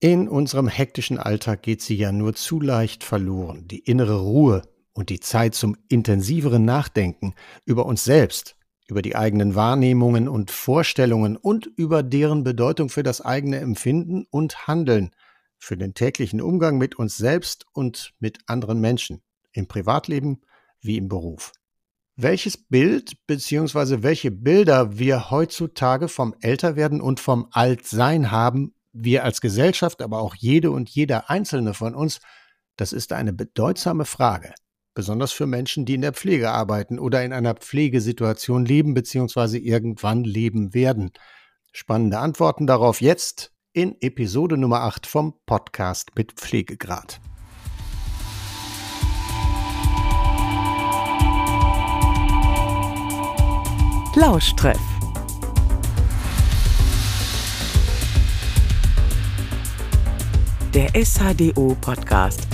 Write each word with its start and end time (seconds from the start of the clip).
In 0.00 0.28
unserem 0.28 0.68
hektischen 0.68 1.18
Alltag 1.18 1.62
geht 1.62 1.82
sie 1.82 1.96
ja 1.96 2.12
nur 2.12 2.32
zu 2.34 2.60
leicht 2.60 3.02
verloren. 3.02 3.66
Die 3.66 3.80
innere 3.80 4.20
Ruhe 4.20 4.62
und 4.92 5.08
die 5.10 5.18
Zeit 5.18 5.56
zum 5.56 5.76
intensiveren 5.88 6.64
Nachdenken 6.64 7.34
über 7.64 7.84
uns 7.84 8.04
selbst, 8.04 8.56
über 8.86 9.02
die 9.02 9.16
eigenen 9.16 9.56
Wahrnehmungen 9.56 10.28
und 10.28 10.52
Vorstellungen 10.52 11.36
und 11.36 11.66
über 11.66 12.04
deren 12.04 12.44
Bedeutung 12.44 12.90
für 12.90 13.02
das 13.02 13.20
eigene 13.20 13.58
Empfinden 13.58 14.24
und 14.30 14.68
Handeln, 14.68 15.10
für 15.58 15.76
den 15.76 15.94
täglichen 15.94 16.40
Umgang 16.40 16.78
mit 16.78 16.96
uns 16.96 17.16
selbst 17.16 17.66
und 17.72 18.14
mit 18.20 18.38
anderen 18.46 18.80
Menschen, 18.80 19.20
im 19.50 19.66
Privatleben 19.66 20.42
wie 20.80 20.96
im 20.96 21.08
Beruf. 21.08 21.50
Welches 22.14 22.56
Bild 22.56 23.26
bzw. 23.26 24.04
welche 24.04 24.30
Bilder 24.30 24.96
wir 24.96 25.32
heutzutage 25.32 26.06
vom 26.06 26.36
Älterwerden 26.40 27.00
und 27.00 27.18
vom 27.18 27.48
Altsein 27.50 28.30
haben, 28.30 28.74
wir 28.92 29.24
als 29.24 29.40
Gesellschaft, 29.40 30.02
aber 30.02 30.20
auch 30.20 30.34
jede 30.34 30.70
und 30.70 30.88
jeder 30.88 31.30
einzelne 31.30 31.74
von 31.74 31.94
uns, 31.94 32.20
das 32.76 32.92
ist 32.92 33.12
eine 33.12 33.32
bedeutsame 33.32 34.04
Frage, 34.04 34.54
besonders 34.94 35.32
für 35.32 35.46
Menschen, 35.46 35.84
die 35.84 35.94
in 35.94 36.02
der 36.02 36.12
Pflege 36.12 36.50
arbeiten 36.50 36.98
oder 36.98 37.24
in 37.24 37.32
einer 37.32 37.54
Pflegesituation 37.54 38.64
leben 38.64 38.94
bzw. 38.94 39.58
irgendwann 39.58 40.24
leben 40.24 40.74
werden. 40.74 41.10
Spannende 41.72 42.18
Antworten 42.18 42.66
darauf 42.66 43.00
jetzt 43.00 43.52
in 43.72 43.96
Episode 44.00 44.56
Nummer 44.56 44.80
8 44.82 45.06
vom 45.06 45.34
Podcast 45.46 46.10
mit 46.16 46.32
Pflegegrad. 46.32 47.20
Lauschtreff 54.14 54.97
der 60.78 61.04
SHDO 61.04 61.76
Podcast. 61.80 62.46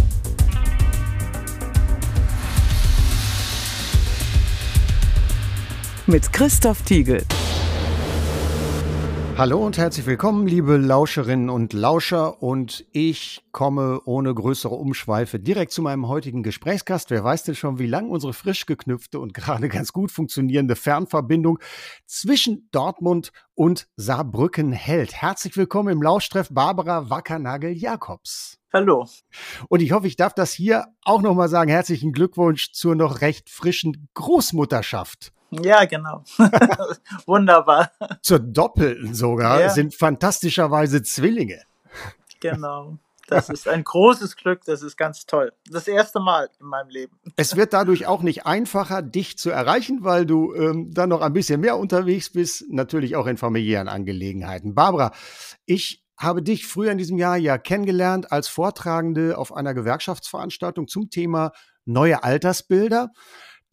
Mit 6.06 6.33
Christoph 6.33 6.81
Tiegel. 6.84 7.22
Hallo 9.36 9.66
und 9.66 9.78
herzlich 9.78 10.06
willkommen, 10.06 10.46
liebe 10.46 10.77
Lauscherinnen 10.77 11.50
und 11.50 11.72
Lauscher. 11.72 12.40
Und 12.40 12.86
ich 12.92 13.42
komme 13.50 14.00
ohne 14.04 14.32
größere 14.32 14.76
Umschweife 14.76 15.41
direkt 15.41 15.72
zu 15.72 15.82
meinem 15.82 16.06
heutigen 16.06 16.44
Gesprächsgast. 16.44 17.10
Wer 17.10 17.24
weiß 17.24 17.42
denn 17.42 17.56
schon, 17.56 17.80
wie 17.80 17.88
lang 17.88 18.10
unsere 18.10 18.32
frisch 18.32 18.64
geknüpfte 18.64 19.18
und 19.18 19.34
gerade 19.34 19.68
ganz 19.68 19.92
gut 19.92 20.12
funktionierende 20.12 20.76
Fernverbindung 20.76 21.58
zwischen 22.06 22.68
Dortmund 22.70 23.32
und 23.54 23.88
Saarbrücken 23.96 24.70
hält. 24.70 25.14
Herzlich 25.14 25.56
willkommen 25.56 25.88
im 25.88 26.02
Lauschtreff 26.02 26.50
Barbara 26.52 27.10
Wackernagel-Jakobs. 27.10 28.60
Hallo. 28.72 29.08
Und 29.69 29.82
ich 29.82 29.91
hoffe, 29.91 30.06
ich 30.06 30.14
darf 30.14 30.34
das 30.34 30.52
hier 30.52 30.86
auch 31.02 31.22
nochmal 31.22 31.48
sagen. 31.48 31.72
Herzlichen 31.72 32.12
Glückwunsch 32.12 32.70
zur 32.70 32.94
noch 32.94 33.20
recht 33.20 33.50
frischen 33.50 34.08
Großmutterschaft. 34.14 35.32
Ja, 35.62 35.84
genau. 35.84 36.22
Wunderbar. 37.27 37.91
Zur 38.22 38.38
doppelten 38.38 39.14
sogar 39.14 39.60
ja. 39.60 39.69
sind 39.70 39.94
fantastischerweise 39.94 41.02
Zwillinge. 41.02 41.62
Genau. 42.41 42.98
Das 43.27 43.48
ist 43.48 43.69
ein 43.69 43.84
großes 43.84 44.36
Glück, 44.36 44.64
das 44.64 44.82
ist 44.82 44.97
ganz 44.97 45.27
toll. 45.27 45.52
Das 45.70 45.88
erste 45.88 46.20
Mal 46.20 46.50
in 46.60 46.66
meinem 46.66 46.91
Leben. 46.91 47.19
Es 47.36 47.56
wird 47.56 47.72
dadurch 47.72 48.06
auch 48.06 48.22
nicht 48.22 48.44
einfacher, 48.44 49.02
dich 49.02 49.38
zu 49.38 49.50
erreichen, 49.50 50.00
weil 50.02 50.27
du 50.27 50.55
ähm, 50.55 50.91
dann 50.92 51.08
noch 51.08 51.22
ein 51.22 51.32
bisschen 51.32 51.60
mehr 51.60 51.78
unterwegs 51.78 52.30
bist, 52.30 52.64
natürlich 52.69 53.16
auch 53.16 53.27
in 53.27 53.38
familiären 53.38 53.88
Angelegenheiten. 53.88 54.75
Barbara, 54.75 55.12
ich 55.64 56.05
habe 56.19 56.42
dich 56.42 56.66
früher 56.66 56.92
in 56.92 56.98
diesem 56.98 57.19
Jahr 57.19 57.36
ja 57.36 57.58
kennengelernt 57.58 58.30
als 58.30 58.48
Vortragende 58.48 59.36
auf 59.38 59.55
einer 59.55 59.75
Gewerkschaftsveranstaltung 59.75 60.86
zum 60.86 61.10
Thema 61.10 61.52
neue 61.86 62.22
Altersbilder. 62.22 63.10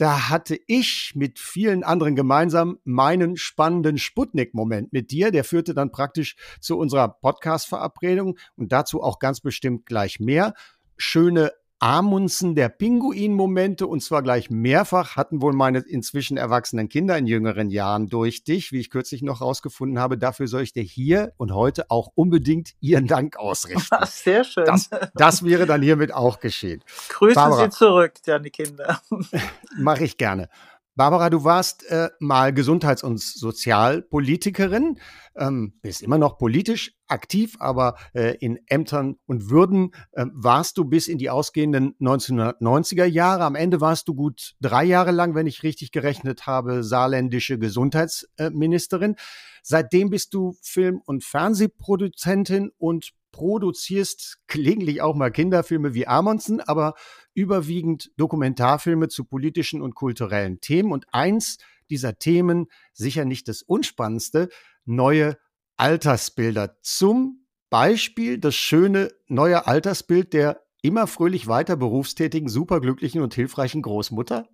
Da 0.01 0.29
hatte 0.29 0.59
ich 0.65 1.11
mit 1.13 1.37
vielen 1.37 1.83
anderen 1.83 2.15
gemeinsam 2.15 2.79
meinen 2.83 3.37
spannenden 3.37 3.99
Sputnik-Moment 3.99 4.91
mit 4.91 5.11
dir. 5.11 5.29
Der 5.29 5.43
führte 5.43 5.75
dann 5.75 5.91
praktisch 5.91 6.35
zu 6.59 6.79
unserer 6.79 7.07
Podcast-Verabredung 7.07 8.39
und 8.55 8.71
dazu 8.71 9.03
auch 9.03 9.19
ganz 9.19 9.41
bestimmt 9.41 9.85
gleich 9.85 10.19
mehr. 10.19 10.55
Schöne 10.97 11.51
Amundsen 11.83 12.53
der 12.53 12.69
Pinguin-Momente 12.69 13.87
und 13.87 14.03
zwar 14.03 14.21
gleich 14.21 14.51
mehrfach 14.51 15.15
hatten 15.15 15.41
wohl 15.41 15.53
meine 15.53 15.79
inzwischen 15.79 16.37
erwachsenen 16.37 16.89
Kinder 16.89 17.17
in 17.17 17.25
jüngeren 17.25 17.71
Jahren 17.71 18.07
durch 18.07 18.43
dich, 18.43 18.71
wie 18.71 18.79
ich 18.79 18.91
kürzlich 18.91 19.23
noch 19.23 19.41
rausgefunden 19.41 19.97
habe. 19.97 20.15
Dafür 20.15 20.47
soll 20.47 20.61
ich 20.61 20.73
dir 20.73 20.83
hier 20.83 21.33
und 21.37 21.51
heute 21.51 21.89
auch 21.89 22.11
unbedingt 22.13 22.73
ihren 22.81 23.07
Dank 23.07 23.35
ausrichten. 23.35 23.83
Sehr 24.05 24.43
schön. 24.43 24.65
Das, 24.65 24.91
das, 25.15 25.43
wäre 25.43 25.65
dann 25.65 25.81
hiermit 25.81 26.13
auch 26.13 26.39
geschehen. 26.39 26.83
Grüße 27.09 27.33
Barbara, 27.33 27.63
Sie 27.63 27.69
zurück, 27.71 28.13
deine 28.27 28.51
Kinder. 28.51 29.01
Mache 29.79 30.03
ich 30.03 30.17
gerne. 30.17 30.49
Barbara, 30.95 31.29
du 31.29 31.45
warst 31.45 31.89
äh, 31.89 32.09
mal 32.19 32.53
Gesundheits- 32.53 33.03
und 33.03 33.19
Sozialpolitikerin, 33.19 34.99
ähm, 35.35 35.73
bist 35.81 36.01
immer 36.01 36.17
noch 36.17 36.37
politisch 36.37 36.93
aktiv, 37.07 37.55
aber 37.59 37.95
äh, 38.13 38.35
in 38.39 38.59
Ämtern 38.67 39.15
und 39.25 39.49
Würden 39.49 39.91
äh, 40.11 40.25
warst 40.33 40.77
du 40.77 40.83
bis 40.83 41.07
in 41.07 41.17
die 41.17 41.29
ausgehenden 41.29 41.95
1990er 42.01 43.05
Jahre. 43.05 43.45
Am 43.45 43.55
Ende 43.55 43.79
warst 43.79 44.09
du 44.09 44.15
gut 44.15 44.55
drei 44.59 44.83
Jahre 44.83 45.11
lang, 45.11 45.33
wenn 45.33 45.47
ich 45.47 45.63
richtig 45.63 45.91
gerechnet 45.91 46.45
habe, 46.45 46.83
saarländische 46.83 47.57
Gesundheitsministerin. 47.57 49.15
Seitdem 49.63 50.09
bist 50.09 50.33
du 50.33 50.57
Film- 50.61 51.01
und 51.05 51.23
Fernsehproduzentin 51.23 52.71
und 52.77 53.13
produzierst 53.31 54.39
gelegentlich 54.47 55.01
auch 55.01 55.15
mal 55.15 55.31
Kinderfilme 55.31 55.93
wie 55.93 56.07
Amundsen, 56.07 56.59
aber 56.59 56.95
überwiegend 57.33 58.11
Dokumentarfilme 58.17 59.07
zu 59.07 59.23
politischen 59.25 59.81
und 59.81 59.95
kulturellen 59.95 60.61
Themen. 60.61 60.91
Und 60.91 61.05
eins 61.13 61.57
dieser 61.89 62.17
Themen, 62.19 62.67
sicher 62.93 63.25
nicht 63.25 63.47
das 63.47 63.61
unspannendste, 63.61 64.49
neue 64.85 65.37
Altersbilder. 65.77 66.77
Zum 66.81 67.45
Beispiel 67.69 68.37
das 68.37 68.55
schöne 68.55 69.11
neue 69.27 69.67
Altersbild 69.67 70.33
der 70.33 70.61
immer 70.81 71.07
fröhlich 71.07 71.47
weiter 71.47 71.75
berufstätigen, 71.75 72.49
superglücklichen 72.49 73.21
und 73.21 73.33
hilfreichen 73.33 73.81
Großmutter. 73.81 74.47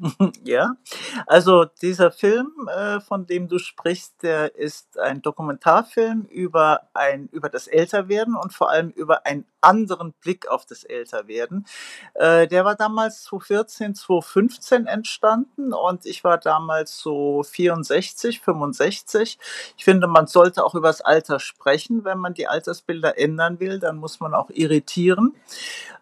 Ja, 0.44 0.74
also 1.26 1.64
dieser 1.64 2.10
Film, 2.10 2.68
äh, 2.68 3.00
von 3.00 3.26
dem 3.26 3.48
du 3.48 3.58
sprichst, 3.58 4.22
der 4.22 4.54
ist 4.56 4.98
ein 4.98 5.22
Dokumentarfilm 5.22 6.22
über 6.30 6.88
ein 6.94 7.28
über 7.32 7.48
das 7.48 7.66
Älterwerden 7.66 8.34
und 8.34 8.52
vor 8.52 8.70
allem 8.70 8.90
über 8.90 9.26
einen 9.26 9.44
anderen 9.60 10.12
Blick 10.14 10.48
auf 10.48 10.64
das 10.64 10.84
Älterwerden. 10.84 11.66
Äh, 12.14 12.46
der 12.48 12.64
war 12.64 12.76
damals 12.76 13.24
2014, 13.24 13.94
2015 13.94 14.86
entstanden 14.86 15.72
und 15.72 16.06
ich 16.06 16.24
war 16.24 16.38
damals 16.38 16.98
so 16.98 17.42
64, 17.42 18.40
65. 18.40 19.38
Ich 19.76 19.84
finde, 19.84 20.06
man 20.06 20.26
sollte 20.26 20.64
auch 20.64 20.74
über 20.74 20.88
das 20.88 21.02
Alter 21.02 21.40
sprechen. 21.40 22.04
Wenn 22.04 22.18
man 22.18 22.34
die 22.34 22.48
Altersbilder 22.48 23.18
ändern 23.18 23.60
will, 23.60 23.78
dann 23.78 23.98
muss 23.98 24.20
man 24.20 24.34
auch 24.34 24.50
irritieren. 24.50 25.34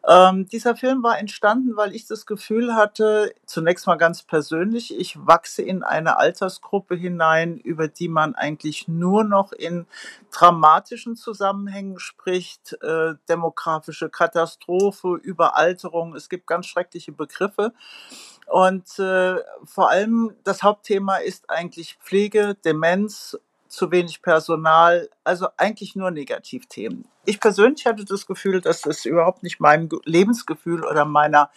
Ähm, 0.07 0.47
dieser 0.47 0.77
Film 0.77 1.03
war 1.03 1.19
entstanden, 1.19 1.77
weil 1.77 1.95
ich 1.95 2.07
das 2.07 2.25
Gefühl 2.25 2.75
hatte, 2.75 3.35
zunächst 3.47 3.87
mal 3.87 3.97
ganz 3.97 4.23
persönlich, 4.23 4.97
ich 4.97 5.17
wachse 5.27 5.63
in 5.63 5.83
eine 5.83 6.19
Altersgruppe 6.19 6.95
hinein, 6.95 7.59
über 7.59 7.89
die 7.89 8.09
man 8.09 8.35
eigentlich 8.35 8.89
nur 8.89 9.25
noch 9.25 9.53
in 9.53 9.87
dramatischen 10.31 11.17
Zusammenhängen 11.17 11.99
spricht, 11.99 12.75
äh, 12.83 13.15
demografische 13.29 14.09
Katastrophe, 14.09 15.19
Überalterung, 15.23 16.15
es 16.15 16.29
gibt 16.29 16.47
ganz 16.47 16.67
schreckliche 16.67 17.13
Begriffe. 17.13 17.73
Und 18.47 18.99
äh, 18.99 19.37
vor 19.65 19.91
allem 19.91 20.35
das 20.45 20.63
Hauptthema 20.63 21.17
ist 21.17 21.51
eigentlich 21.51 21.99
Pflege, 22.03 22.55
Demenz 22.65 23.37
zu 23.69 23.91
wenig 23.91 24.23
Personal, 24.23 25.09
also 25.25 25.49
eigentlich 25.57 25.97
nur 25.97 26.11
Negativthemen. 26.11 27.07
Ich 27.25 27.41
persönlich 27.41 27.87
hatte 27.87 28.05
das 28.05 28.27
Gefühl, 28.27 28.61
dass 28.61 28.81
das 28.81 29.05
überhaupt 29.05 29.43
nicht 29.43 29.61
meinem 29.61 29.89
Lebensgefühl 30.05 30.85
oder 30.85 31.05
meiner 31.05 31.51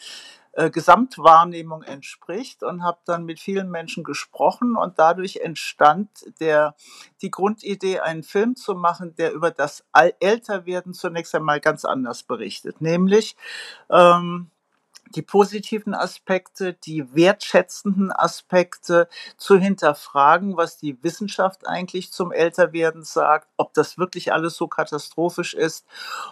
äh, 0.54 0.70
Gesamtwahrnehmung 0.70 1.82
entspricht 1.84 2.62
und 2.62 2.84
habe 2.84 3.00
dann 3.06 3.24
mit 3.24 3.40
vielen 3.40 3.72
Menschen 3.72 4.04
gesprochen 4.04 4.76
und 4.76 5.00
dadurch 5.00 5.38
entstand 5.38 6.10
der, 6.42 6.76
die 7.22 7.32
Grundidee, 7.32 8.02
einen 8.02 8.24
Film 8.24 8.58
zu 8.58 8.76
machen, 8.76 9.16
der 9.16 9.32
über 9.32 9.52
das 9.52 9.86
Älterwerden 10.20 10.94
zunächst 10.94 11.34
einmal 11.36 11.62
ganz 11.62 11.86
anders 11.86 12.24
berichtet, 12.24 12.82
nämlich 12.82 13.38
ähm, 13.90 14.51
die 15.12 15.22
positiven 15.22 15.94
Aspekte, 15.94 16.74
die 16.74 17.14
wertschätzenden 17.16 18.12
Aspekte 18.12 19.08
zu 19.38 19.58
hinterfragen, 19.58 20.58
was 20.58 20.78
die 20.78 21.02
Wissenschaft 21.04 21.68
eigentlich 21.68 22.12
zum 22.12 22.32
Älterwerden 22.32 23.04
sagt, 23.04 23.48
ob 23.58 23.74
das 23.74 23.98
wirklich 23.98 24.34
alles 24.34 24.56
so 24.56 24.68
katastrophisch 24.68 25.54
ist. 25.54 25.86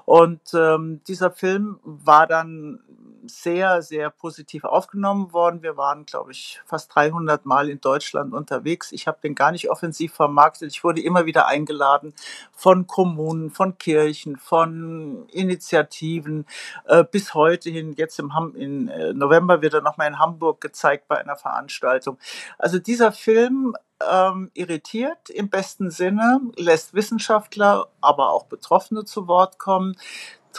Und 0.05 0.41
ähm, 0.53 1.01
dieser 1.07 1.31
Film 1.31 1.79
war 1.83 2.27
dann 2.27 2.81
sehr, 3.29 3.81
sehr 3.81 4.09
positiv 4.09 4.63
aufgenommen 4.63 5.31
worden. 5.33 5.63
Wir 5.63 5.77
waren, 5.77 6.05
glaube 6.05 6.31
ich, 6.31 6.61
fast 6.65 6.93
300 6.95 7.45
Mal 7.45 7.69
in 7.69 7.79
Deutschland 7.79 8.33
unterwegs. 8.33 8.91
Ich 8.91 9.07
habe 9.07 9.19
den 9.23 9.35
gar 9.35 9.51
nicht 9.51 9.69
offensiv 9.69 10.13
vermarktet. 10.13 10.71
Ich 10.71 10.83
wurde 10.83 11.01
immer 11.01 11.25
wieder 11.25 11.47
eingeladen 11.47 12.13
von 12.51 12.87
Kommunen, 12.87 13.49
von 13.51 13.77
Kirchen, 13.77 14.37
von 14.37 15.27
Initiativen 15.29 16.45
äh, 16.85 17.03
bis 17.03 17.33
heute 17.33 17.69
hin. 17.69 17.93
Jetzt 17.93 18.19
im 18.19 18.33
Ham 18.33 18.55
in 18.55 18.89
äh, 18.89 19.13
November 19.13 19.61
wird 19.61 19.73
er 19.73 19.81
nochmal 19.81 20.07
in 20.07 20.19
Hamburg 20.19 20.61
gezeigt 20.61 21.07
bei 21.07 21.17
einer 21.17 21.35
Veranstaltung. 21.35 22.17
Also 22.57 22.79
dieser 22.79 23.11
Film 23.11 23.75
ähm, 24.07 24.49
irritiert 24.53 25.29
im 25.29 25.49
besten 25.49 25.91
Sinne, 25.91 26.39
lässt 26.55 26.93
Wissenschaftler, 26.93 27.87
aber 28.01 28.29
auch 28.29 28.45
Betroffene 28.45 29.03
zu 29.05 29.27
Wort 29.27 29.59
kommen, 29.59 29.97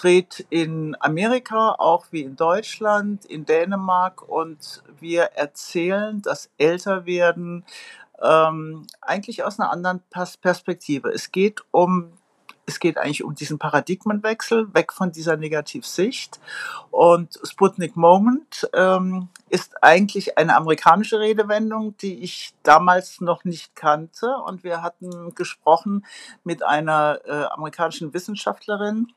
dreht 0.00 0.46
in 0.48 0.96
Amerika, 1.00 1.72
auch 1.72 2.06
wie 2.10 2.22
in 2.22 2.36
Deutschland, 2.36 3.26
in 3.26 3.44
Dänemark 3.44 4.26
und 4.26 4.82
wir 4.98 5.24
erzählen 5.34 6.22
das 6.22 6.48
Älterwerden 6.56 7.64
ähm, 8.22 8.86
eigentlich 9.02 9.44
aus 9.44 9.58
einer 9.58 9.70
anderen 9.70 10.02
Perspektive. 10.40 11.10
Es 11.10 11.32
geht 11.32 11.62
um 11.70 12.12
es 12.66 12.78
geht 12.78 12.98
eigentlich 12.98 13.24
um 13.24 13.34
diesen 13.34 13.58
Paradigmenwechsel, 13.58 14.72
weg 14.74 14.92
von 14.92 15.10
dieser 15.10 15.36
Negativsicht. 15.36 16.38
Und 16.92 17.40
Sputnik 17.42 17.96
Moment 17.96 18.68
ähm, 18.74 19.28
ist 19.48 19.82
eigentlich 19.82 20.38
eine 20.38 20.54
amerikanische 20.54 21.18
Redewendung, 21.18 21.96
die 21.96 22.22
ich 22.22 22.54
damals 22.62 23.20
noch 23.20 23.44
nicht 23.44 23.74
kannte. 23.74 24.36
Und 24.46 24.62
wir 24.62 24.82
hatten 24.82 25.34
gesprochen 25.34 26.06
mit 26.44 26.62
einer 26.62 27.18
äh, 27.24 27.44
amerikanischen 27.46 28.14
Wissenschaftlerin, 28.14 29.08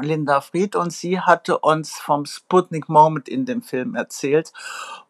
Linda 0.00 0.40
Fried, 0.40 0.76
und 0.76 0.92
sie 0.92 1.20
hatte 1.20 1.58
uns 1.58 1.98
vom 1.98 2.24
Sputnik 2.24 2.88
Moment 2.88 3.28
in 3.28 3.44
dem 3.44 3.62
Film 3.62 3.94
erzählt. 3.94 4.52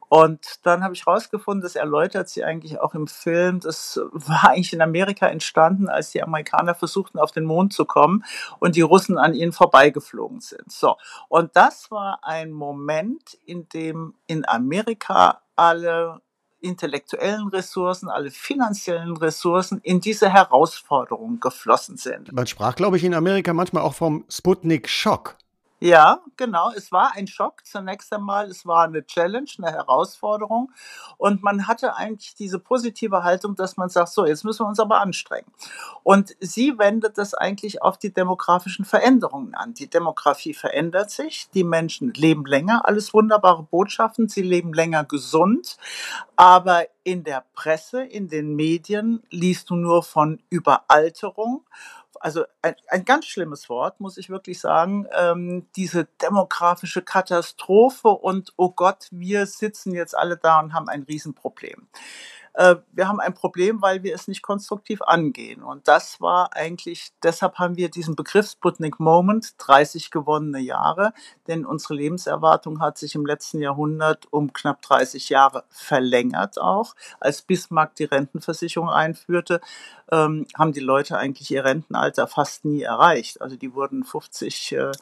Und 0.08 0.66
dann 0.66 0.84
habe 0.84 0.92
ich 0.92 1.06
rausgefunden, 1.06 1.62
das 1.62 1.74
erläutert 1.74 2.28
sie 2.28 2.44
eigentlich 2.44 2.78
auch 2.78 2.92
im 2.92 3.06
Film, 3.06 3.60
das 3.60 3.98
war 4.12 4.50
eigentlich 4.50 4.74
in 4.74 4.82
Amerika 4.82 5.26
entstanden, 5.26 5.88
als 5.88 6.10
die 6.10 6.22
Amerikaner 6.22 6.74
versuchten, 6.74 7.18
auf 7.18 7.32
den 7.32 7.44
Mond 7.44 7.72
zu 7.72 7.86
kommen 7.86 8.22
und 8.58 8.76
die 8.76 8.82
Russen 8.82 9.16
an 9.16 9.32
ihnen 9.32 9.52
vorbeigeflogen 9.52 10.40
sind. 10.40 10.70
So. 10.70 10.96
Und 11.28 11.56
das 11.56 11.90
war 11.90 12.18
ein 12.22 12.52
Moment, 12.52 13.38
in 13.46 13.70
dem 13.70 14.12
in 14.26 14.46
Amerika 14.46 15.40
alle 15.56 16.20
intellektuellen 16.62 17.48
Ressourcen, 17.48 18.08
alle 18.08 18.30
finanziellen 18.30 19.16
Ressourcen 19.16 19.80
in 19.82 20.00
diese 20.00 20.32
Herausforderung 20.32 21.40
geflossen 21.40 21.96
sind. 21.96 22.32
Man 22.32 22.46
sprach, 22.46 22.76
glaube 22.76 22.96
ich, 22.96 23.04
in 23.04 23.14
Amerika 23.14 23.52
manchmal 23.52 23.82
auch 23.82 23.94
vom 23.94 24.24
Sputnik-Schock. 24.28 25.36
Ja, 25.82 26.20
genau. 26.36 26.70
Es 26.70 26.92
war 26.92 27.16
ein 27.16 27.26
Schock 27.26 27.66
zunächst 27.66 28.12
einmal. 28.12 28.48
Es 28.48 28.64
war 28.64 28.84
eine 28.84 29.04
Challenge, 29.04 29.50
eine 29.58 29.72
Herausforderung. 29.72 30.70
Und 31.18 31.42
man 31.42 31.66
hatte 31.66 31.96
eigentlich 31.96 32.36
diese 32.36 32.60
positive 32.60 33.24
Haltung, 33.24 33.56
dass 33.56 33.76
man 33.76 33.88
sagt, 33.88 34.10
so, 34.10 34.24
jetzt 34.24 34.44
müssen 34.44 34.60
wir 34.62 34.68
uns 34.68 34.78
aber 34.78 35.00
anstrengen. 35.00 35.50
Und 36.04 36.36
sie 36.38 36.78
wendet 36.78 37.18
das 37.18 37.34
eigentlich 37.34 37.82
auf 37.82 37.98
die 37.98 38.14
demografischen 38.14 38.84
Veränderungen 38.84 39.56
an. 39.56 39.74
Die 39.74 39.90
Demografie 39.90 40.54
verändert 40.54 41.10
sich. 41.10 41.50
Die 41.52 41.64
Menschen 41.64 42.14
leben 42.14 42.46
länger. 42.46 42.86
Alles 42.86 43.12
wunderbare 43.12 43.64
Botschaften. 43.64 44.28
Sie 44.28 44.42
leben 44.42 44.72
länger 44.72 45.02
gesund. 45.02 45.78
Aber 46.36 46.86
in 47.02 47.24
der 47.24 47.44
Presse, 47.54 48.04
in 48.04 48.28
den 48.28 48.54
Medien 48.54 49.24
liest 49.30 49.70
du 49.70 49.74
nur 49.74 50.04
von 50.04 50.40
Überalterung 50.48 51.64
also 52.20 52.44
ein, 52.62 52.74
ein 52.88 53.04
ganz 53.04 53.26
schlimmes 53.26 53.68
Wort, 53.68 54.00
muss 54.00 54.16
ich 54.16 54.30
wirklich 54.30 54.60
sagen, 54.60 55.06
ähm, 55.12 55.68
diese 55.76 56.06
demografische 56.20 57.02
Katastrophe 57.02 58.08
und 58.08 58.52
oh 58.56 58.70
Gott, 58.70 59.08
wir 59.10 59.46
sitzen 59.46 59.92
jetzt 59.92 60.16
alle 60.16 60.36
da 60.36 60.60
und 60.60 60.72
haben 60.72 60.88
ein 60.88 61.02
Riesenproblem. 61.02 61.88
Äh, 62.54 62.76
wir 62.92 63.08
haben 63.08 63.20
ein 63.20 63.34
Problem, 63.34 63.80
weil 63.80 64.02
wir 64.02 64.14
es 64.14 64.28
nicht 64.28 64.42
konstruktiv 64.42 65.00
angehen. 65.02 65.62
Und 65.62 65.88
das 65.88 66.20
war 66.20 66.54
eigentlich, 66.54 67.12
deshalb 67.22 67.58
haben 67.58 67.76
wir 67.76 67.90
diesen 67.90 68.14
Begriff 68.14 68.50
Sputnik 68.50 69.00
Moment, 69.00 69.54
30 69.58 70.10
gewonnene 70.10 70.60
Jahre, 70.60 71.12
denn 71.46 71.64
unsere 71.64 71.94
Lebenserwartung 71.94 72.80
hat 72.80 72.98
sich 72.98 73.14
im 73.14 73.24
letzten 73.24 73.60
Jahrhundert 73.60 74.26
um 74.30 74.52
knapp 74.52 74.82
30 74.82 75.28
Jahre 75.30 75.64
verlängert 75.70 76.60
auch. 76.60 76.94
Als 77.20 77.42
Bismarck 77.42 77.94
die 77.96 78.04
Rentenversicherung 78.04 78.90
einführte, 78.90 79.60
ähm, 80.10 80.46
haben 80.58 80.72
die 80.72 80.80
Leute 80.80 81.16
eigentlich 81.16 81.50
ihr 81.50 81.64
Rentenalter 81.64 82.26
fast 82.26 82.64
nie 82.64 82.82
erreicht. 82.82 83.40
Also 83.40 83.56
die 83.56 83.74
wurden 83.74 84.04
50, 84.04 84.72
äh, 84.72 84.92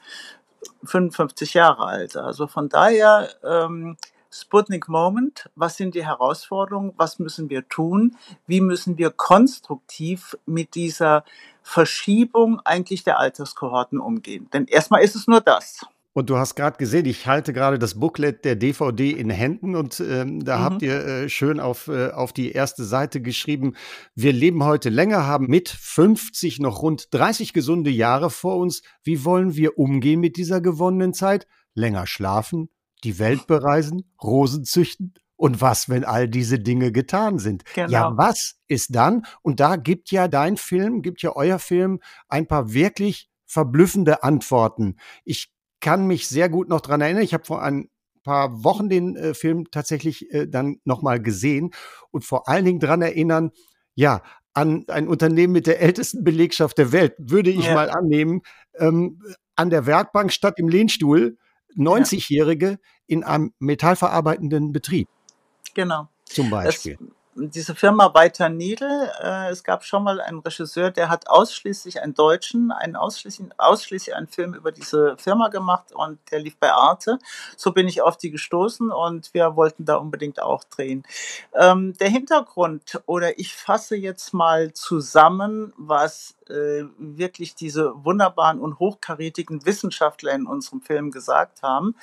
55 0.84 1.54
Jahre 1.54 1.84
alt. 1.84 2.16
Also 2.16 2.46
von 2.46 2.68
daher 2.68 3.28
ähm, 3.42 3.96
Sputnik 4.32 4.88
Moment, 4.88 5.50
was 5.56 5.76
sind 5.76 5.94
die 5.94 6.06
Herausforderungen, 6.06 6.92
was 6.96 7.18
müssen 7.18 7.50
wir 7.50 7.68
tun, 7.68 8.16
wie 8.46 8.60
müssen 8.60 8.96
wir 8.96 9.10
konstruktiv 9.10 10.36
mit 10.46 10.74
dieser 10.74 11.24
Verschiebung 11.62 12.60
eigentlich 12.64 13.04
der 13.04 13.18
Alterskohorten 13.18 13.98
umgehen. 13.98 14.48
Denn 14.52 14.66
erstmal 14.66 15.02
ist 15.02 15.16
es 15.16 15.26
nur 15.26 15.40
das. 15.40 15.80
Und 16.12 16.28
du 16.28 16.38
hast 16.38 16.56
gerade 16.56 16.76
gesehen, 16.76 17.06
ich 17.06 17.28
halte 17.28 17.52
gerade 17.52 17.78
das 17.78 17.98
Booklet 17.98 18.44
der 18.44 18.56
DVD 18.56 19.12
in 19.12 19.30
Händen 19.30 19.76
und 19.76 20.00
ähm, 20.00 20.44
da 20.44 20.58
mhm. 20.58 20.62
habt 20.62 20.82
ihr 20.82 21.06
äh, 21.06 21.28
schön 21.28 21.60
auf, 21.60 21.86
äh, 21.86 22.10
auf 22.10 22.32
die 22.32 22.50
erste 22.50 22.84
Seite 22.84 23.20
geschrieben, 23.20 23.74
wir 24.16 24.32
leben 24.32 24.64
heute 24.64 24.88
länger, 24.88 25.26
haben 25.26 25.46
mit 25.46 25.68
50 25.68 26.58
noch 26.58 26.82
rund 26.82 27.14
30 27.14 27.52
gesunde 27.52 27.90
Jahre 27.90 28.30
vor 28.30 28.56
uns. 28.56 28.82
Wie 29.04 29.24
wollen 29.24 29.54
wir 29.54 29.78
umgehen 29.78 30.18
mit 30.18 30.36
dieser 30.36 30.60
gewonnenen 30.60 31.14
Zeit? 31.14 31.46
Länger 31.74 32.08
schlafen, 32.08 32.70
die 33.00 33.18
Welt 33.18 33.46
bereisen, 33.46 34.04
Rosen 34.22 34.64
züchten? 34.64 35.14
Und 35.36 35.62
was, 35.62 35.88
wenn 35.88 36.04
all 36.04 36.28
diese 36.28 36.58
Dinge 36.58 36.92
getan 36.92 37.38
sind? 37.38 37.64
Genau. 37.74 37.90
Ja, 37.90 38.12
was 38.14 38.56
ist 38.68 38.94
dann? 38.94 39.24
Und 39.40 39.58
da 39.58 39.76
gibt 39.76 40.10
ja 40.10 40.28
dein 40.28 40.58
Film, 40.58 41.00
gibt 41.00 41.22
ja 41.22 41.34
euer 41.34 41.58
Film 41.58 42.00
ein 42.28 42.46
paar 42.46 42.74
wirklich 42.74 43.30
verblüffende 43.46 44.22
Antworten. 44.22 44.96
Ich 45.24 45.50
kann 45.80 46.06
mich 46.06 46.28
sehr 46.28 46.50
gut 46.50 46.68
noch 46.68 46.82
dran 46.82 47.00
erinnern. 47.00 47.22
Ich 47.22 47.32
habe 47.32 47.44
vor 47.44 47.62
ein 47.62 47.88
paar 48.22 48.62
Wochen 48.64 48.88
den 48.88 49.16
äh, 49.16 49.34
Film 49.34 49.70
tatsächlich 49.70 50.30
äh, 50.32 50.46
dann 50.46 50.76
nochmal 50.84 51.20
gesehen 51.20 51.70
und 52.10 52.24
vor 52.24 52.48
allen 52.48 52.64
Dingen 52.64 52.80
dran 52.80 53.00
erinnern, 53.02 53.50
ja, 53.94 54.22
an 54.52 54.84
ein 54.88 55.08
Unternehmen 55.08 55.52
mit 55.52 55.66
der 55.66 55.80
ältesten 55.80 56.24
Belegschaft 56.24 56.76
der 56.78 56.92
Welt, 56.92 57.14
würde 57.18 57.50
ich 57.50 57.66
ja. 57.66 57.74
mal 57.74 57.90
annehmen, 57.90 58.42
ähm, 58.74 59.22
an 59.56 59.70
der 59.70 59.86
Werkbank 59.86 60.32
statt 60.32 60.58
im 60.58 60.68
Lehnstuhl 60.68 61.38
90-Jährige 61.76 62.78
in 63.06 63.24
einem 63.24 63.52
metallverarbeitenden 63.58 64.72
Betrieb. 64.72 65.08
Genau. 65.74 66.08
Zum 66.24 66.50
Beispiel. 66.50 66.96
Das, 66.98 67.08
diese 67.34 67.76
Firma 67.76 68.12
Weiter 68.12 68.48
Niedel, 68.48 69.10
äh, 69.22 69.50
es 69.50 69.62
gab 69.62 69.84
schon 69.84 70.02
mal 70.02 70.20
einen 70.20 70.40
Regisseur, 70.40 70.90
der 70.90 71.08
hat 71.08 71.28
ausschließlich 71.28 72.02
einen 72.02 72.14
Deutschen, 72.14 72.72
einen 72.72 72.96
ausschließlich, 72.96 73.48
ausschließlich 73.56 74.16
einen 74.16 74.26
Film 74.26 74.54
über 74.54 74.72
diese 74.72 75.16
Firma 75.16 75.48
gemacht 75.48 75.92
und 75.92 76.18
der 76.32 76.40
lief 76.40 76.56
bei 76.58 76.72
Arte. 76.72 77.18
So 77.56 77.70
bin 77.70 77.86
ich 77.86 78.02
auf 78.02 78.16
die 78.16 78.30
gestoßen 78.30 78.90
und 78.90 79.32
wir 79.32 79.54
wollten 79.54 79.84
da 79.84 79.96
unbedingt 79.96 80.42
auch 80.42 80.64
drehen. 80.64 81.04
Ähm, 81.54 81.96
der 81.98 82.08
Hintergrund 82.08 83.00
oder 83.06 83.38
ich 83.38 83.54
fasse 83.54 83.96
jetzt 83.96 84.34
mal 84.34 84.72
zusammen, 84.72 85.72
was 85.76 86.36
äh, 86.48 86.84
wirklich 86.98 87.54
diese 87.54 87.92
wunderbaren 88.04 88.60
und 88.60 88.80
hochkarätigen 88.80 89.64
Wissenschaftler 89.64 90.32
in 90.32 90.46
unserem 90.46 90.80
Film 90.80 91.12
gesagt 91.12 91.62
haben. 91.62 91.94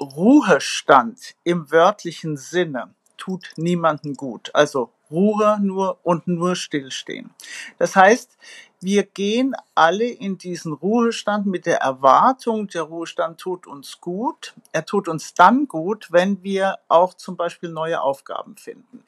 Ruhestand 0.00 1.34
im 1.42 1.72
wörtlichen 1.72 2.36
Sinne 2.36 2.94
tut 3.18 3.52
niemandem 3.56 4.14
gut. 4.14 4.50
Also 4.54 4.90
Ruhe 5.10 5.58
nur 5.60 5.98
und 6.02 6.26
nur 6.26 6.54
stillstehen. 6.54 7.30
Das 7.78 7.96
heißt, 7.96 8.36
wir 8.80 9.04
gehen 9.04 9.54
alle 9.74 10.04
in 10.04 10.38
diesen 10.38 10.72
Ruhestand 10.72 11.46
mit 11.46 11.66
der 11.66 11.78
Erwartung, 11.78 12.68
der 12.68 12.82
Ruhestand 12.82 13.40
tut 13.40 13.66
uns 13.66 14.00
gut. 14.00 14.54
Er 14.72 14.84
tut 14.84 15.08
uns 15.08 15.34
dann 15.34 15.66
gut, 15.66 16.12
wenn 16.12 16.42
wir 16.42 16.78
auch 16.88 17.14
zum 17.14 17.36
Beispiel 17.36 17.70
neue 17.70 18.00
Aufgaben 18.00 18.56
finden. 18.56 19.04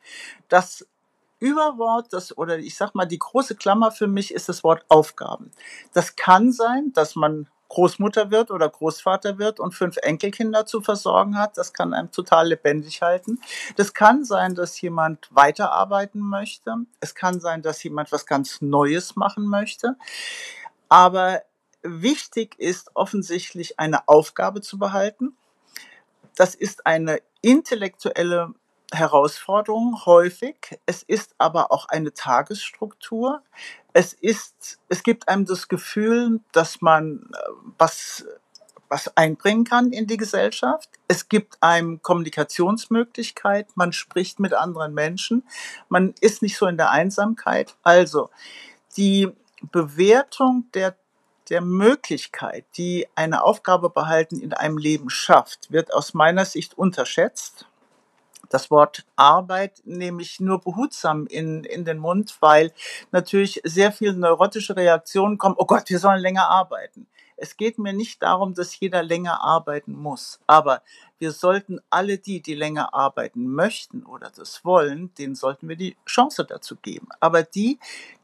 Das 0.48 0.86
Überwort, 1.38 2.12
das, 2.12 2.36
oder 2.36 2.58
ich 2.58 2.76
sag 2.76 2.94
mal, 2.94 3.06
die 3.06 3.18
große 3.18 3.56
Klammer 3.56 3.92
für 3.92 4.06
mich 4.06 4.34
ist 4.34 4.48
das 4.48 4.62
Wort 4.62 4.84
Aufgaben. 4.88 5.50
Das 5.92 6.16
kann 6.16 6.52
sein, 6.52 6.92
dass 6.92 7.16
man 7.16 7.48
Großmutter 7.70 8.30
wird 8.32 8.50
oder 8.50 8.68
Großvater 8.68 9.38
wird 9.38 9.60
und 9.60 9.74
fünf 9.74 9.96
Enkelkinder 9.98 10.66
zu 10.66 10.80
versorgen 10.80 11.38
hat. 11.38 11.56
Das 11.56 11.72
kann 11.72 11.94
einem 11.94 12.10
total 12.10 12.48
lebendig 12.48 13.00
halten. 13.00 13.40
Das 13.76 13.94
kann 13.94 14.24
sein, 14.24 14.54
dass 14.54 14.80
jemand 14.80 15.28
weiterarbeiten 15.30 16.20
möchte. 16.20 16.74
Es 16.98 17.14
kann 17.14 17.40
sein, 17.40 17.62
dass 17.62 17.82
jemand 17.82 18.12
was 18.12 18.26
ganz 18.26 18.60
Neues 18.60 19.14
machen 19.14 19.46
möchte. 19.46 19.96
Aber 20.88 21.42
wichtig 21.82 22.58
ist 22.58 22.90
offensichtlich 22.94 23.78
eine 23.78 24.08
Aufgabe 24.08 24.60
zu 24.60 24.76
behalten. 24.76 25.36
Das 26.34 26.56
ist 26.56 26.86
eine 26.86 27.20
intellektuelle 27.40 28.52
Herausforderung 28.92 30.04
häufig. 30.06 30.80
Es 30.86 31.04
ist 31.04 31.36
aber 31.38 31.70
auch 31.70 31.86
eine 31.86 32.12
Tagesstruktur. 32.12 33.42
Es 33.92 34.12
ist, 34.12 34.78
es 34.88 35.02
gibt 35.02 35.28
einem 35.28 35.46
das 35.46 35.68
Gefühl, 35.68 36.40
dass 36.52 36.80
man 36.80 37.30
äh, 37.32 37.38
was 37.78 38.24
was 38.90 39.16
einbringen 39.16 39.62
kann 39.64 39.92
in 39.92 40.08
die 40.08 40.16
Gesellschaft. 40.16 40.90
Es 41.06 41.28
gibt 41.28 41.62
einem 41.62 42.02
Kommunikationsmöglichkeit, 42.02 43.68
man 43.76 43.92
spricht 43.92 44.40
mit 44.40 44.52
anderen 44.52 44.94
Menschen, 44.94 45.44
man 45.88 46.12
ist 46.20 46.42
nicht 46.42 46.56
so 46.56 46.66
in 46.66 46.76
der 46.76 46.90
Einsamkeit. 46.90 47.76
Also 47.84 48.30
die 48.96 49.28
Bewertung 49.70 50.64
der 50.74 50.96
der 51.50 51.60
Möglichkeit, 51.60 52.64
die 52.76 53.08
eine 53.16 53.42
Aufgabe 53.42 53.90
behalten 53.90 54.40
in 54.40 54.52
einem 54.52 54.78
Leben 54.78 55.10
schafft, 55.10 55.72
wird 55.72 55.92
aus 55.92 56.14
meiner 56.14 56.44
Sicht 56.44 56.78
unterschätzt. 56.78 57.66
Das 58.50 58.70
Wort 58.70 59.06
Arbeit 59.16 59.80
nehme 59.84 60.20
ich 60.20 60.40
nur 60.40 60.60
behutsam 60.60 61.26
in, 61.26 61.64
in 61.64 61.84
den 61.84 61.98
Mund, 61.98 62.36
weil 62.40 62.72
natürlich 63.12 63.60
sehr 63.64 63.92
viele 63.92 64.12
neurotische 64.12 64.76
Reaktionen 64.76 65.38
kommen. 65.38 65.54
Oh 65.56 65.66
Gott, 65.66 65.88
wir 65.88 65.98
sollen 65.98 66.20
länger 66.20 66.48
arbeiten. 66.48 67.06
Es 67.42 67.56
geht 67.56 67.78
mir 67.78 67.94
nicht 67.94 68.22
darum, 68.22 68.52
dass 68.52 68.78
jeder 68.78 69.02
länger 69.02 69.42
arbeiten 69.42 69.94
muss, 69.94 70.40
aber 70.46 70.82
wir 71.18 71.32
sollten 71.32 71.80
alle 71.88 72.18
die, 72.18 72.42
die 72.42 72.54
länger 72.54 72.92
arbeiten 72.92 73.46
möchten 73.48 74.04
oder 74.04 74.30
das 74.30 74.62
wollen, 74.62 75.14
denen 75.14 75.34
sollten 75.34 75.66
wir 75.66 75.76
die 75.76 75.96
Chance 76.04 76.44
dazu 76.44 76.76
geben. 76.76 77.08
Aber 77.18 77.42
die, 77.42 77.78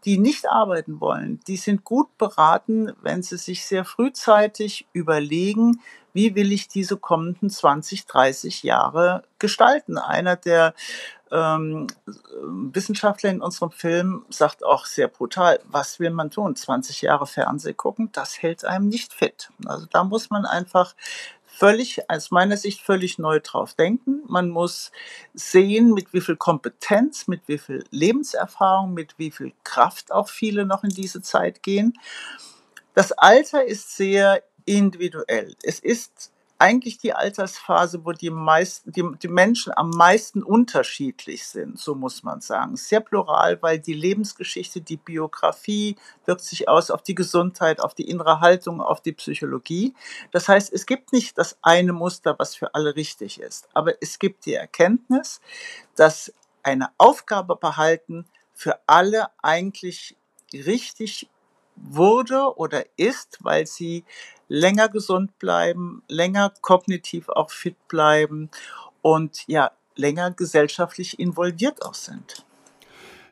die 0.04 0.18
nicht 0.18 0.50
arbeiten 0.50 1.00
wollen, 1.00 1.40
die 1.46 1.56
sind 1.56 1.82
gut 1.84 2.18
beraten, 2.18 2.92
wenn 3.00 3.22
sie 3.22 3.38
sich 3.38 3.64
sehr 3.64 3.86
frühzeitig 3.86 4.86
überlegen, 4.92 5.80
wie 6.16 6.34
will 6.34 6.50
ich 6.50 6.66
diese 6.66 6.96
kommenden 6.96 7.50
20, 7.50 8.06
30 8.06 8.62
Jahre 8.62 9.22
gestalten. 9.38 9.98
Einer 9.98 10.34
der 10.34 10.72
ähm, 11.30 11.88
Wissenschaftler 12.42 13.28
in 13.28 13.42
unserem 13.42 13.70
Film 13.70 14.24
sagt 14.30 14.64
auch 14.64 14.86
sehr 14.86 15.08
brutal, 15.08 15.60
was 15.64 16.00
will 16.00 16.10
man 16.10 16.30
tun? 16.30 16.56
20 16.56 17.02
Jahre 17.02 17.26
Fernsehen 17.26 17.76
gucken, 17.76 18.08
das 18.12 18.40
hält 18.40 18.64
einem 18.64 18.88
nicht 18.88 19.12
fit. 19.12 19.50
Also 19.66 19.86
da 19.92 20.04
muss 20.04 20.30
man 20.30 20.46
einfach 20.46 20.94
völlig, 21.44 22.08
aus 22.08 22.30
meiner 22.30 22.56
Sicht 22.56 22.80
völlig 22.80 23.18
neu 23.18 23.38
drauf 23.40 23.74
denken. 23.74 24.22
Man 24.26 24.48
muss 24.48 24.92
sehen, 25.34 25.92
mit 25.92 26.14
wie 26.14 26.22
viel 26.22 26.36
Kompetenz, 26.36 27.28
mit 27.28 27.42
wie 27.46 27.58
viel 27.58 27.84
Lebenserfahrung, 27.90 28.94
mit 28.94 29.18
wie 29.18 29.30
viel 29.30 29.52
Kraft 29.64 30.12
auch 30.12 30.30
viele 30.30 30.64
noch 30.64 30.82
in 30.82 30.90
diese 30.90 31.20
Zeit 31.20 31.62
gehen. 31.62 31.92
Das 32.94 33.12
Alter 33.12 33.66
ist 33.66 33.94
sehr 33.94 34.42
individuell. 34.66 35.54
Es 35.62 35.80
ist 35.80 36.30
eigentlich 36.58 36.98
die 36.98 37.12
Altersphase, 37.12 38.04
wo 38.04 38.12
die, 38.12 38.30
meisten, 38.30 38.90
die, 38.92 39.04
die 39.22 39.28
Menschen 39.28 39.72
am 39.76 39.90
meisten 39.90 40.42
unterschiedlich 40.42 41.46
sind, 41.46 41.78
so 41.78 41.94
muss 41.94 42.22
man 42.22 42.40
sagen. 42.40 42.76
Sehr 42.76 43.00
plural, 43.00 43.60
weil 43.62 43.78
die 43.78 43.92
Lebensgeschichte, 43.92 44.80
die 44.80 44.96
Biografie 44.96 45.96
wirkt 46.24 46.42
sich 46.42 46.68
aus 46.68 46.90
auf 46.90 47.02
die 47.02 47.14
Gesundheit, 47.14 47.80
auf 47.80 47.94
die 47.94 48.08
innere 48.08 48.40
Haltung, 48.40 48.80
auf 48.80 49.02
die 49.02 49.12
Psychologie. 49.12 49.94
Das 50.30 50.48
heißt, 50.48 50.72
es 50.72 50.86
gibt 50.86 51.12
nicht 51.12 51.36
das 51.36 51.58
eine 51.62 51.92
Muster, 51.92 52.38
was 52.38 52.54
für 52.54 52.74
alle 52.74 52.96
richtig 52.96 53.40
ist, 53.40 53.68
aber 53.74 53.94
es 54.00 54.18
gibt 54.18 54.46
die 54.46 54.54
Erkenntnis, 54.54 55.40
dass 55.94 56.32
eine 56.62 56.88
Aufgabe 56.98 57.56
behalten 57.56 58.26
für 58.54 58.80
alle 58.86 59.28
eigentlich 59.42 60.16
richtig 60.52 61.28
wurde 61.76 62.56
oder 62.56 62.84
ist, 62.96 63.38
weil 63.40 63.66
sie 63.66 64.04
länger 64.48 64.88
gesund 64.88 65.38
bleiben, 65.38 66.02
länger 66.08 66.52
kognitiv 66.60 67.28
auch 67.28 67.50
fit 67.50 67.76
bleiben 67.88 68.50
und 69.02 69.46
ja, 69.46 69.70
länger 69.94 70.30
gesellschaftlich 70.30 71.18
involviert 71.18 71.82
auch 71.84 71.94
sind. 71.94 72.44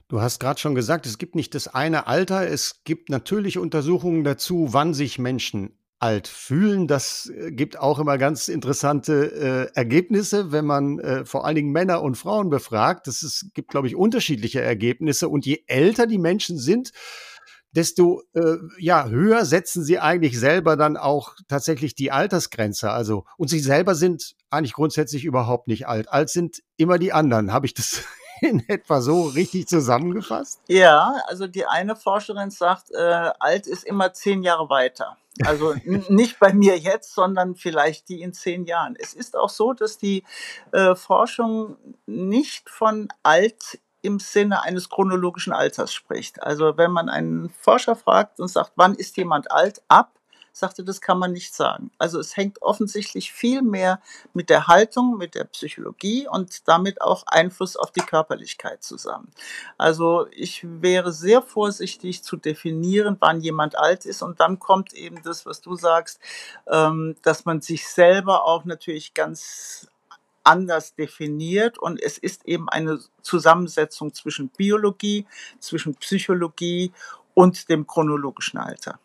Du 0.08 0.20
hast 0.20 0.38
gerade 0.38 0.60
schon 0.60 0.74
gesagt, 0.74 1.06
es 1.06 1.18
gibt 1.18 1.34
nicht 1.34 1.54
das 1.54 1.68
eine 1.68 2.06
Alter, 2.06 2.46
es 2.48 2.82
gibt 2.84 3.08
natürlich 3.08 3.58
Untersuchungen 3.58 4.22
dazu, 4.22 4.68
wann 4.70 4.94
sich 4.94 5.18
Menschen 5.18 5.76
alt 5.98 6.28
fühlen. 6.28 6.86
Das 6.86 7.32
äh, 7.34 7.50
gibt 7.50 7.78
auch 7.78 7.98
immer 7.98 8.18
ganz 8.18 8.48
interessante 8.48 9.70
äh, 9.72 9.76
Ergebnisse, 9.78 10.52
wenn 10.52 10.66
man 10.66 10.98
äh, 10.98 11.24
vor 11.24 11.46
allen 11.46 11.56
Dingen 11.56 11.72
Männer 11.72 12.02
und 12.02 12.16
Frauen 12.16 12.50
befragt. 12.50 13.08
Es 13.08 13.46
gibt, 13.54 13.70
glaube 13.70 13.86
ich, 13.86 13.96
unterschiedliche 13.96 14.60
Ergebnisse. 14.60 15.30
Und 15.30 15.46
je 15.46 15.64
älter 15.66 16.06
die 16.06 16.18
Menschen 16.18 16.58
sind, 16.58 16.92
desto 17.74 18.22
äh, 18.34 18.56
ja, 18.78 19.06
höher 19.06 19.44
setzen 19.44 19.84
sie 19.84 19.98
eigentlich 19.98 20.38
selber 20.38 20.76
dann 20.76 20.96
auch 20.96 21.34
tatsächlich 21.48 21.94
die 21.94 22.12
Altersgrenze. 22.12 22.90
Also, 22.90 23.24
und 23.36 23.48
sie 23.48 23.58
selber 23.58 23.94
sind 23.94 24.36
eigentlich 24.50 24.74
grundsätzlich 24.74 25.24
überhaupt 25.24 25.66
nicht 25.68 25.88
alt. 25.88 26.08
Alt 26.08 26.30
sind 26.30 26.62
immer 26.76 26.98
die 26.98 27.12
anderen. 27.12 27.52
Habe 27.52 27.66
ich 27.66 27.74
das 27.74 28.02
in 28.40 28.66
etwa 28.68 29.00
so 29.00 29.22
richtig 29.22 29.66
zusammengefasst? 29.66 30.60
Ja, 30.68 31.16
also 31.26 31.46
die 31.46 31.66
eine 31.66 31.96
Forscherin 31.96 32.50
sagt, 32.50 32.92
äh, 32.92 33.30
alt 33.38 33.66
ist 33.66 33.84
immer 33.84 34.12
zehn 34.12 34.42
Jahre 34.42 34.68
weiter. 34.70 35.16
Also 35.44 35.74
nicht 36.08 36.38
bei 36.38 36.52
mir 36.52 36.78
jetzt, 36.78 37.12
sondern 37.12 37.56
vielleicht 37.56 38.08
die 38.08 38.22
in 38.22 38.32
zehn 38.32 38.66
Jahren. 38.66 38.94
Es 38.98 39.14
ist 39.14 39.36
auch 39.36 39.48
so, 39.48 39.72
dass 39.72 39.98
die 39.98 40.22
äh, 40.72 40.94
Forschung 40.94 41.76
nicht 42.06 42.70
von 42.70 43.08
alt 43.24 43.80
im 44.04 44.18
Sinne 44.18 44.62
eines 44.62 44.90
chronologischen 44.90 45.52
Alters 45.52 45.92
spricht. 45.92 46.42
Also 46.42 46.76
wenn 46.76 46.90
man 46.90 47.08
einen 47.08 47.50
Forscher 47.50 47.96
fragt 47.96 48.38
und 48.38 48.48
sagt, 48.48 48.72
wann 48.76 48.94
ist 48.94 49.16
jemand 49.16 49.50
alt, 49.50 49.82
ab, 49.88 50.12
sagte, 50.52 50.84
das 50.84 51.00
kann 51.00 51.18
man 51.18 51.32
nicht 51.32 51.52
sagen. 51.52 51.90
Also 51.98 52.20
es 52.20 52.36
hängt 52.36 52.62
offensichtlich 52.62 53.32
viel 53.32 53.62
mehr 53.62 54.00
mit 54.34 54.50
der 54.50 54.68
Haltung, 54.68 55.18
mit 55.18 55.34
der 55.34 55.44
Psychologie 55.44 56.28
und 56.28 56.68
damit 56.68 57.02
auch 57.02 57.24
Einfluss 57.26 57.76
auf 57.76 57.90
die 57.90 58.00
Körperlichkeit 58.00 58.82
zusammen. 58.82 59.32
Also 59.78 60.26
ich 60.30 60.64
wäre 60.64 61.12
sehr 61.12 61.42
vorsichtig 61.42 62.22
zu 62.22 62.36
definieren, 62.36 63.16
wann 63.18 63.40
jemand 63.40 63.76
alt 63.76 64.06
ist 64.06 64.22
und 64.22 64.38
dann 64.38 64.60
kommt 64.60 64.92
eben 64.92 65.22
das, 65.24 65.44
was 65.44 65.60
du 65.60 65.74
sagst, 65.74 66.20
ähm, 66.68 67.16
dass 67.22 67.44
man 67.44 67.60
sich 67.60 67.88
selber 67.88 68.44
auch 68.44 68.64
natürlich 68.64 69.12
ganz 69.12 69.88
anders 70.44 70.94
definiert 70.94 71.78
und 71.78 72.00
es 72.00 72.18
ist 72.18 72.46
eben 72.46 72.68
eine 72.68 73.00
Zusammensetzung 73.22 74.14
zwischen 74.14 74.48
Biologie, 74.48 75.26
zwischen 75.58 75.94
Psychologie 75.96 76.92
und 77.34 77.68
dem 77.68 77.86
chronologischen 77.86 78.58
Alter. 78.58 78.98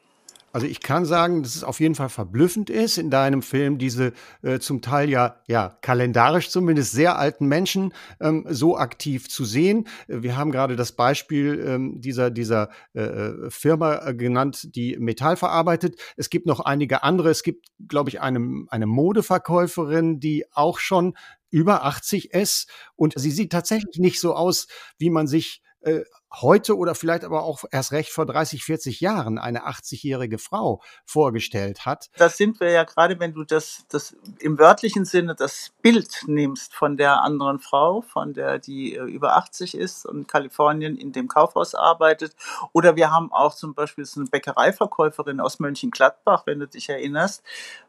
Also 0.52 0.68
ich 0.68 0.82
kann 0.82 1.06
sagen, 1.06 1.44
dass 1.44 1.56
es 1.56 1.64
auf 1.64 1.80
jeden 1.80 1.96
Fall 1.96 2.10
verblüffend 2.10 2.70
ist, 2.70 2.98
in 2.98 3.10
deinem 3.10 3.42
Film 3.42 3.78
diese 3.78 4.14
äh, 4.42 4.60
zum 4.60 4.82
Teil 4.82 5.10
ja, 5.10 5.42
ja 5.48 5.78
kalendarisch 5.82 6.50
zumindest 6.50 6.92
sehr 6.92 7.18
alten 7.18 7.48
Menschen 7.48 7.94
ähm, 8.20 8.46
so 8.50 8.78
aktiv 8.78 9.30
zu 9.30 9.46
sehen. 9.46 9.88
Wir 10.08 10.38
haben 10.38 10.52
gerade 10.52 10.76
das 10.76 10.92
Beispiel 10.92 11.64
ähm, 11.66 12.02
dieser, 12.02 12.32
dieser 12.32 12.70
äh, 12.94 13.02
äh 13.02 13.50
Firma 13.50 14.08
äh, 14.08 14.16
genannt, 14.16 14.76
die 14.76 14.98
Metall 14.98 15.36
verarbeitet. 15.36 16.00
Es 16.18 16.30
gibt 16.30 16.46
noch 16.46 16.60
einige 16.60 17.04
andere. 17.04 17.30
Es 17.30 17.44
gibt, 17.44 17.68
glaube 17.88 18.10
ich, 18.10 18.22
eine, 18.22 18.66
eine 18.70 18.88
Modeverkäuferin, 18.88 20.20
die 20.20 20.46
auch 20.52 20.80
schon 20.80 21.16
über 21.52 21.86
80 21.86 22.34
ist 22.34 22.70
und 22.96 23.14
sie 23.18 23.32
sieht 23.32 23.52
tatsächlich 23.52 23.98
nicht 23.98 24.20
so 24.20 24.36
aus, 24.36 24.68
wie 24.98 25.10
man 25.10 25.28
sich 25.28 25.62
äh, 25.82 26.02
heute 26.34 26.78
oder 26.78 26.96
vielleicht 26.96 27.24
aber 27.24 27.44
auch 27.44 27.64
erst 27.72 27.92
recht 27.92 28.12
vor 28.12 28.26
30, 28.26 28.64
40 28.64 29.02
Jahren 29.02 29.40
eine 29.40 29.68
80-jährige 29.68 30.38
Frau 30.38 30.82
vorgestellt 31.06 31.86
hat. 31.86 32.10
Das 32.18 32.38
sind 32.38 32.60
wir 32.60 32.70
ja 32.70 32.84
gerade, 32.84 33.20
wenn 33.20 33.34
du 33.34 33.44
das, 33.44 33.86
das 33.90 34.16
im 34.40 34.60
wörtlichen 34.60 35.06
Sinne 35.06 35.36
das 35.36 35.72
Bild 35.82 36.24
nimmst 36.28 36.74
von 36.76 36.98
der 36.98 37.24
anderen 37.24 37.60
Frau, 37.60 38.02
von 38.02 38.34
der, 38.34 38.60
die 38.60 38.96
äh, 38.96 39.02
über 39.02 39.38
80 39.38 39.76
ist 39.76 40.06
und 40.06 40.20
in 40.20 40.28
Kalifornien 40.28 40.98
in 40.98 41.12
dem 41.12 41.28
Kaufhaus 41.28 41.74
arbeitet. 41.74 42.36
Oder 42.74 42.96
wir 42.96 43.12
haben 43.12 43.32
auch 43.32 43.56
zum 43.56 43.74
Beispiel 43.74 44.06
so 44.06 44.20
eine 44.20 44.30
Bäckereiverkäuferin 44.30 45.40
aus 45.40 45.60
Mönchengladbach, 45.60 46.44
wenn 46.46 46.60
du 46.60 46.68
dich 46.68 46.90
erinnerst, 46.90 47.44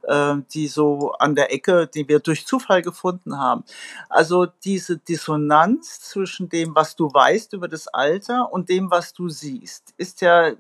äh, 0.05 0.37
die 0.55 0.69
so 0.69 1.13
an 1.13 1.35
der 1.35 1.53
Ecke, 1.53 1.87
die 1.87 2.09
wir 2.09 2.21
durch 2.21 2.47
Zufall 2.47 2.83
gefunden 2.83 3.39
haben. 3.39 3.65
Also 4.09 4.47
diese 4.47 4.97
Dissonanz 4.97 6.01
zwischen 6.01 6.49
dem, 6.49 6.75
was 6.75 6.97
du 6.97 7.13
weißt 7.13 7.53
über 7.53 7.69
das 7.69 7.89
Alter, 7.89 8.30
Alter 8.31 8.53
und 8.53 8.69
dem, 8.69 8.91
was 8.91 9.13
du 9.13 9.29
siehst, 9.29 9.95
ist 9.97 10.21
ja 10.21 10.53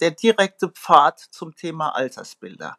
der 0.00 0.10
direkte 0.10 0.68
Pfad 0.68 1.18
zum 1.18 1.54
Thema 1.54 1.90
Altersbilder. 1.90 2.76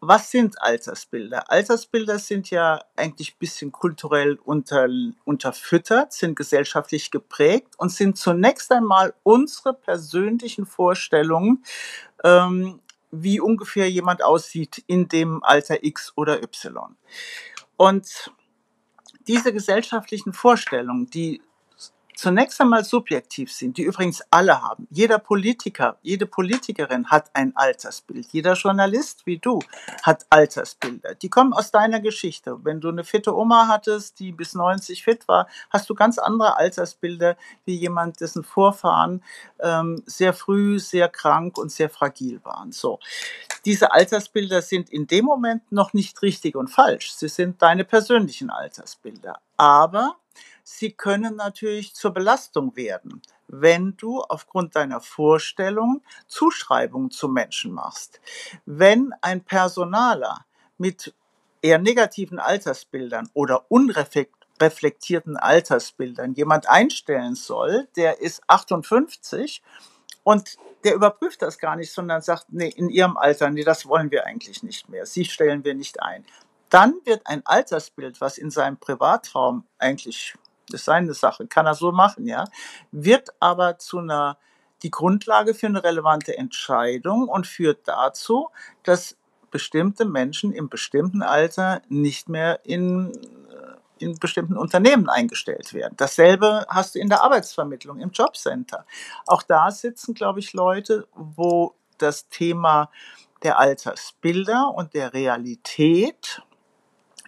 Was 0.00 0.30
sind 0.30 0.62
Altersbilder? 0.62 1.50
Altersbilder 1.50 2.20
sind 2.20 2.50
ja 2.50 2.80
eigentlich 2.94 3.32
ein 3.32 3.38
bisschen 3.40 3.72
kulturell 3.72 4.38
unter, 4.44 4.86
unterfüttert, 5.24 6.12
sind 6.12 6.36
gesellschaftlich 6.36 7.10
geprägt 7.10 7.74
und 7.78 7.90
sind 7.90 8.16
zunächst 8.16 8.70
einmal 8.70 9.14
unsere 9.24 9.74
persönlichen 9.74 10.66
Vorstellungen, 10.66 11.64
ähm, 12.22 12.80
wie 13.10 13.40
ungefähr 13.40 13.90
jemand 13.90 14.22
aussieht 14.22 14.84
in 14.86 15.08
dem 15.08 15.42
Alter 15.42 15.82
X 15.82 16.12
oder 16.14 16.42
Y. 16.44 16.96
Und 17.76 18.30
diese 19.26 19.52
gesellschaftlichen 19.52 20.32
Vorstellungen, 20.32 21.06
die 21.06 21.42
zunächst 22.18 22.60
einmal 22.60 22.84
subjektiv 22.84 23.52
sind, 23.52 23.78
die 23.78 23.82
übrigens 23.82 24.22
alle 24.30 24.60
haben. 24.60 24.88
Jeder 24.90 25.20
Politiker, 25.20 25.98
jede 26.02 26.26
Politikerin 26.26 27.06
hat 27.06 27.30
ein 27.32 27.56
Altersbild. 27.56 28.26
Jeder 28.32 28.54
Journalist 28.54 29.24
wie 29.24 29.38
du 29.38 29.60
hat 30.02 30.26
Altersbilder. 30.28 31.14
Die 31.14 31.30
kommen 31.30 31.52
aus 31.52 31.70
deiner 31.70 32.00
Geschichte. 32.00 32.58
Wenn 32.64 32.80
du 32.80 32.88
eine 32.88 33.04
fitte 33.04 33.36
Oma 33.36 33.68
hattest, 33.68 34.18
die 34.18 34.32
bis 34.32 34.54
90 34.54 35.04
fit 35.04 35.28
war, 35.28 35.46
hast 35.70 35.88
du 35.88 35.94
ganz 35.94 36.18
andere 36.18 36.56
Altersbilder 36.56 37.36
wie 37.64 37.76
jemand, 37.76 38.20
dessen 38.20 38.42
Vorfahren 38.42 39.22
ähm, 39.60 40.02
sehr 40.04 40.34
früh, 40.34 40.80
sehr 40.80 41.08
krank 41.08 41.56
und 41.56 41.70
sehr 41.70 41.88
fragil 41.88 42.40
waren. 42.44 42.72
So. 42.72 42.98
Diese 43.64 43.92
Altersbilder 43.92 44.60
sind 44.60 44.90
in 44.90 45.06
dem 45.06 45.24
Moment 45.24 45.70
noch 45.70 45.92
nicht 45.92 46.20
richtig 46.22 46.56
und 46.56 46.66
falsch. 46.66 47.12
Sie 47.12 47.28
sind 47.28 47.62
deine 47.62 47.84
persönlichen 47.84 48.50
Altersbilder. 48.50 49.38
Aber 49.56 50.16
sie 50.68 50.92
können 50.92 51.36
natürlich 51.36 51.94
zur 51.94 52.12
Belastung 52.12 52.76
werden, 52.76 53.22
wenn 53.46 53.96
du 53.96 54.20
aufgrund 54.20 54.76
deiner 54.76 55.00
Vorstellung 55.00 56.02
Zuschreibungen 56.26 57.10
zu 57.10 57.28
Menschen 57.28 57.72
machst. 57.72 58.20
Wenn 58.66 59.12
ein 59.22 59.42
Personaler 59.42 60.44
mit 60.76 61.14
eher 61.62 61.78
negativen 61.78 62.38
Altersbildern 62.38 63.30
oder 63.32 63.70
unreflektierten 63.70 65.36
Altersbildern 65.36 66.34
jemand 66.34 66.68
einstellen 66.68 67.34
soll, 67.34 67.88
der 67.96 68.20
ist 68.20 68.42
58 68.46 69.62
und 70.22 70.56
der 70.84 70.94
überprüft 70.94 71.40
das 71.40 71.58
gar 71.58 71.76
nicht, 71.76 71.92
sondern 71.92 72.20
sagt, 72.20 72.46
nee, 72.50 72.68
in 72.68 72.90
ihrem 72.90 73.16
Alter, 73.16 73.50
nee, 73.50 73.64
das 73.64 73.86
wollen 73.86 74.10
wir 74.10 74.26
eigentlich 74.26 74.62
nicht 74.62 74.88
mehr. 74.88 75.06
Sie 75.06 75.24
stellen 75.24 75.64
wir 75.64 75.74
nicht 75.74 76.02
ein. 76.02 76.24
Dann 76.68 76.94
wird 77.04 77.26
ein 77.26 77.44
Altersbild, 77.46 78.20
was 78.20 78.36
in 78.36 78.50
seinem 78.50 78.76
Privatraum 78.76 79.64
eigentlich 79.78 80.36
ist 80.70 80.84
seine 80.84 81.14
Sache, 81.14 81.46
kann 81.46 81.66
er 81.66 81.74
so 81.74 81.92
machen, 81.92 82.26
ja, 82.26 82.44
wird 82.92 83.30
aber 83.40 83.78
zu 83.78 83.98
einer 83.98 84.38
die 84.82 84.90
Grundlage 84.90 85.54
für 85.54 85.66
eine 85.66 85.82
relevante 85.82 86.36
Entscheidung 86.36 87.28
und 87.28 87.46
führt 87.46 87.88
dazu, 87.88 88.48
dass 88.84 89.16
bestimmte 89.50 90.04
Menschen 90.04 90.52
im 90.52 90.68
bestimmten 90.68 91.22
Alter 91.22 91.82
nicht 91.88 92.28
mehr 92.28 92.60
in, 92.64 93.12
äh, 93.12 94.04
in 94.04 94.18
bestimmten 94.18 94.56
Unternehmen 94.56 95.08
eingestellt 95.08 95.74
werden. 95.74 95.94
Dasselbe 95.96 96.66
hast 96.68 96.94
du 96.94 96.98
in 96.98 97.08
der 97.08 97.22
Arbeitsvermittlung, 97.22 97.98
im 97.98 98.10
Jobcenter. 98.10 98.84
Auch 99.26 99.42
da 99.42 99.70
sitzen, 99.70 100.14
glaube 100.14 100.40
ich, 100.40 100.52
Leute, 100.52 101.08
wo 101.14 101.74
das 101.96 102.28
Thema 102.28 102.90
der 103.42 103.58
Altersbilder 103.58 104.72
und 104.74 104.94
der 104.94 105.12
Realität 105.14 106.42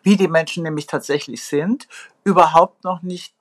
wie 0.02 0.16
die 0.16 0.28
Menschen 0.28 0.62
nämlich 0.62 0.87
tatsächlich 0.87 1.44
sind, 1.44 1.88
überhaupt 2.25 2.85
noch 2.85 3.03
nicht 3.03 3.35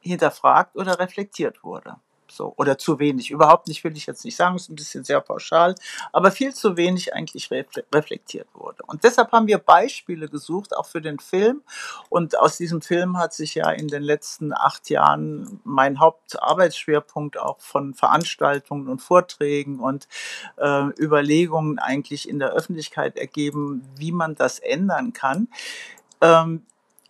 hinterfragt 0.00 0.76
oder 0.76 0.98
reflektiert 0.98 1.62
wurde. 1.64 1.96
So, 2.28 2.54
oder 2.56 2.76
zu 2.76 2.98
wenig. 2.98 3.30
Überhaupt 3.30 3.68
nicht, 3.68 3.84
will 3.84 3.96
ich 3.96 4.06
jetzt 4.06 4.24
nicht 4.24 4.36
sagen, 4.36 4.56
ist 4.56 4.68
ein 4.68 4.74
bisschen 4.74 5.04
sehr 5.04 5.20
pauschal, 5.20 5.74
aber 6.12 6.30
viel 6.30 6.52
zu 6.54 6.76
wenig 6.76 7.14
eigentlich 7.14 7.50
reflektiert 7.50 8.48
wurde. 8.52 8.82
Und 8.86 9.04
deshalb 9.04 9.32
haben 9.32 9.46
wir 9.46 9.58
Beispiele 9.58 10.28
gesucht, 10.28 10.76
auch 10.76 10.86
für 10.86 11.00
den 11.00 11.18
Film. 11.18 11.62
Und 12.08 12.38
aus 12.38 12.56
diesem 12.56 12.82
Film 12.82 13.16
hat 13.16 13.32
sich 13.32 13.54
ja 13.54 13.70
in 13.70 13.88
den 13.88 14.02
letzten 14.02 14.52
acht 14.52 14.90
Jahren 14.90 15.60
mein 15.64 16.00
Hauptarbeitsschwerpunkt 16.00 17.38
auch 17.38 17.60
von 17.60 17.94
Veranstaltungen 17.94 18.88
und 18.88 19.00
Vorträgen 19.00 19.80
und 19.80 20.08
äh, 20.56 20.88
Überlegungen 21.00 21.78
eigentlich 21.78 22.28
in 22.28 22.38
der 22.38 22.50
Öffentlichkeit 22.50 23.16
ergeben, 23.16 23.88
wie 23.96 24.12
man 24.12 24.34
das 24.34 24.58
ändern 24.58 25.12
kann. 25.12 25.48
Ähm, 26.20 26.66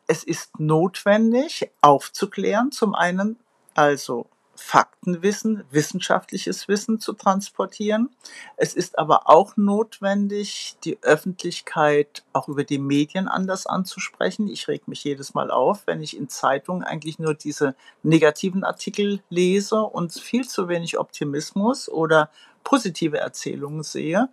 es 0.07 0.25
ist 0.25 0.59
notwendig, 0.59 1.71
aufzuklären, 1.81 2.73
zum 2.73 2.95
einen, 2.95 3.39
also 3.75 4.27
Faktenwissen, 4.59 5.65
wissenschaftliches 5.71 6.67
Wissen 6.67 6.99
zu 6.99 7.13
transportieren. 7.13 8.11
Es 8.57 8.75
ist 8.75 8.99
aber 8.99 9.29
auch 9.29 9.57
notwendig, 9.57 10.77
die 10.85 10.99
Öffentlichkeit 11.03 12.25
auch 12.33 12.49
über 12.49 12.65
die 12.65 12.79
Medien 12.79 13.29
anders 13.29 13.67
anzusprechen. 13.67 14.49
Ich 14.49 14.67
reg 14.69 14.89
mich 14.89 15.05
jedes 15.05 15.35
Mal 15.35 15.51
auf, 15.51 15.87
wenn 15.87 16.03
ich 16.03 16.17
in 16.17 16.29
Zeitungen 16.29 16.83
eigentlich 16.83 17.19
nur 17.19 17.35
diese 17.35 17.75
negativen 18.03 18.65
Artikel 18.65 19.21
lese 19.29 19.83
und 19.83 20.13
viel 20.13 20.49
zu 20.49 20.69
wenig 20.69 20.99
Optimismus 20.99 21.89
oder 21.89 22.31
positive 22.65 23.19
Erzählungen 23.19 23.83
sehe. 23.83 24.29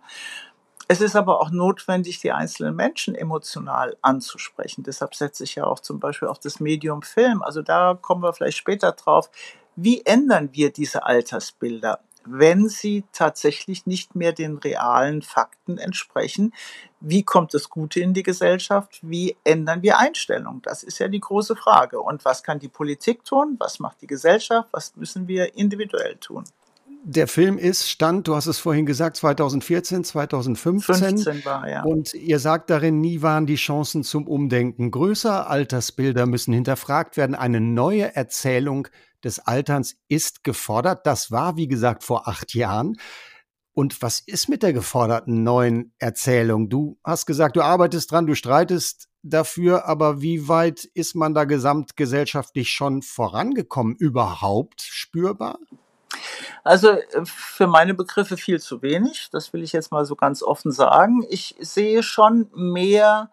Es 0.86 1.00
ist 1.00 1.16
aber 1.16 1.40
auch 1.40 1.50
notwendig, 1.50 2.20
die 2.20 2.32
einzelnen 2.32 2.76
Menschen 2.76 3.14
emotional 3.14 3.96
anzusprechen. 4.02 4.82
Deshalb 4.82 5.14
setze 5.14 5.44
ich 5.44 5.54
ja 5.54 5.64
auch 5.64 5.80
zum 5.80 5.98
Beispiel 5.98 6.28
auf 6.28 6.38
das 6.38 6.60
Medium 6.60 7.02
Film. 7.02 7.42
Also 7.42 7.62
da 7.62 7.94
kommen 7.94 8.22
wir 8.22 8.34
vielleicht 8.34 8.58
später 8.58 8.92
drauf. 8.92 9.30
Wie 9.76 10.02
ändern 10.04 10.50
wir 10.52 10.72
diese 10.72 11.04
Altersbilder, 11.06 12.00
wenn 12.26 12.68
sie 12.68 13.04
tatsächlich 13.12 13.86
nicht 13.86 14.14
mehr 14.14 14.32
den 14.32 14.58
realen 14.58 15.22
Fakten 15.22 15.78
entsprechen? 15.78 16.52
Wie 17.00 17.22
kommt 17.22 17.54
das 17.54 17.70
Gute 17.70 18.00
in 18.00 18.12
die 18.12 18.22
Gesellschaft? 18.22 18.98
Wie 19.02 19.36
ändern 19.42 19.82
wir 19.82 19.98
Einstellungen? 19.98 20.60
Das 20.62 20.82
ist 20.82 20.98
ja 20.98 21.08
die 21.08 21.20
große 21.20 21.56
Frage. 21.56 22.00
Und 22.00 22.26
was 22.26 22.42
kann 22.42 22.58
die 22.58 22.68
Politik 22.68 23.24
tun? 23.24 23.56
Was 23.58 23.78
macht 23.78 24.02
die 24.02 24.06
Gesellschaft? 24.06 24.68
Was 24.72 24.94
müssen 24.96 25.28
wir 25.28 25.56
individuell 25.56 26.16
tun? 26.16 26.44
Der 27.06 27.28
Film 27.28 27.58
ist, 27.58 27.90
stand, 27.90 28.28
du 28.28 28.34
hast 28.34 28.46
es 28.46 28.58
vorhin 28.58 28.86
gesagt, 28.86 29.18
2014, 29.18 30.04
2015. 30.04 30.94
15 30.94 31.44
war, 31.44 31.68
ja. 31.68 31.82
Und 31.82 32.14
ihr 32.14 32.38
sagt 32.38 32.70
darin, 32.70 33.02
nie 33.02 33.20
waren 33.20 33.44
die 33.44 33.56
Chancen 33.56 34.04
zum 34.04 34.26
Umdenken 34.26 34.90
größer. 34.90 35.50
Altersbilder 35.50 36.24
müssen 36.24 36.54
hinterfragt 36.54 37.18
werden. 37.18 37.34
Eine 37.34 37.60
neue 37.60 38.16
Erzählung 38.16 38.88
des 39.22 39.38
Alterns 39.38 39.96
ist 40.08 40.44
gefordert. 40.44 41.06
Das 41.06 41.30
war, 41.30 41.58
wie 41.58 41.68
gesagt, 41.68 42.04
vor 42.04 42.26
acht 42.26 42.54
Jahren. 42.54 42.96
Und 43.74 44.00
was 44.00 44.20
ist 44.20 44.48
mit 44.48 44.62
der 44.62 44.72
geforderten 44.72 45.42
neuen 45.42 45.92
Erzählung? 45.98 46.70
Du 46.70 46.96
hast 47.04 47.26
gesagt, 47.26 47.56
du 47.56 47.62
arbeitest 47.62 48.12
dran, 48.12 48.26
du 48.26 48.34
streitest 48.34 49.08
dafür, 49.22 49.86
aber 49.86 50.22
wie 50.22 50.48
weit 50.48 50.84
ist 50.94 51.14
man 51.16 51.34
da 51.34 51.44
gesamtgesellschaftlich 51.44 52.70
schon 52.70 53.02
vorangekommen? 53.02 53.94
Überhaupt 53.96 54.80
spürbar? 54.80 55.58
Also 56.62 56.90
äh, 56.90 57.24
für 57.24 57.66
meine 57.66 57.94
Begriffe 57.94 58.36
viel 58.36 58.60
zu 58.60 58.82
wenig, 58.82 59.28
das 59.30 59.52
will 59.52 59.62
ich 59.62 59.72
jetzt 59.72 59.92
mal 59.92 60.04
so 60.04 60.16
ganz 60.16 60.42
offen 60.42 60.72
sagen. 60.72 61.24
Ich 61.28 61.56
sehe 61.60 62.02
schon 62.02 62.50
mehr 62.54 63.30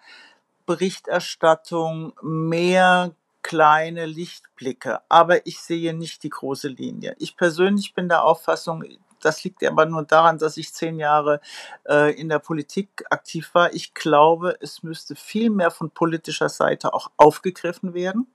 Berichterstattung, 0.65 2.13
mehr 2.21 3.11
kleine 3.43 4.05
Lichtblicke, 4.05 4.99
aber 5.09 5.45
ich 5.47 5.59
sehe 5.59 5.93
nicht 5.93 6.23
die 6.23 6.29
große 6.29 6.67
Linie. 6.67 7.15
Ich 7.19 7.35
persönlich 7.35 7.93
bin 7.93 8.07
der 8.07 8.23
Auffassung, 8.23 8.83
das 9.21 9.43
liegt 9.43 9.63
aber 9.63 9.85
nur 9.85 10.03
daran, 10.03 10.37
dass 10.37 10.57
ich 10.57 10.73
zehn 10.73 10.99
Jahre 10.99 11.41
äh, 11.87 12.13
in 12.19 12.29
der 12.29 12.39
Politik 12.39 13.03
aktiv 13.09 13.49
war. 13.53 13.73
Ich 13.73 13.93
glaube, 13.93 14.57
es 14.61 14.83
müsste 14.83 15.15
viel 15.15 15.49
mehr 15.49 15.71
von 15.71 15.91
politischer 15.91 16.49
Seite 16.49 16.93
auch 16.93 17.11
aufgegriffen 17.17 17.93
werden. 17.93 18.27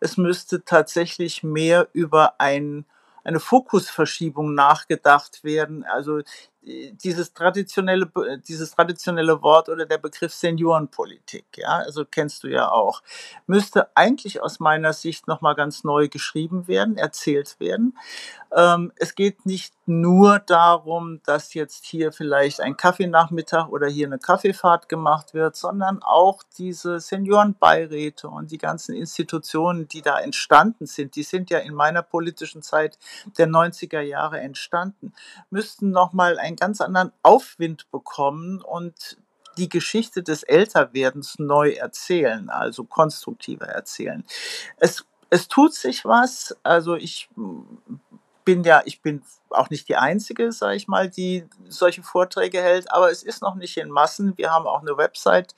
Es 0.00 0.16
müsste 0.16 0.64
tatsächlich 0.64 1.42
mehr 1.42 1.88
über 1.92 2.40
ein 2.40 2.84
eine 3.24 3.40
Fokusverschiebung 3.40 4.54
nachgedacht 4.54 5.44
werden. 5.44 5.84
Also 5.84 6.20
dieses 6.64 7.34
traditionelle, 7.34 8.10
dieses 8.48 8.70
traditionelle 8.70 9.42
Wort 9.42 9.68
oder 9.68 9.86
der 9.86 9.98
Begriff 9.98 10.32
Seniorenpolitik, 10.32 11.44
ja, 11.56 11.78
also 11.78 12.04
kennst 12.04 12.42
du 12.44 12.48
ja 12.48 12.70
auch, 12.70 13.02
müsste 13.46 13.94
eigentlich 13.96 14.42
aus 14.42 14.60
meiner 14.60 14.92
Sicht 14.92 15.28
nochmal 15.28 15.54
ganz 15.54 15.84
neu 15.84 16.08
geschrieben 16.08 16.66
werden, 16.66 16.96
erzählt 16.96 17.60
werden. 17.60 17.96
Ähm, 18.54 18.92
es 18.96 19.14
geht 19.14 19.46
nicht 19.46 19.74
nur 19.86 20.38
darum, 20.38 21.20
dass 21.24 21.54
jetzt 21.54 21.84
hier 21.84 22.12
vielleicht 22.12 22.60
ein 22.60 22.76
Kaffeenachmittag 22.76 23.68
oder 23.68 23.88
hier 23.88 24.06
eine 24.06 24.18
Kaffeefahrt 24.18 24.88
gemacht 24.88 25.34
wird, 25.34 25.56
sondern 25.56 26.02
auch 26.02 26.42
diese 26.56 27.00
Seniorenbeiräte 27.00 28.28
und 28.28 28.50
die 28.50 28.58
ganzen 28.58 28.94
Institutionen, 28.94 29.88
die 29.88 30.02
da 30.02 30.18
entstanden 30.18 30.86
sind, 30.86 31.16
die 31.16 31.22
sind 31.22 31.50
ja 31.50 31.58
in 31.58 31.74
meiner 31.74 32.02
politischen 32.02 32.62
Zeit 32.62 32.98
der 33.36 33.48
90er 33.48 34.00
Jahre 34.00 34.40
entstanden, 34.40 35.12
müssten 35.50 35.90
nochmal 35.90 36.38
ein 36.38 36.53
einen 36.54 36.68
ganz 36.68 36.80
anderen 36.80 37.12
Aufwind 37.22 37.90
bekommen 37.90 38.62
und 38.62 39.18
die 39.58 39.68
Geschichte 39.68 40.22
des 40.22 40.42
Älterwerdens 40.42 41.38
neu 41.38 41.72
erzählen, 41.72 42.48
also 42.50 42.84
konstruktiver 42.84 43.66
erzählen. 43.66 44.24
Es, 44.78 45.04
es 45.30 45.48
tut 45.48 45.74
sich 45.74 46.04
was. 46.04 46.56
Also 46.62 46.96
ich 46.96 47.28
bin 48.44 48.62
ja, 48.64 48.82
ich 48.84 49.00
bin 49.02 49.22
auch 49.50 49.70
nicht 49.70 49.88
die 49.88 49.96
Einzige, 49.96 50.52
sage 50.52 50.76
ich 50.76 50.88
mal, 50.88 51.08
die 51.08 51.46
solche 51.68 52.02
Vorträge 52.02 52.60
hält, 52.60 52.90
aber 52.90 53.10
es 53.10 53.22
ist 53.22 53.40
noch 53.42 53.54
nicht 53.54 53.76
in 53.76 53.90
Massen. 53.90 54.36
Wir 54.36 54.50
haben 54.50 54.66
auch 54.66 54.80
eine 54.82 54.96
Website 54.96 55.54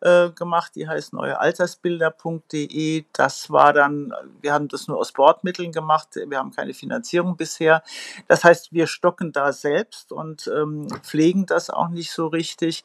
äh, 0.00 0.30
gemacht, 0.30 0.72
die 0.76 0.88
heißt 0.88 1.12
neuealtersbilder.de. 1.12 3.04
Das 3.12 3.50
war 3.50 3.72
dann, 3.72 4.12
wir 4.40 4.52
haben 4.52 4.68
das 4.68 4.86
nur 4.88 4.98
aus 4.98 5.12
Bordmitteln 5.12 5.72
gemacht, 5.72 6.08
wir 6.14 6.38
haben 6.38 6.52
keine 6.52 6.74
Finanzierung 6.74 7.36
bisher. 7.36 7.82
Das 8.28 8.44
heißt, 8.44 8.72
wir 8.72 8.86
stocken 8.86 9.32
da 9.32 9.52
selbst 9.52 10.12
und 10.12 10.48
ähm, 10.54 10.86
pflegen 11.02 11.46
das 11.46 11.70
auch 11.70 11.88
nicht 11.88 12.12
so 12.12 12.28
richtig. 12.28 12.84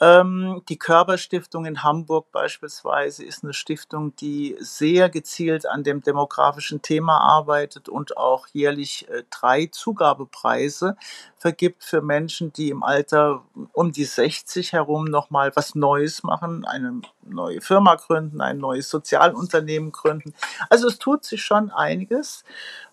Ähm, 0.00 0.62
die 0.68 0.76
Körperstiftung 0.76 1.66
in 1.66 1.84
Hamburg 1.84 2.32
beispielsweise 2.32 3.24
ist 3.24 3.44
eine 3.44 3.52
Stiftung, 3.52 4.16
die 4.16 4.56
sehr 4.58 5.08
gezielt 5.08 5.66
an 5.66 5.84
dem 5.84 6.02
demografischen 6.02 6.82
Thema 6.82 7.18
arbeitet 7.20 7.88
und 7.88 8.16
auch 8.16 8.48
jährlich 8.48 9.08
äh, 9.08 9.22
drei 9.30 9.66
Zugabepreise 9.66 10.96
vergibt 11.38 11.84
für 11.84 12.02
Menschen, 12.02 12.52
die 12.52 12.70
im 12.70 12.82
Alter 12.82 13.44
um 13.72 13.92
die 13.92 14.04
60 14.04 14.72
herum 14.72 15.04
nochmal 15.04 15.52
was 15.54 15.76
Neues 15.76 16.24
machen, 16.24 16.64
eine 16.64 17.02
neue 17.22 17.60
Firma 17.60 17.94
gründen, 17.94 18.40
ein 18.40 18.58
neues 18.58 18.90
Sozialunternehmen 18.90 19.92
gründen. 19.92 20.34
Also 20.70 20.88
es 20.88 20.98
tut 20.98 21.24
sich 21.24 21.44
schon 21.44 21.70
einiges. 21.70 22.42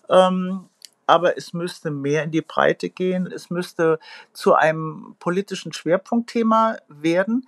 Ähm, 0.08 0.68
aber 1.06 1.36
es 1.36 1.52
müsste 1.52 1.90
mehr 1.90 2.24
in 2.24 2.30
die 2.30 2.42
Breite 2.42 2.88
gehen. 2.90 3.26
Es 3.26 3.50
müsste 3.50 3.98
zu 4.32 4.54
einem 4.54 5.16
politischen 5.18 5.72
Schwerpunktthema 5.72 6.76
werden. 6.88 7.46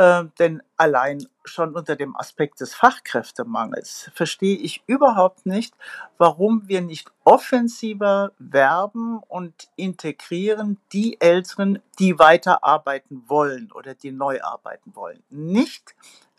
Äh, 0.00 0.24
denn 0.38 0.62
allein 0.78 1.26
schon 1.44 1.74
unter 1.74 1.94
dem 1.94 2.16
Aspekt 2.16 2.60
des 2.60 2.74
Fachkräftemangels 2.74 4.10
verstehe 4.14 4.56
ich 4.56 4.82
überhaupt 4.86 5.44
nicht, 5.44 5.74
warum 6.16 6.68
wir 6.68 6.80
nicht 6.80 7.10
offensiver 7.24 8.32
werben 8.38 9.18
und 9.28 9.68
integrieren 9.76 10.78
die 10.92 11.20
Älteren, 11.20 11.82
die 11.98 12.18
weiterarbeiten 12.18 13.24
wollen 13.26 13.70
oder 13.72 13.94
die 13.94 14.12
neu 14.12 14.40
arbeiten 14.40 14.94
wollen. 14.94 15.22
Nicht 15.28 15.94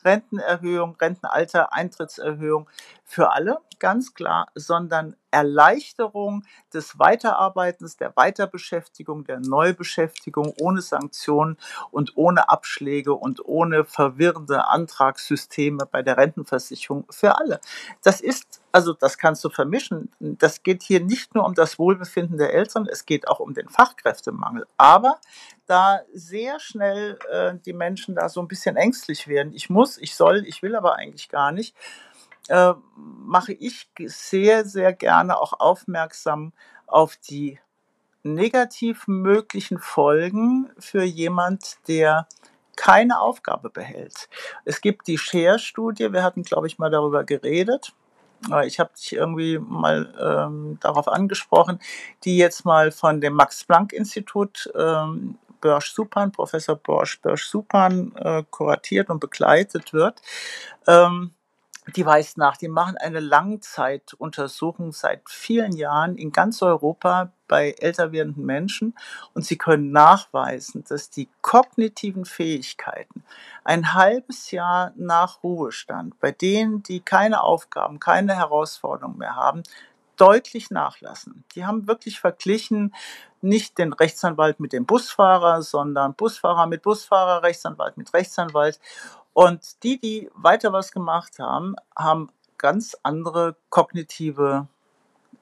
Rentenerhöhung, 0.05 0.95
Rentenalter, 0.99 1.73
Eintrittserhöhung 1.73 2.69
für 3.03 3.31
alle, 3.31 3.59
ganz 3.79 4.13
klar, 4.13 4.47
sondern 4.55 5.15
Erleichterung 5.31 6.43
des 6.73 6.99
Weiterarbeitens, 6.99 7.97
der 7.97 8.15
Weiterbeschäftigung, 8.15 9.23
der 9.25 9.39
Neubeschäftigung 9.39 10.53
ohne 10.61 10.81
Sanktionen 10.81 11.57
und 11.89 12.15
ohne 12.15 12.49
Abschläge 12.49 13.13
und 13.13 13.43
ohne 13.43 13.85
verwirrende 13.85 14.67
Antragssysteme 14.67 15.85
bei 15.89 16.03
der 16.03 16.17
Rentenversicherung 16.17 17.05
für 17.09 17.37
alle. 17.37 17.59
Das 18.03 18.21
ist, 18.21 18.60
also 18.71 18.93
das 18.93 19.17
kannst 19.17 19.43
du 19.43 19.49
vermischen. 19.49 20.11
Das 20.19 20.63
geht 20.63 20.83
hier 20.83 21.01
nicht 21.01 21.35
nur 21.35 21.45
um 21.45 21.53
das 21.53 21.77
Wohlbefinden 21.79 22.37
der 22.37 22.53
Eltern, 22.53 22.87
es 22.89 23.05
geht 23.05 23.27
auch 23.27 23.39
um 23.39 23.53
den 23.53 23.69
Fachkräftemangel. 23.69 24.65
Aber 24.77 25.19
da 25.65 26.01
sehr 26.13 26.59
schnell 26.59 27.17
äh, 27.29 27.55
die 27.65 27.73
Menschen 27.73 28.15
da 28.15 28.29
so 28.29 28.41
ein 28.41 28.47
bisschen 28.47 28.75
ängstlich 28.75 29.27
werden. 29.27 29.53
Ich 29.53 29.69
muss, 29.69 29.97
ich 29.97 30.15
soll, 30.15 30.43
ich 30.45 30.61
will 30.61 30.75
aber 30.75 30.95
eigentlich 30.95 31.29
gar 31.29 31.51
nicht 31.51 31.75
äh, 32.49 32.73
mache 32.95 33.53
ich 33.53 33.89
sehr, 34.05 34.65
sehr 34.65 34.93
gerne 34.93 35.39
auch 35.39 35.59
aufmerksam 35.59 36.53
auf 36.87 37.15
die 37.15 37.59
negativ 38.23 39.07
möglichen 39.07 39.79
Folgen 39.79 40.69
für 40.77 41.03
jemand, 41.03 41.77
der 41.87 42.27
keine 42.75 43.19
Aufgabe 43.19 43.69
behält. 43.69 44.27
Es 44.65 44.81
gibt 44.81 45.07
die 45.07 45.17
Share-Studie, 45.17 46.13
wir 46.13 46.23
hatten, 46.23 46.43
glaube 46.43 46.67
ich, 46.67 46.77
mal 46.77 46.89
darüber 46.89 47.23
geredet. 47.23 47.93
Ich 48.65 48.79
habe 48.79 48.91
dich 48.97 49.13
irgendwie 49.13 49.59
mal 49.59 50.13
ähm, 50.19 50.77
darauf 50.81 51.07
angesprochen, 51.07 51.79
die 52.23 52.37
jetzt 52.37 52.65
mal 52.65 52.91
von 52.91 53.21
dem 53.21 53.33
Max-Planck-Institut 53.33 54.71
ähm, 54.75 55.37
Börsch-Supan, 55.61 56.31
Professor 56.31 56.75
Börsch-Supan 56.75 58.15
äh, 58.15 58.43
kuratiert 58.49 59.09
und 59.09 59.19
begleitet 59.19 59.93
wird. 59.93 60.21
Ähm, 60.87 61.35
die 61.95 62.05
weist 62.05 62.37
nach, 62.37 62.57
die 62.57 62.67
machen 62.67 62.97
eine 62.97 63.19
Langzeituntersuchung 63.19 64.91
seit 64.91 65.21
vielen 65.27 65.75
Jahren 65.75 66.15
in 66.15 66.31
ganz 66.31 66.61
Europa 66.61 67.31
bei 67.51 67.75
älter 67.79 68.13
werdenden 68.13 68.45
Menschen 68.45 68.95
und 69.33 69.45
sie 69.45 69.57
können 69.57 69.91
nachweisen, 69.91 70.85
dass 70.87 71.09
die 71.09 71.27
kognitiven 71.41 72.23
Fähigkeiten 72.23 73.25
ein 73.65 73.93
halbes 73.93 74.51
Jahr 74.51 74.93
nach 74.95 75.43
Ruhestand, 75.43 76.17
bei 76.21 76.31
denen, 76.31 76.81
die 76.81 77.01
keine 77.01 77.43
Aufgaben, 77.43 77.99
keine 77.99 78.37
Herausforderungen 78.37 79.17
mehr 79.17 79.35
haben, 79.35 79.63
deutlich 80.15 80.71
nachlassen. 80.71 81.43
Die 81.53 81.65
haben 81.65 81.87
wirklich 81.87 82.21
verglichen, 82.21 82.95
nicht 83.41 83.77
den 83.77 83.91
Rechtsanwalt 83.91 84.61
mit 84.61 84.71
dem 84.71 84.85
Busfahrer, 84.85 85.61
sondern 85.61 86.13
Busfahrer 86.13 86.67
mit 86.67 86.83
Busfahrer, 86.83 87.43
Rechtsanwalt 87.43 87.97
mit 87.97 88.13
Rechtsanwalt. 88.13 88.79
Und 89.33 89.83
die, 89.83 89.99
die 89.99 90.29
weiter 90.35 90.71
was 90.71 90.93
gemacht 90.93 91.37
haben, 91.39 91.75
haben 91.97 92.29
ganz 92.57 92.95
andere 93.03 93.57
kognitive, 93.69 94.67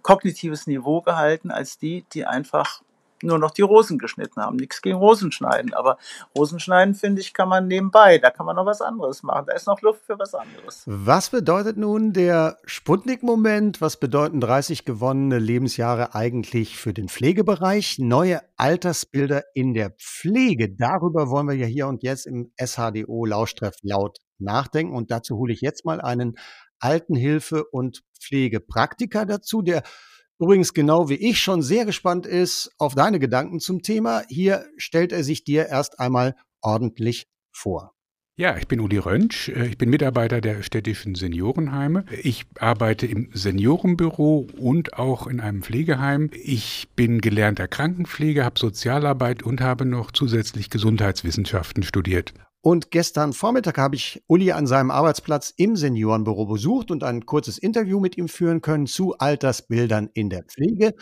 kognitives 0.01 0.67
Niveau 0.67 1.01
gehalten 1.01 1.51
als 1.51 1.77
die, 1.77 2.05
die 2.13 2.25
einfach 2.25 2.81
nur 3.23 3.37
noch 3.37 3.51
die 3.51 3.61
Rosen 3.61 3.97
geschnitten 3.97 4.41
haben. 4.41 4.57
Nichts 4.57 4.81
gegen 4.81 4.97
Rosenschneiden, 4.97 5.73
aber 5.73 5.97
Rosenschneiden, 6.37 6.95
finde 6.95 7.21
ich, 7.21 7.33
kann 7.33 7.49
man 7.49 7.67
nebenbei. 7.67 8.17
Da 8.17 8.29
kann 8.29 8.45
man 8.45 8.55
noch 8.55 8.65
was 8.65 8.81
anderes 8.81 9.23
machen. 9.23 9.45
Da 9.47 9.53
ist 9.53 9.67
noch 9.67 9.81
Luft 9.81 10.05
für 10.05 10.17
was 10.17 10.33
anderes. 10.33 10.83
Was 10.85 11.29
bedeutet 11.29 11.77
nun 11.77 12.13
der 12.13 12.57
Sputnik-Moment? 12.65 13.81
Was 13.81 13.97
bedeuten 13.97 14.39
30 14.39 14.85
gewonnene 14.85 15.39
Lebensjahre 15.39 16.15
eigentlich 16.15 16.77
für 16.77 16.93
den 16.93 17.09
Pflegebereich? 17.09 17.99
Neue 17.99 18.41
Altersbilder 18.57 19.43
in 19.53 19.73
der 19.73 19.91
Pflege. 19.91 20.69
Darüber 20.75 21.29
wollen 21.29 21.47
wir 21.47 21.55
ja 21.55 21.65
hier 21.65 21.87
und 21.87 22.03
jetzt 22.03 22.25
im 22.25 22.51
SHDO 22.57 23.25
Lauschtreff 23.25 23.75
laut 23.81 24.19
nachdenken. 24.37 24.95
Und 24.95 25.11
dazu 25.11 25.37
hole 25.37 25.53
ich 25.53 25.61
jetzt 25.61 25.85
mal 25.85 26.01
einen 26.01 26.37
Altenhilfe- 26.79 27.65
und 27.71 28.03
Pflegepraktiker 28.19 29.25
dazu, 29.25 29.61
der 29.61 29.83
übrigens 30.39 30.73
genau 30.73 31.09
wie 31.09 31.15
ich 31.15 31.39
schon 31.39 31.61
sehr 31.61 31.85
gespannt 31.85 32.25
ist 32.25 32.71
auf 32.77 32.95
deine 32.95 33.19
Gedanken 33.19 33.59
zum 33.59 33.81
Thema. 33.81 34.23
Hier 34.29 34.65
stellt 34.77 35.11
er 35.11 35.23
sich 35.23 35.43
dir 35.43 35.67
erst 35.67 35.99
einmal 35.99 36.35
ordentlich 36.61 37.27
vor. 37.51 37.93
Ja, 38.39 38.55
ich 38.55 38.69
bin 38.69 38.79
Uli 38.79 38.97
Röntsch. 38.97 39.49
Äh, 39.49 39.67
ich 39.67 39.77
bin 39.77 39.89
Mitarbeiter 39.89 40.39
der 40.39 40.63
städtischen 40.63 41.13
Seniorenheime. 41.13 42.05
Ich 42.23 42.45
arbeite 42.57 43.05
im 43.05 43.29
Seniorenbüro 43.33 44.47
und 44.57 44.93
auch 44.93 45.27
in 45.27 45.41
einem 45.41 45.61
Pflegeheim. 45.61 46.29
Ich 46.31 46.87
bin 46.95 47.19
gelernter 47.19 47.67
Krankenpfleger, 47.67 48.45
habe 48.45 48.57
Sozialarbeit 48.57 49.43
und 49.43 49.59
habe 49.59 49.83
noch 49.83 50.11
zusätzlich 50.11 50.69
Gesundheitswissenschaften 50.69 51.83
studiert. 51.83 52.33
Und 52.61 52.91
gestern 52.91 53.33
Vormittag 53.33 53.77
habe 53.77 53.95
ich 53.95 54.21
Uli 54.27 54.51
an 54.51 54.67
seinem 54.67 54.91
Arbeitsplatz 54.91 55.53
im 55.55 55.75
Seniorenbüro 55.75 56.45
besucht 56.45 56.91
und 56.91 57.03
ein 57.03 57.25
kurzes 57.25 57.57
Interview 57.57 57.99
mit 57.99 58.17
ihm 58.17 58.27
führen 58.27 58.61
können 58.61 58.85
zu 58.85 59.17
Altersbildern 59.17 60.09
in 60.13 60.29
der 60.29 60.43
Pflege. 60.43 60.93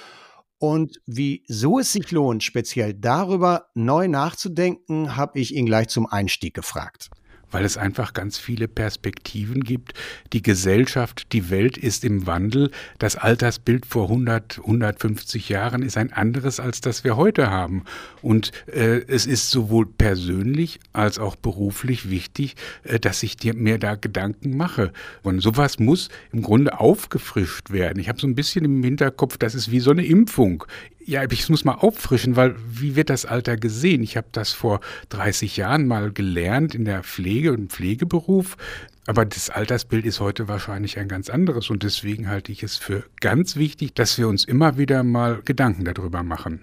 Und 0.59 1.01
wieso 1.05 1.79
es 1.79 1.93
sich 1.93 2.11
lohnt, 2.11 2.43
speziell 2.43 2.93
darüber 2.93 3.67
neu 3.73 4.07
nachzudenken, 4.07 5.15
habe 5.15 5.39
ich 5.39 5.55
ihn 5.55 5.65
gleich 5.65 5.87
zum 5.87 6.05
Einstieg 6.05 6.53
gefragt 6.53 7.09
weil 7.51 7.65
es 7.65 7.77
einfach 7.77 8.13
ganz 8.13 8.37
viele 8.37 8.67
Perspektiven 8.67 9.63
gibt. 9.63 9.93
Die 10.33 10.41
Gesellschaft, 10.41 11.31
die 11.33 11.49
Welt 11.49 11.77
ist 11.77 12.03
im 12.03 12.27
Wandel. 12.27 12.71
Das 12.99 13.15
Altersbild 13.15 13.85
vor 13.85 14.09
100, 14.09 14.59
150 14.59 15.49
Jahren 15.49 15.81
ist 15.81 15.97
ein 15.97 16.11
anderes, 16.13 16.59
als 16.59 16.81
das 16.81 17.03
wir 17.03 17.17
heute 17.17 17.49
haben. 17.49 17.83
Und 18.21 18.51
äh, 18.67 19.01
es 19.07 19.25
ist 19.25 19.49
sowohl 19.49 19.85
persönlich 19.85 20.79
als 20.93 21.19
auch 21.19 21.35
beruflich 21.35 22.09
wichtig, 22.09 22.55
äh, 22.83 22.99
dass 22.99 23.23
ich 23.23 23.37
dir 23.37 23.53
mir 23.53 23.77
da 23.77 23.95
Gedanken 23.95 24.57
mache. 24.57 24.91
Und 25.23 25.41
sowas 25.41 25.79
muss 25.79 26.09
im 26.31 26.41
Grunde 26.41 26.79
aufgefrischt 26.79 27.71
werden. 27.71 27.99
Ich 27.99 28.09
habe 28.09 28.19
so 28.19 28.27
ein 28.27 28.35
bisschen 28.35 28.65
im 28.65 28.83
Hinterkopf, 28.83 29.37
das 29.37 29.55
ist 29.55 29.71
wie 29.71 29.79
so 29.79 29.91
eine 29.91 30.05
Impfung 30.05 30.65
ja, 31.07 31.23
ich 31.31 31.47
muss 31.47 31.63
mal 31.63 31.75
auffrischen, 31.75 32.35
weil 32.35 32.55
wie 32.69 32.97
wird 32.97 33.09
das 33.09 33.25
Alter 33.25 33.55
gesehen? 33.55 34.03
Ich 34.03 34.17
habe 34.17 34.27
das 34.33 34.51
vor 34.51 34.81
30 35.09 35.55
Jahren 35.55 35.87
mal 35.87 36.11
gelernt 36.11 36.75
in 36.75 36.83
der 36.83 37.01
Pflege 37.01 37.53
und 37.53 37.71
Pflegeberuf. 37.71 38.57
Aber 39.05 39.23
das 39.23 39.49
Altersbild 39.49 40.05
ist 40.05 40.19
heute 40.19 40.49
wahrscheinlich 40.49 40.99
ein 40.99 41.07
ganz 41.07 41.29
anderes 41.29 41.69
und 41.69 41.83
deswegen 41.83 42.27
halte 42.27 42.51
ich 42.51 42.61
es 42.61 42.75
für 42.75 43.05
ganz 43.21 43.55
wichtig, 43.55 43.95
dass 43.95 44.17
wir 44.17 44.27
uns 44.27 44.43
immer 44.43 44.77
wieder 44.77 45.03
mal 45.03 45.41
Gedanken 45.45 45.85
darüber 45.85 46.23
machen. 46.23 46.59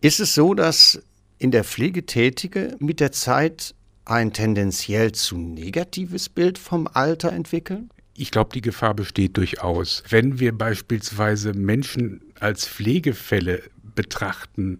Ist 0.00 0.18
es 0.18 0.34
so, 0.34 0.54
dass 0.54 1.00
in 1.38 1.52
der 1.52 1.62
Pflege 1.62 2.04
Tätige 2.06 2.76
mit 2.80 2.98
der 2.98 3.12
Zeit 3.12 3.72
ein 4.04 4.32
tendenziell 4.32 5.12
zu 5.12 5.38
negatives 5.38 6.28
Bild 6.28 6.58
vom 6.58 6.88
Alter 6.92 7.32
entwickeln? 7.32 7.90
Ich 8.16 8.32
glaube, 8.32 8.50
die 8.52 8.62
Gefahr 8.62 8.94
besteht 8.94 9.36
durchaus. 9.36 10.02
Wenn 10.08 10.40
wir 10.40 10.56
beispielsweise 10.56 11.52
Menschen 11.52 12.22
als 12.40 12.66
Pflegefälle 12.66 13.62
betrachten 13.96 14.78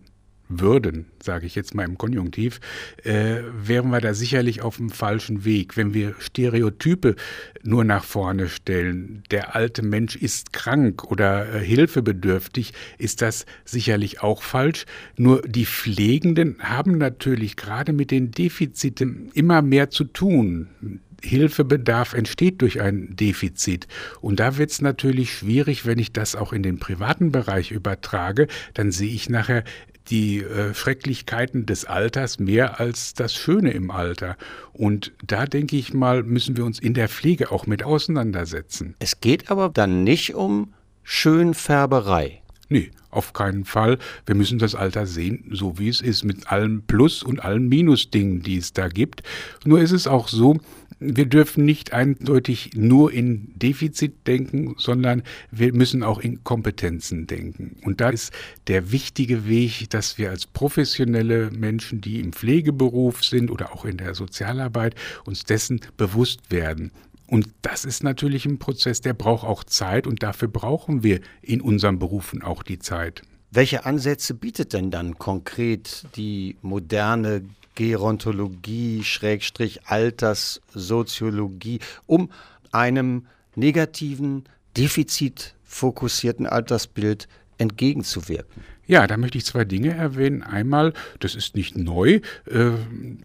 würden, 0.49 1.07
sage 1.23 1.47
ich 1.47 1.55
jetzt 1.55 1.75
mal 1.75 1.85
im 1.85 1.99
Konjunktiv, 1.99 2.61
äh, 3.03 3.39
wären 3.53 3.91
wir 3.91 4.01
da 4.01 4.15
sicherlich 4.15 4.63
auf 4.63 4.77
dem 4.77 4.91
falschen 4.91 5.45
Weg. 5.45 5.77
Wenn 5.77 5.93
wir 5.93 6.15
Stereotype 6.19 7.17
nur 7.63 7.85
nach 7.85 8.05
vorne 8.05 8.49
stellen, 8.49 9.25
der 9.31 9.57
alte 9.57 9.83
Mensch 9.83 10.17
ist 10.17 10.53
krank 10.53 11.05
oder 11.05 11.53
äh, 11.53 11.65
hilfebedürftig, 11.65 12.75
ist 12.99 13.23
das 13.23 13.47
sicherlich 13.65 14.23
auch 14.23 14.43
falsch. 14.43 14.87
Nur 15.17 15.43
die 15.43 15.67
Pflegenden 15.67 16.57
haben 16.61 16.99
natürlich 16.99 17.57
gerade 17.57 17.93
mit 17.93 18.11
den 18.11 18.31
Defiziten 18.31 19.31
immer 19.35 19.63
mehr 19.63 19.91
zu 19.91 20.05
tun. 20.05 21.01
Hilfebedarf 21.23 22.13
entsteht 22.15 22.63
durch 22.63 22.81
ein 22.81 23.17
Defizit. 23.17 23.87
Und 24.21 24.41
da 24.41 24.57
wird 24.57 24.71
es 24.71 24.81
natürlich 24.81 25.33
schwierig, 25.33 25.87
wenn 25.87 25.99
ich 25.99 26.13
das 26.13 26.37
auch 26.37 26.53
in 26.53 26.63
den 26.63 26.79
privaten 26.79 27.33
Bereich 27.33 27.71
übertrage, 27.71 28.49
dann 28.75 28.93
sehe 28.93 29.13
ich 29.13 29.29
nachher 29.29 29.65
die 30.11 30.39
äh, 30.39 30.73
Schrecklichkeiten 30.75 31.67
des 31.67 31.85
Alters 31.85 32.39
mehr 32.39 32.81
als 32.81 33.15
das 33.15 33.35
Schöne 33.35 33.73
im 33.73 33.91
Alter. 33.91 34.37
Und 34.73 35.13
da 35.27 35.47
denke 35.47 35.77
ich 35.77 35.95
mal, 35.95 36.23
müssen 36.23 36.57
wir 36.57 36.65
uns 36.65 36.79
in 36.79 36.95
der 36.95 37.09
Pflege 37.09 37.51
auch 37.51 37.67
mit 37.67 37.83
auseinandersetzen. 37.83 38.95
Es 38.99 39.21
geht 39.21 39.51
aber 39.51 39.69
dann 39.69 40.05
nicht 40.05 40.35
um 40.35 40.73
Schönfärberei. 41.03 42.43
Nee, 42.69 42.91
auf 43.11 43.33
keinen 43.33 43.65
Fall. 43.65 43.99
Wir 44.27 44.35
müssen 44.35 44.59
das 44.59 44.75
Alter 44.75 45.07
sehen, 45.07 45.45
so 45.53 45.79
wie 45.79 45.89
es 45.89 46.01
ist, 46.01 46.25
mit 46.25 46.51
allen 46.51 46.83
Plus- 46.83 47.23
und 47.23 47.45
allen 47.45 47.69
Minus-Dingen, 47.69 48.43
die 48.43 48.57
es 48.57 48.73
da 48.73 48.89
gibt. 48.89 49.23
Nur 49.65 49.81
ist 49.81 49.93
es 49.93 50.07
auch 50.07 50.29
so, 50.29 50.59
wir 50.99 51.27
dürfen 51.27 51.65
nicht 51.65 51.93
eindeutig 51.93 52.71
nur 52.75 53.13
in 53.13 53.53
Defizit 53.57 54.27
denken, 54.27 54.75
sondern 54.79 55.23
wir 55.51 55.75
müssen 55.75 56.03
auch 56.03 56.19
in 56.19 56.43
Kompetenzen 56.43 57.27
denken. 57.27 57.77
Und 57.85 58.01
da 58.01 58.09
ist 58.09 58.33
der 58.67 58.93
wichtige 58.93 59.47
Weg, 59.47 59.91
dass 59.91 60.17
wir 60.17 60.31
als 60.31 60.47
professionelle 60.47 61.51
Menschen, 61.51 62.01
die 62.01 62.21
im 62.21 62.33
Pflegeberuf 62.33 63.25
sind 63.25 63.51
oder 63.51 63.73
auch 63.75 63.85
in 63.85 63.99
der 63.99 64.15
Sozialarbeit, 64.15 64.95
uns 65.25 65.45
dessen 65.45 65.81
bewusst 65.97 66.51
werden. 66.51 66.93
Und 67.27 67.49
das 67.63 67.85
ist 67.85 68.03
natürlich 68.03 68.47
ein 68.47 68.59
Prozess, 68.59 69.01
der 69.01 69.13
braucht 69.13 69.45
auch 69.45 69.65
Zeit 69.65 70.07
und 70.07 70.23
dafür 70.23 70.49
brauchen 70.49 71.03
wir 71.03 71.21
in 71.43 71.61
unseren 71.61 71.99
Berufen 71.99 72.43
auch 72.43 72.63
die 72.63 72.79
Zeit. 72.79 73.23
Welche 73.51 73.85
Ansätze 73.85 74.35
bietet 74.35 74.73
denn 74.73 74.91
dann 74.91 75.19
konkret 75.19 76.05
die 76.17 76.57
moderne 76.63 77.43
Gerontologie, 77.77 79.05
Schrägstrich 79.05 79.87
Alterssoziologie, 79.87 81.79
um 82.07 82.31
einem 82.73 83.27
negativen, 83.55 84.45
defizitfokussierten 84.77 86.47
Altersbild 86.47 87.29
entgegenzuwirken? 87.59 88.65
Ja, 88.89 89.09
da 89.09 89.17
möchte 89.17 89.37
ich 89.37 89.45
zwei 89.45 89.65
Dinge 89.65 89.95
erwähnen. 89.95 90.45
Einmal, 90.45 90.93
das 91.19 91.35
ist 91.35 91.57
nicht 91.57 91.77
neu, 91.77 92.21
äh, 92.49 92.71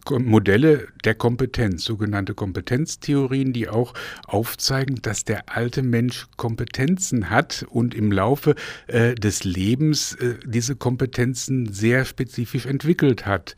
Modelle 0.10 0.88
der 1.06 1.14
Kompetenz, 1.14 1.84
sogenannte 1.84 2.34
Kompetenztheorien, 2.34 3.54
die 3.54 3.70
auch 3.70 3.94
aufzeigen, 4.26 5.04
dass 5.04 5.24
der 5.24 5.56
alte 5.56 5.84
Mensch 5.84 6.26
Kompetenzen 6.36 7.30
hat 7.30 7.64
und 7.70 7.94
im 7.94 8.12
Laufe 8.12 8.56
äh, 8.88 9.14
des 9.14 9.44
Lebens 9.44 10.16
äh, 10.16 10.34
diese 10.46 10.76
Kompetenzen 10.76 11.72
sehr 11.72 12.06
spezifisch 12.06 12.66
entwickelt 12.66 13.28
hat. 13.28 13.56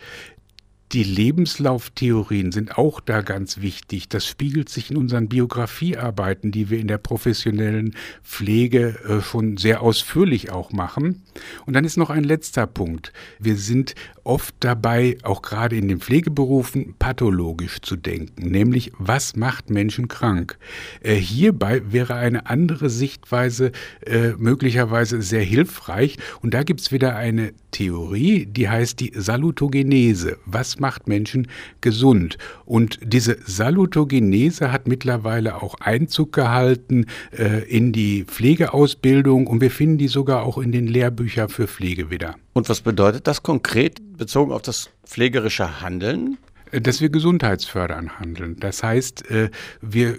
Die 0.93 1.03
Lebenslauftheorien 1.03 2.51
sind 2.51 2.77
auch 2.77 2.99
da 2.99 3.21
ganz 3.21 3.62
wichtig. 3.62 4.10
Das 4.10 4.27
spiegelt 4.27 4.69
sich 4.69 4.91
in 4.91 4.97
unseren 4.97 5.27
Biografiearbeiten, 5.27 6.51
die 6.51 6.69
wir 6.69 6.77
in 6.77 6.88
der 6.88 6.99
professionellen 6.99 7.95
Pflege 8.21 8.99
äh, 9.08 9.21
schon 9.21 9.58
sehr 9.58 9.82
ausführlich 9.82 10.51
auch 10.51 10.71
machen. 10.71 11.23
Und 11.65 11.73
dann 11.73 11.84
ist 11.84 11.97
noch 11.97 12.12
ein 12.12 12.23
letzter 12.23 12.67
Punkt. 12.67 13.12
Wir 13.39 13.56
sind 13.56 13.95
oft 14.23 14.53
dabei, 14.60 15.17
auch 15.23 15.41
gerade 15.41 15.75
in 15.75 15.88
den 15.88 15.99
Pflegeberufen, 15.99 16.93
pathologisch 16.99 17.82
zu 17.82 17.95
denken, 17.95 18.49
nämlich 18.49 18.91
was 18.97 19.36
macht 19.36 19.69
Menschen 19.71 20.08
krank. 20.08 20.58
Äh, 21.01 21.15
hierbei 21.15 21.82
wäre 21.91 22.15
eine 22.15 22.45
andere 22.45 22.91
Sichtweise 22.91 23.71
äh, 24.06 24.34
möglicherweise 24.38 25.23
sehr 25.23 25.43
hilfreich. 25.43 26.17
Und 26.41 26.53
da 26.53 26.62
gibt 26.62 26.82
es 26.82 26.91
wieder 26.91 27.15
eine 27.15 27.53
Theorie, 27.71 28.45
die 28.45 28.69
heißt 28.69 28.99
die 28.99 29.12
Salutogenese. 29.15 30.38
Was 30.45 30.79
macht 30.84 31.08
Menschen 31.08 31.48
gesund? 31.80 32.38
Und 32.65 33.00
diese 33.02 33.38
Salutogenese 33.46 34.74
hat 34.74 34.86
mittlerweile 34.86 35.63
auch 35.63 35.76
Einzug 35.80 36.34
gehalten 36.34 37.06
äh, 37.32 37.63
in 37.69 37.93
die 37.93 38.26
Pflegeausbildung 38.26 39.48
und 39.48 39.62
wir 39.62 39.72
finden 39.72 39.98
die 39.98 40.10
sogar 40.10 40.43
auch 40.43 40.58
in 40.58 40.74
den 40.74 40.88
Lehrbüchern 40.88 41.48
für 41.48 41.67
Pflege 41.67 42.12
wieder. 42.12 42.36
Und 42.52 42.67
was 42.67 42.82
bedeutet 42.82 43.28
das 43.28 43.43
konkret 43.43 44.17
bezogen 44.17 44.52
auf 44.52 44.62
das 44.62 44.89
pflegerische 45.06 45.80
Handeln? 45.80 46.38
Dass 46.82 47.02
wir 47.02 47.10
gesundheitsfördernd 47.10 48.20
handeln. 48.20 48.58
Das 48.60 48.84
heißt, 48.84 49.30
äh, 49.30 49.50
wir 49.82 50.18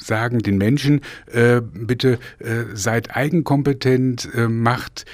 sagen 0.00 0.40
den 0.40 0.58
Menschen, 0.58 1.00
äh, 1.32 1.60
bitte 1.60 2.18
äh, 2.38 2.64
seid 2.74 3.16
eigenkompetent, 3.16 4.28
macht, 4.48 5.04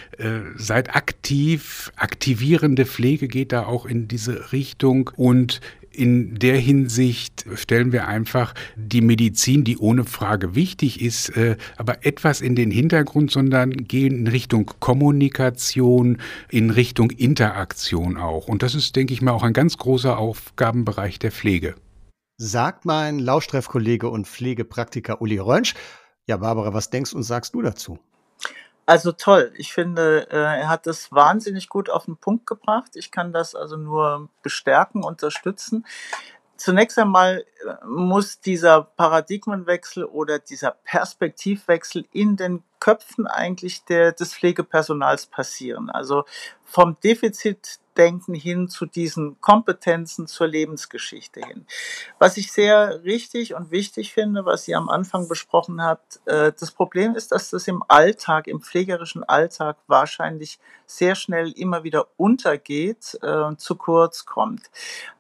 seid 0.56 0.94
aktiv, 0.94 1.92
aktivierende 1.96 2.86
Pflege 2.86 3.28
geht 3.28 3.52
da 3.52 3.64
auch 3.64 3.86
in 3.86 4.08
diese 4.08 4.52
Richtung 4.52 5.10
und 5.16 5.60
in 5.96 6.34
der 6.38 6.58
Hinsicht 6.58 7.46
stellen 7.54 7.92
wir 7.92 8.06
einfach 8.06 8.54
die 8.76 9.00
Medizin, 9.00 9.64
die 9.64 9.78
ohne 9.78 10.04
Frage 10.04 10.54
wichtig 10.54 11.00
ist, 11.00 11.30
äh, 11.36 11.56
aber 11.76 12.04
etwas 12.04 12.40
in 12.40 12.54
den 12.54 12.70
Hintergrund, 12.70 13.30
sondern 13.30 13.70
gehen 13.70 14.18
in 14.18 14.26
Richtung 14.26 14.70
Kommunikation, 14.78 16.18
in 16.50 16.70
Richtung 16.70 17.10
Interaktion 17.10 18.16
auch. 18.16 18.48
Und 18.48 18.62
das 18.62 18.74
ist, 18.74 18.94
denke 18.96 19.14
ich 19.14 19.22
mal, 19.22 19.32
auch 19.32 19.42
ein 19.42 19.52
ganz 19.54 19.78
großer 19.78 20.18
Aufgabenbereich 20.18 21.18
der 21.18 21.32
Pflege. 21.32 21.74
Sagt 22.38 22.84
mein 22.84 23.18
Lauschtreffkollege 23.18 24.10
und 24.10 24.28
Pflegepraktiker 24.28 25.22
Uli 25.22 25.38
Rönsch. 25.38 25.74
Ja, 26.26 26.36
Barbara, 26.36 26.74
was 26.74 26.90
denkst 26.90 27.14
und 27.14 27.22
sagst 27.22 27.54
du 27.54 27.62
dazu? 27.62 27.98
Also 28.88 29.10
toll. 29.10 29.52
Ich 29.56 29.72
finde, 29.72 30.28
äh, 30.30 30.36
er 30.36 30.68
hat 30.68 30.86
das 30.86 31.10
wahnsinnig 31.10 31.68
gut 31.68 31.90
auf 31.90 32.04
den 32.04 32.16
Punkt 32.16 32.46
gebracht. 32.46 32.92
Ich 32.94 33.10
kann 33.10 33.32
das 33.32 33.56
also 33.56 33.76
nur 33.76 34.28
bestärken, 34.42 35.02
unterstützen. 35.02 35.84
Zunächst 36.56 36.98
einmal 36.98 37.44
äh, 37.64 37.84
muss 37.84 38.40
dieser 38.40 38.82
Paradigmenwechsel 38.82 40.04
oder 40.04 40.38
dieser 40.38 40.72
Perspektivwechsel 40.84 42.06
in 42.12 42.36
den 42.36 42.62
Köpfen 42.80 43.26
eigentlich 43.26 43.84
der, 43.84 44.12
des 44.12 44.34
Pflegepersonals 44.34 45.26
passieren. 45.26 45.90
Also 45.90 46.24
vom 46.64 46.96
Defizit 47.02 47.80
Denken 47.96 48.34
hin 48.34 48.68
zu 48.68 48.86
diesen 48.86 49.40
Kompetenzen 49.40 50.26
zur 50.26 50.46
Lebensgeschichte 50.46 51.40
hin. 51.40 51.66
Was 52.18 52.36
ich 52.36 52.52
sehr 52.52 53.02
richtig 53.04 53.54
und 53.54 53.70
wichtig 53.70 54.12
finde, 54.12 54.44
was 54.44 54.68
ihr 54.68 54.76
am 54.76 54.88
Anfang 54.88 55.28
besprochen 55.28 55.82
habt, 55.82 56.20
äh, 56.26 56.52
das 56.58 56.70
Problem 56.70 57.14
ist, 57.14 57.32
dass 57.32 57.50
das 57.50 57.66
im 57.68 57.82
Alltag, 57.88 58.46
im 58.46 58.60
pflegerischen 58.60 59.24
Alltag 59.24 59.76
wahrscheinlich 59.86 60.58
sehr 60.86 61.14
schnell 61.14 61.52
immer 61.52 61.84
wieder 61.84 62.06
untergeht, 62.16 63.18
äh, 63.22 63.56
zu 63.56 63.76
kurz 63.76 64.24
kommt. 64.24 64.70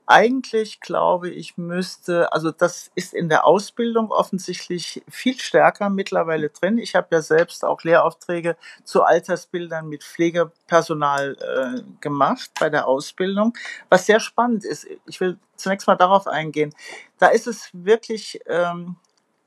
Eigentlich 0.08 0.80
glaube 0.80 1.30
ich, 1.30 1.58
müsste, 1.58 2.32
also 2.32 2.52
das 2.52 2.92
ist 2.94 3.12
in 3.12 3.28
der 3.28 3.44
Ausbildung 3.44 4.12
offensichtlich 4.12 5.02
viel 5.08 5.36
stärker 5.36 5.90
mittlerweile 5.90 6.48
drin. 6.48 6.78
Ich 6.78 6.94
habe 6.94 7.08
ja 7.10 7.22
selbst 7.22 7.64
auch 7.64 7.82
Lehraufträge 7.82 8.56
zu 8.84 9.02
Altersbildern 9.02 9.88
mit 9.88 10.04
Pflegepersonal 10.04 11.36
äh, 11.40 11.82
gemacht 12.00 12.52
bei 12.60 12.70
der 12.70 12.86
Ausbildung, 12.86 13.54
was 13.88 14.06
sehr 14.06 14.20
spannend 14.20 14.64
ist. 14.64 14.86
Ich 15.06 15.20
will 15.20 15.38
zunächst 15.56 15.88
mal 15.88 15.96
darauf 15.96 16.28
eingehen. 16.28 16.72
Da 17.18 17.26
ist 17.26 17.48
es 17.48 17.70
wirklich 17.72 18.40
ähm, 18.46 18.94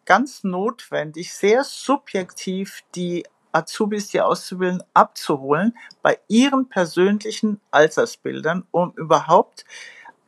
ganz 0.05 0.43
notwendig, 0.43 1.33
sehr 1.33 1.63
subjektiv 1.63 2.81
die 2.95 3.25
Azubis, 3.53 4.09
die 4.09 4.21
Auszubildenden 4.21 4.85
abzuholen 4.93 5.77
bei 6.01 6.19
ihren 6.27 6.67
persönlichen 6.67 7.61
Altersbildern, 7.71 8.67
um 8.71 8.91
überhaupt 8.95 9.65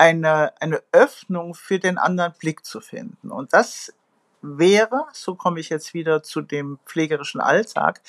eine, 0.01 0.59
eine 0.59 0.81
Öffnung 0.91 1.53
für 1.53 1.77
den 1.77 1.99
anderen 1.99 2.33
Blick 2.33 2.65
zu 2.65 2.81
finden. 2.81 3.29
Und 3.29 3.53
das 3.53 3.93
wäre, 4.41 5.05
so 5.13 5.35
komme 5.35 5.59
ich 5.59 5.69
jetzt 5.69 5.93
wieder 5.93 6.23
zu 6.23 6.41
dem 6.41 6.79
pflegerischen 6.87 7.39
Alltag, 7.39 8.01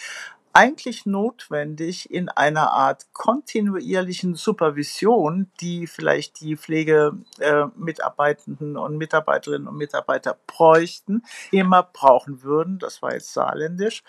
eigentlich 0.54 1.04
notwendig 1.04 2.10
in 2.10 2.30
einer 2.30 2.72
Art 2.72 3.12
kontinuierlichen 3.12 4.36
Supervision, 4.36 5.50
die 5.60 5.86
vielleicht 5.86 6.40
die 6.40 6.56
Pflegemitarbeitenden 6.56 8.76
äh, 8.76 8.78
und 8.78 8.96
Mitarbeiterinnen 8.96 9.68
und 9.68 9.76
Mitarbeiter 9.76 10.38
bräuchten, 10.46 11.22
immer 11.50 11.82
brauchen 11.82 12.42
würden, 12.42 12.78
das 12.78 13.02
war 13.02 13.12
jetzt 13.12 13.34
saarländisch, 13.34 14.02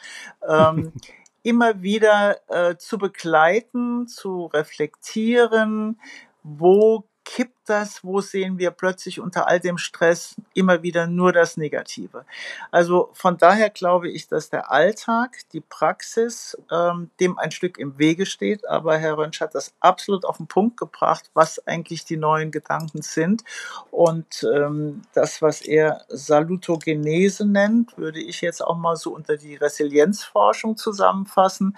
ähm, 0.48 0.94
immer 1.44 1.82
wieder 1.82 2.38
äh, 2.48 2.78
zu 2.78 2.98
begleiten, 2.98 4.08
zu 4.08 4.46
reflektieren, 4.46 6.00
wo 6.44 7.04
kippt 7.26 7.58
das, 7.66 8.04
wo 8.04 8.20
sehen 8.22 8.58
wir 8.58 8.72
plötzlich 8.72 9.20
unter 9.20 9.48
all 9.48 9.60
dem 9.60 9.78
Stress 9.78 10.36
immer 10.54 10.84
wieder 10.84 11.08
nur 11.08 11.32
das 11.32 11.56
Negative. 11.58 12.26
Also 12.72 13.10
von 13.14 13.38
daher 13.38 13.70
glaube 13.70 14.10
ich, 14.10 14.28
dass 14.28 14.50
der 14.50 14.72
Alltag, 14.72 15.38
die 15.54 15.62
Praxis 15.62 16.58
ähm, 16.72 17.10
dem 17.20 17.38
ein 17.38 17.52
Stück 17.52 17.78
im 17.78 17.98
Wege 17.98 18.26
steht, 18.26 18.68
aber 18.68 18.98
Herr 18.98 19.18
Rönsch 19.18 19.40
hat 19.40 19.56
das 19.56 19.74
absolut 19.80 20.26
auf 20.26 20.38
den 20.38 20.48
Punkt 20.48 20.78
gebracht, 20.78 21.32
was 21.34 21.66
eigentlich 21.66 22.04
die 22.06 22.18
neuen 22.18 22.52
Gedanken 22.52 23.02
sind. 23.02 23.44
Und 23.92 24.46
ähm, 24.54 25.04
das, 25.14 25.42
was 25.42 25.62
er 25.62 26.06
Salutogenese 26.10 27.46
nennt, 27.46 27.98
würde 27.98 28.20
ich 28.20 28.42
jetzt 28.42 28.62
auch 28.62 28.78
mal 28.78 28.96
so 28.96 29.14
unter 29.14 29.38
die 29.38 29.56
Resilienzforschung 29.56 30.78
zusammenfassen. 30.78 31.78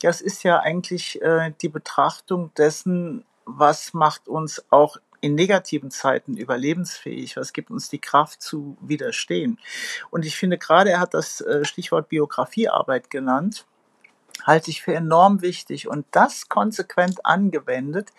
Das 0.00 0.20
ist 0.20 0.42
ja 0.42 0.60
eigentlich 0.60 1.20
äh, 1.22 1.52
die 1.60 1.68
Betrachtung 1.68 2.52
dessen, 2.54 3.24
was 3.46 3.94
macht 3.94 4.28
uns 4.28 4.64
auch 4.70 4.98
in 5.22 5.34
negativen 5.34 5.90
Zeiten 5.90 6.36
überlebensfähig? 6.36 7.36
Was 7.36 7.52
gibt 7.52 7.70
uns 7.70 7.88
die 7.88 8.00
Kraft 8.00 8.42
zu 8.42 8.76
widerstehen? 8.80 9.58
Und 10.10 10.26
ich 10.26 10.36
finde 10.36 10.58
gerade, 10.58 10.90
er 10.90 11.00
hat 11.00 11.14
das 11.14 11.40
äh, 11.40 11.64
Stichwort 11.64 12.08
Biografiearbeit 12.08 13.08
genannt 13.08 13.66
halte 14.46 14.70
ich 14.70 14.82
für 14.82 14.94
enorm 14.94 15.42
wichtig. 15.42 15.88
Und 15.88 16.06
das 16.12 16.48
konsequent 16.48 17.24
angewendet 17.26 18.12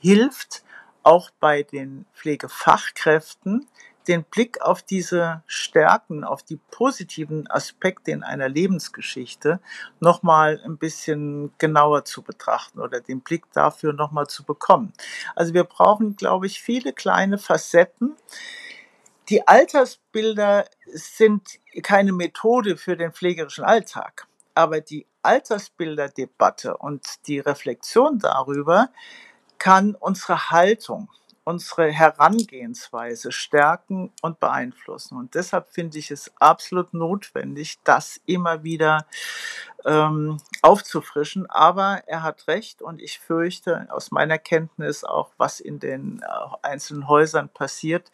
hilft 0.00 0.62
auch 1.02 1.30
bei 1.40 1.62
den 1.62 2.06
Pflegefachkräften, 2.14 3.66
den 4.08 4.24
Blick 4.24 4.60
auf 4.60 4.82
diese 4.82 5.42
Stärken, 5.46 6.24
auf 6.24 6.42
die 6.42 6.56
positiven 6.70 7.50
Aspekte 7.50 8.10
in 8.10 8.22
einer 8.22 8.48
Lebensgeschichte 8.48 9.60
nochmal 10.00 10.60
ein 10.64 10.78
bisschen 10.78 11.52
genauer 11.58 12.04
zu 12.04 12.22
betrachten 12.22 12.80
oder 12.80 13.00
den 13.00 13.20
Blick 13.20 13.50
dafür 13.52 13.92
nochmal 13.92 14.26
zu 14.26 14.44
bekommen. 14.44 14.92
Also 15.34 15.54
wir 15.54 15.64
brauchen, 15.64 16.16
glaube 16.16 16.46
ich, 16.46 16.60
viele 16.60 16.92
kleine 16.92 17.38
Facetten. 17.38 18.16
Die 19.28 19.46
Altersbilder 19.46 20.64
sind 20.86 21.60
keine 21.82 22.12
Methode 22.12 22.76
für 22.76 22.96
den 22.96 23.12
pflegerischen 23.12 23.64
Alltag, 23.64 24.26
aber 24.54 24.80
die 24.80 25.06
Altersbilderdebatte 25.22 26.76
und 26.76 27.26
die 27.26 27.38
Reflexion 27.38 28.18
darüber 28.18 28.90
kann 29.58 29.94
unsere 29.94 30.50
Haltung 30.50 31.08
unsere 31.44 31.90
Herangehensweise 31.90 33.32
stärken 33.32 34.12
und 34.22 34.38
beeinflussen. 34.38 35.16
Und 35.16 35.34
deshalb 35.34 35.72
finde 35.72 35.98
ich 35.98 36.10
es 36.10 36.32
absolut 36.38 36.94
notwendig, 36.94 37.78
das 37.84 38.20
immer 38.26 38.62
wieder 38.62 39.06
ähm, 39.84 40.38
aufzufrischen. 40.62 41.50
Aber 41.50 42.02
er 42.06 42.22
hat 42.22 42.46
recht 42.46 42.82
und 42.82 43.00
ich 43.00 43.18
fürchte 43.18 43.88
aus 43.90 44.10
meiner 44.10 44.38
Kenntnis 44.38 45.04
auch, 45.04 45.32
was 45.36 45.60
in 45.60 45.80
den 45.80 46.22
äh, 46.22 46.26
einzelnen 46.62 47.08
Häusern 47.08 47.48
passiert, 47.48 48.10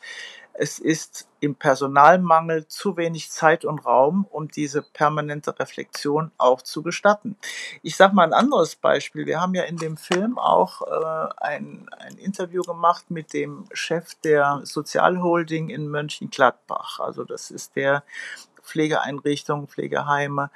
es 0.61 0.81
ist 0.81 1.29
im 1.39 1.55
Personalmangel 1.55 2.67
zu 2.67 2.97
wenig 2.97 3.31
Zeit 3.31 3.65
und 3.65 3.87
Raum, 3.87 4.27
um 4.29 4.49
diese 4.49 4.83
permanente 4.83 5.57
Reflexion 5.57 6.33
auch 6.37 6.63
zu 6.63 6.83
gestatten. 6.83 7.37
Ich 7.83 7.97
sage 7.97 8.15
mal 8.15 8.25
ein 8.25 8.33
anderes 8.33 8.75
Beispiel. 8.75 9.25
Wir 9.27 9.41
haben 9.41 9.55
ja 9.55 9.63
in 9.63 9.77
dem 9.77 9.97
Film 9.97 10.37
auch 10.37 10.83
äh, 10.83 11.29
ein, 11.37 11.89
ein 11.97 12.19
Interview 12.19 12.63
gemacht 12.63 13.09
mit 13.09 13.33
dem 13.33 13.67
Chef 13.73 14.15
der 14.25 14.61
Sozialholding 14.65 15.69
in 15.71 15.89
Mönchengladbach. 15.89 16.99
Also 16.99 17.23
das 17.23 17.53
ist 17.53 17.77
der 17.77 18.03
Pflegeeinrichtung, 18.65 19.69
Pflegeheime. 19.69 20.51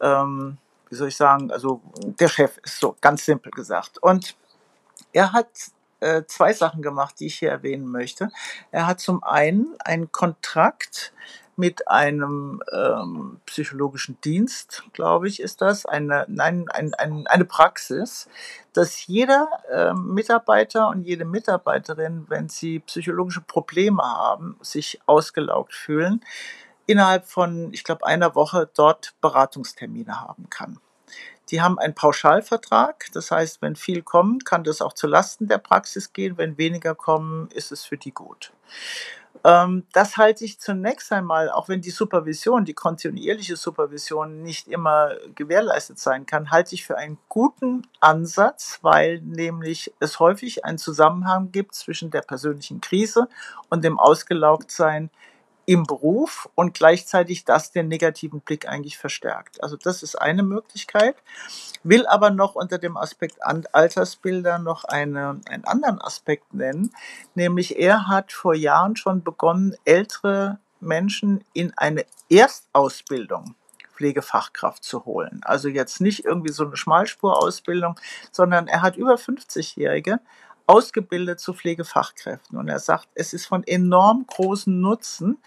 Ähm, 0.00 0.58
wie 0.90 0.96
soll 0.96 1.08
ich 1.08 1.16
sagen? 1.16 1.52
Also 1.52 1.80
der 1.96 2.28
Chef 2.28 2.58
ist 2.58 2.80
so 2.80 2.96
ganz 3.00 3.24
simpel 3.24 3.52
gesagt. 3.52 4.02
Und 4.02 4.36
er 5.12 5.32
hat 5.32 5.48
äh, 6.04 6.26
zwei 6.26 6.52
Sachen 6.52 6.82
gemacht, 6.82 7.16
die 7.18 7.26
ich 7.26 7.38
hier 7.38 7.50
erwähnen 7.50 7.86
möchte. 7.86 8.30
Er 8.70 8.86
hat 8.86 9.00
zum 9.00 9.24
einen 9.24 9.74
einen 9.80 10.12
Kontrakt 10.12 11.12
mit 11.56 11.88
einem 11.88 12.60
ähm, 12.72 13.40
psychologischen 13.46 14.20
Dienst, 14.22 14.82
glaube 14.92 15.28
ich, 15.28 15.40
ist 15.40 15.60
das, 15.60 15.86
eine, 15.86 16.26
nein, 16.28 16.66
ein, 16.68 16.94
ein, 16.94 17.26
eine 17.26 17.44
Praxis, 17.44 18.28
dass 18.72 19.06
jeder 19.06 19.48
äh, 19.70 19.94
Mitarbeiter 19.94 20.88
und 20.88 21.04
jede 21.04 21.24
Mitarbeiterin, 21.24 22.26
wenn 22.28 22.48
sie 22.48 22.80
psychologische 22.80 23.40
Probleme 23.40 24.02
haben, 24.02 24.56
sich 24.62 25.00
ausgelaugt 25.06 25.74
fühlen, 25.74 26.20
innerhalb 26.86 27.26
von, 27.26 27.72
ich 27.72 27.84
glaube, 27.84 28.04
einer 28.04 28.34
Woche 28.34 28.68
dort 28.74 29.14
Beratungstermine 29.20 30.20
haben 30.20 30.50
kann. 30.50 30.80
Die 31.50 31.60
haben 31.60 31.78
einen 31.78 31.94
Pauschalvertrag, 31.94 33.06
das 33.12 33.30
heißt, 33.30 33.60
wenn 33.62 33.76
viel 33.76 34.02
kommen, 34.02 34.40
kann 34.40 34.64
das 34.64 34.80
auch 34.80 34.92
zu 34.92 35.06
Lasten 35.06 35.46
der 35.46 35.58
Praxis 35.58 36.12
gehen. 36.12 36.38
Wenn 36.38 36.58
weniger 36.58 36.94
kommen, 36.94 37.48
ist 37.50 37.72
es 37.72 37.84
für 37.84 37.98
die 37.98 38.12
gut. 38.12 38.52
Ähm, 39.44 39.84
das 39.92 40.16
halte 40.16 40.44
ich 40.44 40.58
zunächst 40.58 41.12
einmal, 41.12 41.50
auch 41.50 41.68
wenn 41.68 41.82
die 41.82 41.90
Supervision, 41.90 42.64
die 42.64 42.72
kontinuierliche 42.72 43.56
Supervision 43.56 44.42
nicht 44.42 44.68
immer 44.68 45.12
gewährleistet 45.34 45.98
sein 45.98 46.24
kann, 46.24 46.50
halte 46.50 46.74
ich 46.74 46.86
für 46.86 46.96
einen 46.96 47.18
guten 47.28 47.86
Ansatz, 48.00 48.78
weil 48.80 49.20
nämlich 49.20 49.92
es 50.00 50.18
häufig 50.18 50.64
einen 50.64 50.78
Zusammenhang 50.78 51.52
gibt 51.52 51.74
zwischen 51.74 52.10
der 52.10 52.22
persönlichen 52.22 52.80
Krise 52.80 53.28
und 53.68 53.84
dem 53.84 53.98
Ausgelaugtsein 53.98 55.10
im 55.66 55.84
Beruf 55.84 56.48
und 56.54 56.74
gleichzeitig 56.74 57.44
das 57.44 57.70
den 57.70 57.88
negativen 57.88 58.40
Blick 58.40 58.68
eigentlich 58.68 58.98
verstärkt. 58.98 59.62
Also 59.62 59.76
das 59.76 60.02
ist 60.02 60.16
eine 60.16 60.42
Möglichkeit, 60.42 61.16
will 61.82 62.06
aber 62.06 62.30
noch 62.30 62.54
unter 62.54 62.78
dem 62.78 62.96
Aspekt 62.96 63.38
Altersbilder 63.42 64.58
noch 64.58 64.84
eine, 64.84 65.40
einen 65.48 65.64
anderen 65.64 66.00
Aspekt 66.00 66.54
nennen, 66.54 66.92
nämlich 67.34 67.78
er 67.78 68.08
hat 68.08 68.32
vor 68.32 68.54
Jahren 68.54 68.96
schon 68.96 69.22
begonnen, 69.22 69.76
ältere 69.84 70.58
Menschen 70.80 71.44
in 71.52 71.72
eine 71.76 72.04
Erstausbildung 72.28 73.54
Pflegefachkraft 73.94 74.82
zu 74.82 75.04
holen. 75.04 75.40
Also 75.44 75.68
jetzt 75.68 76.00
nicht 76.00 76.24
irgendwie 76.24 76.52
so 76.52 76.64
eine 76.64 76.76
Schmalspurausbildung, 76.76 77.98
sondern 78.32 78.66
er 78.66 78.82
hat 78.82 78.96
über 78.96 79.14
50-Jährige 79.14 80.18
ausgebildet 80.66 81.40
zu 81.40 81.52
Pflegefachkräften. 81.52 82.58
Und 82.58 82.68
er 82.68 82.78
sagt, 82.78 83.08
es 83.14 83.32
ist 83.32 83.46
von 83.46 83.64
enorm 83.64 84.26
großem 84.26 84.80
Nutzen, 84.80 85.38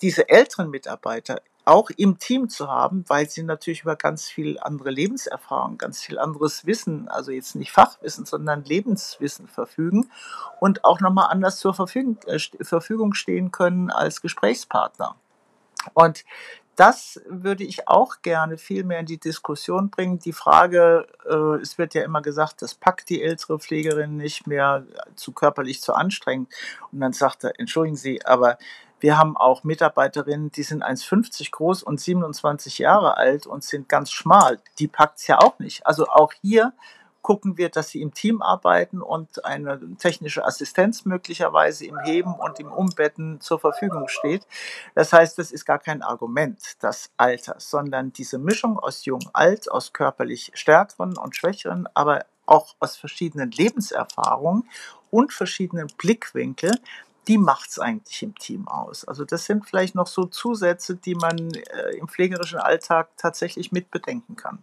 diese 0.00 0.28
älteren 0.28 0.70
Mitarbeiter 0.70 1.42
auch 1.68 1.90
im 1.90 2.18
Team 2.18 2.48
zu 2.48 2.68
haben, 2.68 3.04
weil 3.08 3.28
sie 3.28 3.42
natürlich 3.42 3.82
über 3.82 3.94
ganz 3.94 4.26
viel 4.26 4.58
andere 4.58 4.90
Lebenserfahrung, 4.90 5.76
ganz 5.76 6.00
viel 6.00 6.18
anderes 6.18 6.64
Wissen, 6.64 7.08
also 7.08 7.30
jetzt 7.30 7.56
nicht 7.56 7.72
Fachwissen, 7.72 8.24
sondern 8.24 8.64
Lebenswissen 8.64 9.48
verfügen 9.48 10.10
und 10.60 10.84
auch 10.84 11.00
nochmal 11.00 11.28
anders 11.30 11.58
zur 11.58 11.74
Verfügung, 11.74 12.18
äh, 12.26 12.38
Verfügung 12.62 13.12
stehen 13.12 13.52
können 13.52 13.90
als 13.90 14.22
Gesprächspartner. 14.22 15.16
Und 15.92 16.24
das 16.78 17.20
würde 17.26 17.64
ich 17.64 17.88
auch 17.88 18.22
gerne 18.22 18.56
viel 18.56 18.84
mehr 18.84 19.00
in 19.00 19.06
die 19.06 19.18
Diskussion 19.18 19.90
bringen. 19.90 20.20
Die 20.20 20.32
Frage, 20.32 21.08
äh, 21.28 21.60
es 21.60 21.76
wird 21.76 21.92
ja 21.94 22.04
immer 22.04 22.22
gesagt, 22.22 22.62
das 22.62 22.76
packt 22.76 23.08
die 23.08 23.20
ältere 23.20 23.58
Pflegerin 23.58 24.16
nicht 24.16 24.46
mehr 24.46 24.86
zu 25.16 25.32
körperlich 25.32 25.82
zu 25.82 25.92
anstrengend. 25.92 26.54
Und 26.92 27.00
dann 27.00 27.12
sagt 27.12 27.42
er, 27.42 27.58
entschuldigen 27.58 27.96
Sie, 27.96 28.24
aber 28.24 28.58
wir 29.00 29.18
haben 29.18 29.36
auch 29.36 29.64
Mitarbeiterinnen, 29.64 30.52
die 30.52 30.62
sind 30.62 30.84
1,50 30.84 31.50
groß 31.50 31.82
und 31.82 32.00
27 32.00 32.78
Jahre 32.78 33.16
alt 33.16 33.48
und 33.48 33.64
sind 33.64 33.88
ganz 33.88 34.12
schmal. 34.12 34.60
Die 34.78 34.86
packt 34.86 35.18
es 35.18 35.26
ja 35.26 35.38
auch 35.40 35.58
nicht. 35.58 35.84
Also 35.84 36.06
auch 36.06 36.32
hier 36.42 36.74
gucken 37.22 37.58
wir, 37.58 37.68
dass 37.68 37.90
sie 37.90 38.00
im 38.00 38.14
Team 38.14 38.42
arbeiten 38.42 39.02
und 39.02 39.44
eine 39.44 39.80
technische 39.98 40.44
Assistenz 40.44 41.04
möglicherweise 41.04 41.86
im 41.86 41.98
Heben 42.00 42.34
und 42.34 42.58
im 42.60 42.72
Umbetten 42.72 43.40
zur 43.40 43.58
Verfügung 43.58 44.08
steht. 44.08 44.46
Das 44.94 45.12
heißt, 45.12 45.38
das 45.38 45.50
ist 45.50 45.64
gar 45.64 45.78
kein 45.78 46.02
Argument, 46.02 46.58
das 46.80 47.10
Alter, 47.16 47.56
sondern 47.58 48.12
diese 48.12 48.38
Mischung 48.38 48.78
aus 48.78 49.04
jung, 49.04 49.20
alt, 49.32 49.70
aus 49.70 49.92
körperlich 49.92 50.52
stärkeren 50.54 51.16
und 51.16 51.36
schwächeren, 51.36 51.88
aber 51.94 52.24
auch 52.46 52.74
aus 52.80 52.96
verschiedenen 52.96 53.50
Lebenserfahrungen 53.50 54.68
und 55.10 55.32
verschiedenen 55.32 55.88
Blickwinkeln, 55.98 56.78
die 57.28 57.38
macht 57.38 57.70
es 57.70 57.78
eigentlich 57.78 58.22
im 58.22 58.34
Team 58.34 58.66
aus. 58.68 59.04
Also 59.04 59.24
das 59.24 59.44
sind 59.44 59.66
vielleicht 59.66 59.94
noch 59.94 60.06
so 60.06 60.24
Zusätze, 60.24 60.96
die 60.96 61.14
man 61.14 61.52
äh, 61.52 61.96
im 61.98 62.08
pflegerischen 62.08 62.58
Alltag 62.58 63.10
tatsächlich 63.18 63.70
mit 63.70 63.90
bedenken 63.90 64.34
kann. 64.34 64.62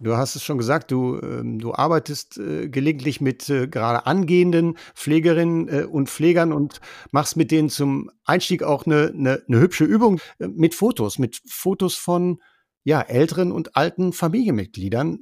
Du 0.00 0.16
hast 0.16 0.34
es 0.34 0.42
schon 0.42 0.58
gesagt, 0.58 0.90
du, 0.90 1.20
ähm, 1.22 1.58
du 1.58 1.72
arbeitest 1.72 2.38
äh, 2.38 2.68
gelegentlich 2.68 3.20
mit 3.20 3.48
äh, 3.48 3.68
gerade 3.68 4.06
angehenden 4.06 4.76
Pflegerinnen 4.94 5.68
äh, 5.68 5.84
und 5.84 6.08
Pflegern 6.08 6.52
und 6.52 6.80
machst 7.12 7.36
mit 7.36 7.50
denen 7.50 7.70
zum 7.70 8.10
Einstieg 8.24 8.62
auch 8.62 8.86
eine, 8.86 9.12
eine, 9.16 9.42
eine 9.46 9.60
hübsche 9.60 9.84
Übung 9.84 10.20
mit 10.38 10.74
Fotos, 10.74 11.18
mit 11.18 11.40
Fotos 11.48 11.94
von 11.94 12.40
ja, 12.82 13.00
älteren 13.00 13.52
und 13.52 13.76
alten 13.76 14.12
Familienmitgliedern. 14.12 15.20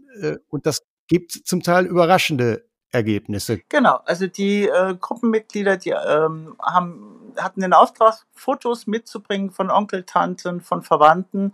Und 0.49 0.67
das 0.67 0.83
gibt 1.07 1.31
zum 1.33 1.63
Teil 1.63 1.87
überraschende 1.87 2.65
Ergebnisse. 2.93 3.61
Genau, 3.69 4.01
also 4.05 4.27
die 4.27 4.69
äh, 4.69 4.95
Gruppenmitglieder, 4.95 5.77
die 5.77 5.91
ähm, 5.91 6.57
haben 6.61 7.13
hatten 7.37 7.61
den 7.61 7.73
Auftrag, 7.73 8.25
Fotos 8.33 8.87
mitzubringen 8.87 9.51
von 9.51 9.71
Onkel, 9.71 10.05
Tanten, 10.05 10.61
von 10.61 10.83
Verwandten, 10.83 11.53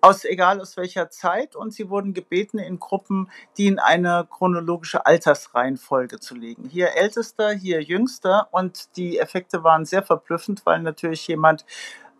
aus 0.00 0.24
egal 0.24 0.60
aus 0.60 0.76
welcher 0.76 1.10
Zeit. 1.10 1.56
Und 1.56 1.72
sie 1.72 1.90
wurden 1.90 2.14
gebeten, 2.14 2.58
in 2.58 2.78
Gruppen, 2.78 3.30
die 3.56 3.66
in 3.66 3.78
eine 3.78 4.26
chronologische 4.30 5.06
Altersreihenfolge 5.06 6.20
zu 6.20 6.34
legen. 6.34 6.68
Hier 6.68 6.96
ältester, 6.96 7.50
hier 7.50 7.82
jüngster. 7.82 8.48
Und 8.52 8.96
die 8.96 9.18
Effekte 9.18 9.64
waren 9.64 9.84
sehr 9.84 10.02
verblüffend, 10.02 10.64
weil 10.66 10.80
natürlich 10.80 11.26
jemand 11.26 11.64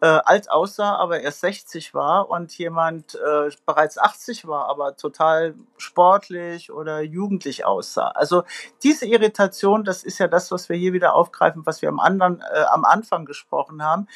äh, 0.01 0.07
alt 0.07 0.51
aussah, 0.51 0.97
aber 0.97 1.21
erst 1.21 1.41
60 1.41 1.95
war 1.95 2.31
und 2.31 2.57
jemand 2.57 3.15
äh, 3.15 3.51
bereits 3.67 3.99
80 3.99 4.47
war, 4.47 4.69
aber 4.69 4.97
total 4.97 5.55
sportlich 5.77 6.71
oder 6.71 7.01
jugendlich 7.01 7.65
aussah. 7.65 8.09
Also 8.09 8.45
diese 8.83 9.07
Irritation, 9.07 9.85
das 9.85 10.05
ist 10.05 10.19
ja 10.19 10.29
das, 10.29 10.51
was 10.51 10.69
wir 10.69 10.77
hier 10.77 10.93
wieder 10.93 11.15
aufgreifen, 11.15 11.67
was 11.67 11.83
wir 11.83 11.89
am, 11.89 12.01
anderen, 12.01 12.41
äh, 12.41 12.65
am 12.71 12.85
Anfang 12.85 13.25
gesprochen 13.25 13.83
haben 13.83 14.07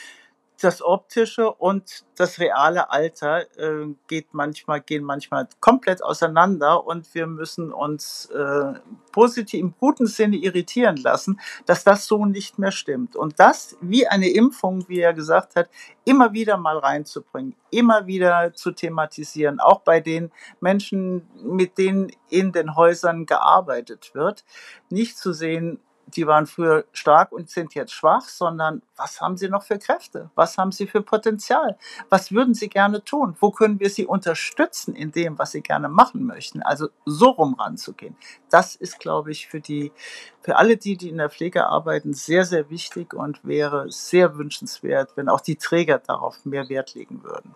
das 0.62 0.82
optische 0.82 1.50
und 1.50 2.04
das 2.16 2.38
reale 2.38 2.90
Alter 2.90 3.42
äh, 3.58 3.94
geht 4.06 4.32
manchmal, 4.32 4.80
gehen 4.80 5.04
manchmal 5.04 5.48
komplett 5.60 6.02
auseinander 6.02 6.86
und 6.86 7.14
wir 7.14 7.26
müssen 7.26 7.72
uns 7.72 8.26
äh, 8.26 8.74
positiv 9.12 9.60
im 9.60 9.74
guten 9.78 10.06
Sinne 10.06 10.36
irritieren 10.36 10.96
lassen, 10.96 11.40
dass 11.66 11.84
das 11.84 12.06
so 12.06 12.26
nicht 12.26 12.58
mehr 12.58 12.72
stimmt. 12.72 13.16
Und 13.16 13.38
das 13.40 13.76
wie 13.80 14.06
eine 14.06 14.28
Impfung, 14.28 14.88
wie 14.88 15.00
er 15.00 15.14
gesagt 15.14 15.56
hat, 15.56 15.68
immer 16.04 16.32
wieder 16.32 16.56
mal 16.56 16.78
reinzubringen, 16.78 17.54
immer 17.70 18.06
wieder 18.06 18.52
zu 18.54 18.72
thematisieren, 18.72 19.60
auch 19.60 19.80
bei 19.80 20.00
den 20.00 20.30
Menschen, 20.60 21.28
mit 21.42 21.78
denen 21.78 22.12
in 22.28 22.52
den 22.52 22.76
Häusern 22.76 23.26
gearbeitet 23.26 24.14
wird, 24.14 24.44
nicht 24.90 25.18
zu 25.18 25.32
sehen, 25.32 25.80
die 26.06 26.26
waren 26.26 26.46
früher 26.46 26.84
stark 26.92 27.32
und 27.32 27.50
sind 27.50 27.74
jetzt 27.74 27.92
schwach, 27.92 28.28
sondern 28.28 28.82
was 28.96 29.20
haben 29.20 29.36
sie 29.36 29.48
noch 29.48 29.62
für 29.62 29.78
Kräfte? 29.78 30.30
Was 30.34 30.58
haben 30.58 30.72
sie 30.72 30.86
für 30.86 31.02
Potenzial? 31.02 31.78
Was 32.10 32.32
würden 32.32 32.54
sie 32.54 32.68
gerne 32.68 33.04
tun? 33.04 33.36
Wo 33.40 33.50
können 33.50 33.80
wir 33.80 33.90
sie 33.90 34.06
unterstützen 34.06 34.94
in 34.94 35.12
dem, 35.12 35.38
was 35.38 35.52
sie 35.52 35.62
gerne 35.62 35.88
machen 35.88 36.24
möchten? 36.24 36.62
Also 36.62 36.88
so 37.06 37.30
rum 37.30 37.54
ranzugehen. 37.54 38.16
Das 38.50 38.76
ist, 38.76 38.98
glaube 38.98 39.30
ich, 39.30 39.48
für 39.48 39.60
die, 39.60 39.92
für 40.40 40.56
alle 40.56 40.76
die, 40.76 40.96
die 40.96 41.08
in 41.08 41.18
der 41.18 41.30
Pflege 41.30 41.66
arbeiten, 41.66 42.12
sehr, 42.12 42.44
sehr 42.44 42.68
wichtig 42.70 43.14
und 43.14 43.44
wäre 43.44 43.90
sehr 43.90 44.36
wünschenswert, 44.36 45.16
wenn 45.16 45.28
auch 45.28 45.40
die 45.40 45.56
Träger 45.56 45.98
darauf 45.98 46.44
mehr 46.44 46.68
Wert 46.68 46.94
legen 46.94 47.22
würden. 47.24 47.54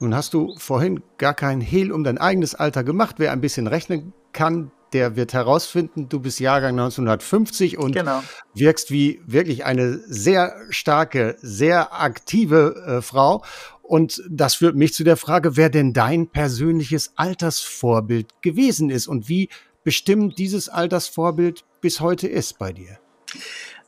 Nun 0.00 0.14
hast 0.14 0.32
du 0.32 0.56
vorhin 0.56 1.02
gar 1.18 1.34
keinen 1.34 1.60
Hehl 1.60 1.92
um 1.92 2.04
dein 2.04 2.16
eigenes 2.16 2.54
Alter 2.54 2.84
gemacht. 2.84 3.16
Wer 3.18 3.32
ein 3.32 3.42
bisschen 3.42 3.66
rechnen 3.66 4.14
kann, 4.32 4.72
der 4.92 5.16
wird 5.16 5.32
herausfinden, 5.32 6.08
du 6.08 6.20
bist 6.20 6.40
Jahrgang 6.40 6.78
1950 6.78 7.78
und 7.78 7.92
genau. 7.92 8.22
wirkst 8.54 8.90
wie 8.90 9.20
wirklich 9.26 9.64
eine 9.64 9.98
sehr 10.06 10.54
starke, 10.70 11.36
sehr 11.40 12.00
aktive 12.00 12.74
äh, 12.86 13.02
Frau. 13.02 13.44
Und 13.82 14.22
das 14.28 14.54
führt 14.54 14.76
mich 14.76 14.94
zu 14.94 15.02
der 15.02 15.16
Frage, 15.16 15.56
wer 15.56 15.68
denn 15.68 15.92
dein 15.92 16.28
persönliches 16.28 17.12
Altersvorbild 17.16 18.40
gewesen 18.42 18.88
ist 18.90 19.08
und 19.08 19.28
wie 19.28 19.48
bestimmt 19.82 20.38
dieses 20.38 20.68
Altersvorbild 20.68 21.64
bis 21.80 22.00
heute 22.00 22.28
ist 22.28 22.58
bei 22.58 22.72
dir. 22.72 22.98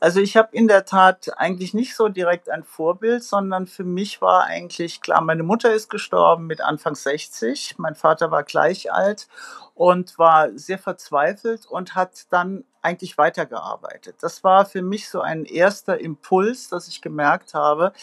Also 0.03 0.19
ich 0.19 0.35
habe 0.35 0.49
in 0.51 0.67
der 0.67 0.83
Tat 0.83 1.31
eigentlich 1.37 1.73
nicht 1.73 1.95
so 1.95 2.09
direkt 2.09 2.49
ein 2.49 2.65
Vorbild, 2.65 3.23
sondern 3.23 3.67
für 3.67 3.85
mich 3.85 4.21
war 4.21 4.43
eigentlich 4.43 4.99
klar, 4.99 5.21
meine 5.21 5.43
Mutter 5.43 5.73
ist 5.73 5.89
gestorben 5.89 6.45
mit 6.45 6.59
Anfang 6.59 6.93
60, 6.93 7.75
mein 7.77 7.95
Vater 7.95 8.29
war 8.29 8.43
gleich 8.43 8.91
alt 8.91 9.29
und 9.75 10.19
war 10.19 10.49
sehr 10.55 10.77
verzweifelt 10.77 11.65
und 11.67 11.95
hat 11.95 12.25
dann 12.31 12.65
eigentlich 12.83 13.17
weitergearbeitet. 13.17 14.17
Das 14.21 14.43
war 14.43 14.65
für 14.65 14.81
mich 14.81 15.09
so 15.09 15.21
ein 15.21 15.45
erster 15.45 15.99
Impuls, 15.99 16.69
dass 16.69 16.87
ich 16.87 17.01
gemerkt 17.01 17.53
habe, 17.53 17.93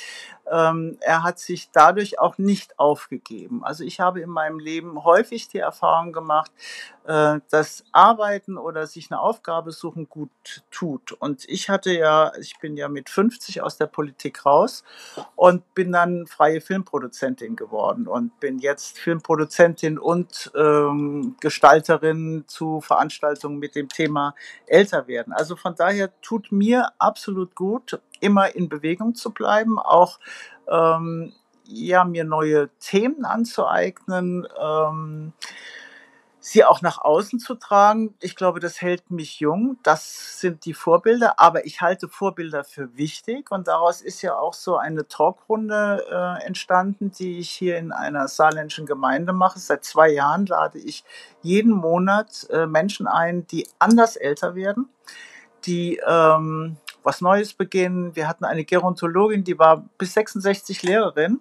ähm, 0.51 0.99
er 1.01 1.23
hat 1.23 1.39
sich 1.39 1.71
dadurch 1.71 2.19
auch 2.19 2.37
nicht 2.39 2.79
aufgegeben. 2.79 3.65
Also 3.65 3.85
ich 3.85 4.01
habe 4.01 4.21
in 4.21 4.31
meinem 4.31 4.59
Leben 4.59 5.05
häufig 5.05 5.49
die 5.49 5.59
Erfahrung 5.59 6.13
gemacht, 6.13 6.51
äh, 7.07 7.39
dass 7.51 7.85
Arbeiten 7.93 8.59
oder 8.59 8.87
sich 8.87 9.11
eine 9.11 9.21
Aufgabe 9.21 9.71
suchen 9.71 10.09
gut 10.09 10.31
tut. 10.71 11.13
Und 11.13 11.45
ich 11.49 11.71
hatte 11.71 11.93
ja, 11.93 12.33
ich 12.41 12.59
bin 12.59 12.77
ja 12.77 12.89
mit 12.89 13.11
50 13.11 13.63
aus 13.63 13.77
der 13.77 13.87
Politik 13.87 14.45
raus 14.45 14.83
und 15.37 15.75
bin 15.75 15.93
dann 15.93 16.27
freie 16.27 16.61
Filmproduzentin 16.61 17.55
geworden 17.55 18.09
und 18.09 18.39
bin 18.41 18.59
jetzt 18.59 18.99
Filmproduzentin 18.99 19.99
und 19.99 20.51
ähm, 20.57 21.37
Gestalterin 21.41 22.45
zu 22.49 22.81
Veranstaltungen 22.81 23.59
mit 23.59 23.77
dem 23.77 23.89
Thema 23.89 24.35
älter 24.71 25.07
werden. 25.07 25.33
Also 25.33 25.57
von 25.57 25.75
daher 25.75 26.11
tut 26.21 26.53
mir 26.53 26.93
absolut 26.99 27.55
gut, 27.55 28.01
immer 28.21 28.55
in 28.55 28.69
Bewegung 28.69 29.15
zu 29.15 29.31
bleiben, 29.31 29.79
auch 29.79 30.19
ähm, 30.69 31.33
ja, 31.65 32.05
mir 32.05 32.25
neue 32.25 32.69
Themen 32.79 33.25
anzueignen. 33.25 34.47
Ähm, 34.61 35.33
sie 36.41 36.65
auch 36.65 36.81
nach 36.81 36.99
außen 36.99 37.39
zu 37.39 37.55
tragen. 37.55 38.15
Ich 38.21 38.35
glaube, 38.35 38.61
das 38.61 38.81
hält 38.81 39.11
mich 39.11 39.41
jung. 39.41 39.79
Das 39.83 40.41
sind 40.41 40.65
die 40.65 40.75
Vorbilder. 40.75 41.39
Aber 41.39 41.67
ich 41.67 41.81
halte 41.81 42.09
Vorbilder 42.09 42.65
für 42.65 42.97
wichtig. 42.97 43.51
Und 43.51 43.69
daraus 43.69 44.01
ist 44.01 44.23
ja 44.23 44.37
auch 44.37 44.55
so 44.55 44.77
eine 44.77 45.07
Talkrunde 45.07 46.05
äh, 46.11 46.47
entstanden, 46.47 47.13
die 47.13 47.39
ich 47.39 47.51
hier 47.51 47.77
in 47.77 47.93
einer 47.93 48.27
saarländischen 48.27 48.87
Gemeinde 48.87 49.33
mache. 49.33 49.59
Seit 49.59 49.85
zwei 49.85 50.09
Jahren 50.09 50.47
lade 50.47 50.79
ich 50.79 51.05
jeden 51.43 51.73
Monat 51.73 52.49
äh, 52.51 52.67
Menschen 52.67 53.07
ein, 53.07 53.47
die 53.47 53.69
anders 53.79 54.17
älter 54.17 54.55
werden, 54.55 54.89
die 55.67 56.01
ähm, 56.07 56.79
was 57.03 57.21
Neues 57.21 57.55
beginnen. 57.55 58.15
Wir 58.17 58.29
hatten 58.29 58.45
eine 58.45 58.65
Gerontologin, 58.65 59.45
die 59.45 59.59
war 59.59 59.85
bis 59.99 60.15
66 60.15 60.83
Lehrerin 60.83 61.41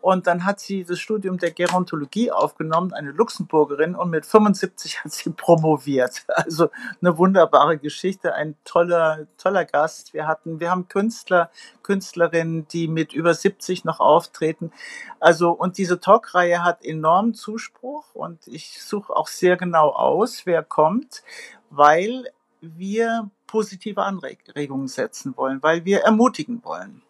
und 0.00 0.26
dann 0.26 0.46
hat 0.46 0.60
sie 0.60 0.84
das 0.84 0.98
Studium 0.98 1.36
der 1.36 1.50
Gerontologie 1.50 2.30
aufgenommen, 2.30 2.94
eine 2.94 3.10
Luxemburgerin, 3.10 3.94
und 3.94 4.10
mit 4.10 4.24
75 4.24 5.04
hat 5.04 5.12
sie 5.12 5.30
promoviert. 5.30 6.24
Also 6.40 6.70
eine 7.00 7.18
wunderbare 7.18 7.78
Geschichte, 7.78 8.34
ein 8.34 8.56
toller, 8.64 9.26
toller 9.36 9.64
Gast. 9.64 10.14
Wir 10.14 10.26
hatten, 10.26 10.58
wir 10.58 10.70
haben 10.70 10.88
Künstler, 10.88 11.50
Künstlerinnen, 11.82 12.66
die 12.68 12.88
mit 12.88 13.12
über 13.12 13.34
70 13.34 13.84
noch 13.84 14.00
auftreten. 14.00 14.72
Also, 15.20 15.50
und 15.50 15.76
diese 15.76 16.00
Talkreihe 16.00 16.64
hat 16.64 16.84
enormen 16.84 17.34
Zuspruch 17.34 18.14
und 18.14 18.46
ich 18.46 18.82
suche 18.82 19.14
auch 19.14 19.28
sehr 19.28 19.56
genau 19.56 19.90
aus, 19.90 20.46
wer 20.46 20.62
kommt, 20.62 21.22
weil 21.68 22.32
wir 22.60 23.30
positive 23.50 24.02
Anregungen 24.04 24.86
setzen 24.86 25.36
wollen, 25.36 25.60
weil 25.60 25.84
wir 25.84 26.02
ermutigen 26.02 26.62
wollen, 26.62 27.02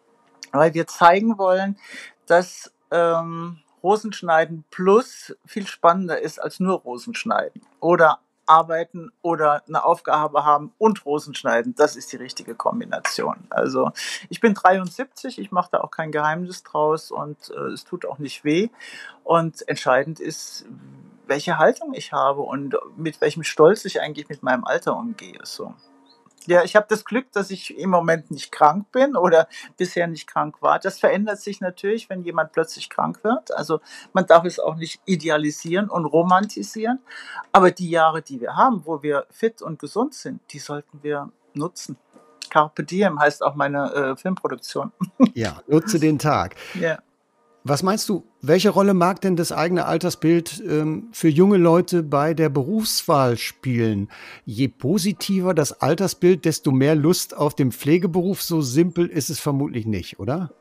weil 0.51 0.73
wir 0.73 0.87
zeigen 0.87 1.37
wollen, 1.37 1.77
dass 2.25 2.71
ähm, 2.89 3.59
Rosenschneiden 3.83 4.63
plus 4.71 5.35
viel 5.45 5.67
spannender 5.67 6.19
ist 6.19 6.41
als 6.41 6.59
nur 6.59 6.79
Rosenschneiden. 6.79 7.61
Oder 7.79 8.19
arbeiten 8.47 9.11
oder 9.21 9.61
eine 9.67 9.85
Aufgabe 9.85 10.43
haben 10.43 10.73
und 10.79 11.05
Rosenschneiden. 11.05 11.75
Das 11.75 11.95
ist 11.95 12.11
die 12.11 12.17
richtige 12.17 12.55
Kombination. 12.55 13.37
Also 13.51 13.91
ich 14.29 14.39
bin 14.39 14.55
73, 14.55 15.37
ich 15.37 15.51
mache 15.51 15.69
da 15.73 15.81
auch 15.81 15.91
kein 15.91 16.11
Geheimnis 16.11 16.63
draus 16.63 17.11
und 17.11 17.37
äh, 17.51 17.71
es 17.71 17.85
tut 17.85 18.05
auch 18.05 18.17
nicht 18.17 18.43
weh. 18.43 18.69
Und 19.23 19.67
entscheidend 19.69 20.19
ist, 20.19 20.65
welche 21.27 21.59
Haltung 21.59 21.93
ich 21.93 22.11
habe 22.13 22.41
und 22.41 22.75
mit 22.97 23.21
welchem 23.21 23.43
Stolz 23.43 23.85
ich 23.85 24.01
eigentlich 24.01 24.27
mit 24.27 24.41
meinem 24.41 24.65
Alter 24.65 24.97
umgehe. 24.97 25.39
So. 25.43 25.75
Ja, 26.47 26.63
ich 26.63 26.75
habe 26.75 26.87
das 26.89 27.05
Glück, 27.05 27.31
dass 27.31 27.51
ich 27.51 27.77
im 27.77 27.89
Moment 27.89 28.31
nicht 28.31 28.51
krank 28.51 28.91
bin 28.91 29.15
oder 29.15 29.47
bisher 29.77 30.07
nicht 30.07 30.27
krank 30.27 30.61
war. 30.61 30.79
Das 30.79 30.99
verändert 30.99 31.39
sich 31.39 31.61
natürlich, 31.61 32.09
wenn 32.09 32.23
jemand 32.23 32.51
plötzlich 32.51 32.89
krank 32.89 33.23
wird. 33.23 33.53
Also 33.53 33.79
man 34.13 34.25
darf 34.25 34.45
es 34.45 34.59
auch 34.59 34.75
nicht 34.75 35.01
idealisieren 35.05 35.89
und 35.89 36.05
romantisieren. 36.05 36.99
Aber 37.51 37.71
die 37.71 37.89
Jahre, 37.89 38.21
die 38.21 38.41
wir 38.41 38.55
haben, 38.55 38.81
wo 38.85 39.03
wir 39.03 39.25
fit 39.29 39.61
und 39.61 39.79
gesund 39.79 40.13
sind, 40.13 40.41
die 40.51 40.59
sollten 40.59 41.03
wir 41.03 41.31
nutzen. 41.53 41.97
Carpe 42.49 42.83
Diem 42.83 43.19
heißt 43.19 43.43
auch 43.43 43.55
meine 43.55 43.93
äh, 43.93 44.15
Filmproduktion. 44.15 44.91
Ja, 45.33 45.61
nutze 45.67 45.99
den 45.99 46.19
Tag. 46.19 46.55
Ja. 46.73 46.99
Was 47.63 47.83
meinst 47.83 48.09
du, 48.09 48.23
welche 48.41 48.71
Rolle 48.71 48.95
mag 48.95 49.21
denn 49.21 49.35
das 49.35 49.51
eigene 49.51 49.85
Altersbild 49.85 50.63
ähm, 50.67 51.09
für 51.11 51.29
junge 51.29 51.57
Leute 51.57 52.01
bei 52.01 52.33
der 52.33 52.49
Berufswahl 52.49 53.37
spielen? 53.37 54.09
Je 54.45 54.67
positiver 54.67 55.53
das 55.53 55.79
Altersbild, 55.79 56.45
desto 56.45 56.71
mehr 56.71 56.95
Lust 56.95 57.37
auf 57.37 57.53
den 57.53 57.71
Pflegeberuf. 57.71 58.41
So 58.41 58.61
simpel 58.61 59.05
ist 59.05 59.29
es 59.29 59.39
vermutlich 59.39 59.85
nicht, 59.85 60.19
oder? 60.19 60.51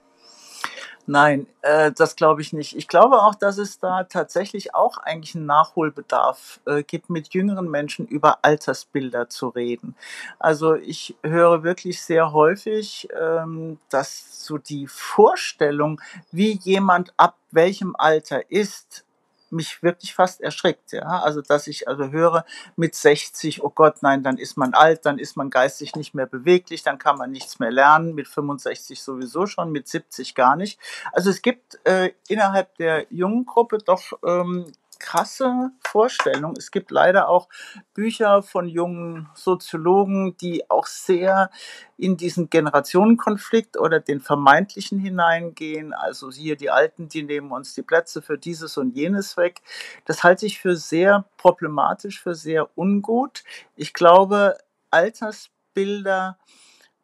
Nein, 1.06 1.46
äh, 1.62 1.90
das 1.92 2.14
glaube 2.14 2.40
ich 2.40 2.52
nicht. 2.52 2.76
Ich 2.76 2.86
glaube 2.86 3.22
auch, 3.22 3.34
dass 3.34 3.58
es 3.58 3.78
da 3.78 4.04
tatsächlich 4.04 4.74
auch 4.74 4.98
eigentlich 4.98 5.34
einen 5.34 5.46
Nachholbedarf 5.46 6.60
äh, 6.66 6.82
gibt, 6.84 7.10
mit 7.10 7.34
jüngeren 7.34 7.68
Menschen 7.68 8.06
über 8.06 8.38
Altersbilder 8.42 9.28
zu 9.28 9.48
reden. 9.48 9.96
Also 10.38 10.74
ich 10.74 11.16
höre 11.24 11.62
wirklich 11.64 12.02
sehr 12.02 12.32
häufig, 12.32 13.08
ähm, 13.20 13.78
dass 13.88 14.44
so 14.46 14.58
die 14.58 14.86
Vorstellung, 14.86 16.00
wie 16.30 16.52
jemand 16.62 17.12
ab 17.16 17.36
welchem 17.50 17.96
Alter 17.96 18.50
ist, 18.50 19.04
mich 19.50 19.82
wirklich 19.82 20.14
fast 20.14 20.40
erschreckt, 20.40 20.92
ja. 20.92 21.06
Also, 21.06 21.42
dass 21.42 21.66
ich 21.66 21.88
also 21.88 22.10
höre, 22.10 22.44
mit 22.76 22.94
60, 22.94 23.62
oh 23.62 23.70
Gott, 23.70 24.02
nein, 24.02 24.22
dann 24.22 24.38
ist 24.38 24.56
man 24.56 24.74
alt, 24.74 25.06
dann 25.06 25.18
ist 25.18 25.36
man 25.36 25.50
geistig 25.50 25.96
nicht 25.96 26.14
mehr 26.14 26.26
beweglich, 26.26 26.82
dann 26.82 26.98
kann 26.98 27.18
man 27.18 27.30
nichts 27.30 27.58
mehr 27.58 27.70
lernen, 27.70 28.14
mit 28.14 28.28
65 28.28 29.02
sowieso 29.02 29.46
schon, 29.46 29.72
mit 29.72 29.88
70 29.88 30.34
gar 30.34 30.56
nicht. 30.56 30.78
Also 31.12 31.30
es 31.30 31.42
gibt 31.42 31.78
äh, 31.84 32.12
innerhalb 32.28 32.76
der 32.76 33.06
jungen 33.10 33.46
Gruppe 33.46 33.78
doch 33.78 34.12
ähm, 34.24 34.72
krasse 35.00 35.72
Vorstellung. 35.80 36.54
Es 36.56 36.70
gibt 36.70 36.92
leider 36.92 37.28
auch 37.28 37.48
Bücher 37.94 38.42
von 38.42 38.68
jungen 38.68 39.28
Soziologen, 39.34 40.36
die 40.36 40.70
auch 40.70 40.86
sehr 40.86 41.50
in 41.96 42.16
diesen 42.16 42.48
Generationenkonflikt 42.48 43.76
oder 43.76 43.98
den 43.98 44.20
vermeintlichen 44.20 45.00
hineingehen. 45.00 45.92
Also 45.92 46.30
hier 46.30 46.56
die 46.56 46.70
Alten, 46.70 47.08
die 47.08 47.24
nehmen 47.24 47.50
uns 47.50 47.74
die 47.74 47.82
Plätze 47.82 48.22
für 48.22 48.38
dieses 48.38 48.76
und 48.76 48.94
jenes 48.94 49.36
weg. 49.36 49.60
Das 50.04 50.22
halte 50.22 50.46
ich 50.46 50.60
für 50.60 50.76
sehr 50.76 51.24
problematisch, 51.36 52.22
für 52.22 52.36
sehr 52.36 52.68
ungut. 52.76 53.42
Ich 53.74 53.92
glaube, 53.92 54.56
Altersbilder 54.90 56.38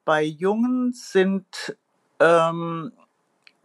bei 0.04 0.22
Jungen 0.22 0.92
sind 0.92 1.76
ähm, 2.20 2.92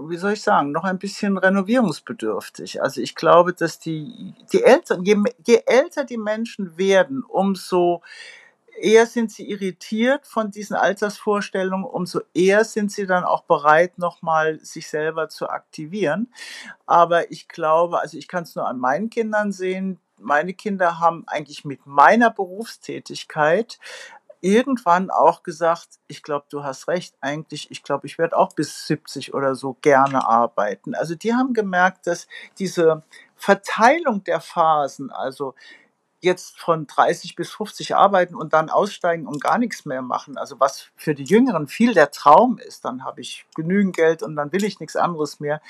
wie 0.09 0.17
soll 0.17 0.33
ich 0.33 0.41
sagen, 0.41 0.71
noch 0.71 0.83
ein 0.83 0.99
bisschen 0.99 1.37
renovierungsbedürftig. 1.37 2.81
Also 2.81 3.01
ich 3.01 3.15
glaube, 3.15 3.53
dass 3.53 3.79
die, 3.79 4.33
die 4.51 4.63
Eltern, 4.63 5.03
je, 5.03 5.17
je 5.45 5.61
älter 5.65 6.03
die 6.03 6.17
Menschen 6.17 6.77
werden, 6.77 7.23
umso 7.23 8.01
eher 8.79 9.05
sind 9.05 9.31
sie 9.31 9.49
irritiert 9.49 10.25
von 10.25 10.51
diesen 10.51 10.75
Altersvorstellungen, 10.75 11.85
umso 11.85 12.21
eher 12.33 12.63
sind 12.63 12.91
sie 12.91 13.05
dann 13.05 13.23
auch 13.23 13.43
bereit, 13.43 13.97
nochmal 13.97 14.59
sich 14.59 14.87
selber 14.87 15.29
zu 15.29 15.49
aktivieren. 15.49 16.33
Aber 16.85 17.31
ich 17.31 17.47
glaube, 17.47 17.99
also 17.99 18.17
ich 18.17 18.27
kann 18.27 18.43
es 18.43 18.55
nur 18.55 18.67
an 18.67 18.79
meinen 18.79 19.09
Kindern 19.09 19.51
sehen, 19.51 19.99
meine 20.21 20.53
Kinder 20.53 20.99
haben 20.99 21.23
eigentlich 21.27 21.65
mit 21.65 21.85
meiner 21.85 22.29
Berufstätigkeit 22.29 23.79
irgendwann 24.41 25.09
auch 25.09 25.43
gesagt, 25.43 25.99
ich 26.07 26.23
glaube, 26.23 26.45
du 26.49 26.63
hast 26.63 26.87
recht, 26.87 27.15
eigentlich, 27.21 27.71
ich 27.71 27.83
glaube, 27.83 28.07
ich 28.07 28.17
werde 28.17 28.35
auch 28.35 28.53
bis 28.53 28.87
70 28.87 29.33
oder 29.33 29.55
so 29.55 29.77
gerne 29.81 30.27
arbeiten. 30.27 30.95
Also 30.95 31.15
die 31.15 31.33
haben 31.33 31.53
gemerkt, 31.53 32.07
dass 32.07 32.27
diese 32.59 33.03
Verteilung 33.35 34.23
der 34.23 34.41
Phasen, 34.41 35.11
also 35.11 35.55
jetzt 36.21 36.59
von 36.59 36.87
30 36.87 37.35
bis 37.35 37.51
50 37.51 37.95
arbeiten 37.95 38.35
und 38.35 38.53
dann 38.53 38.69
aussteigen 38.69 39.27
und 39.27 39.41
gar 39.41 39.57
nichts 39.57 39.85
mehr 39.85 40.01
machen, 40.01 40.37
also 40.37 40.59
was 40.59 40.89
für 40.95 41.15
die 41.15 41.23
Jüngeren 41.23 41.67
viel 41.67 41.93
der 41.93 42.11
Traum 42.11 42.59
ist, 42.59 42.85
dann 42.85 43.03
habe 43.03 43.21
ich 43.21 43.45
genügend 43.55 43.95
Geld 43.95 44.23
und 44.23 44.35
dann 44.35 44.51
will 44.51 44.63
ich 44.63 44.79
nichts 44.79 44.95
anderes 44.95 45.39
mehr. 45.39 45.61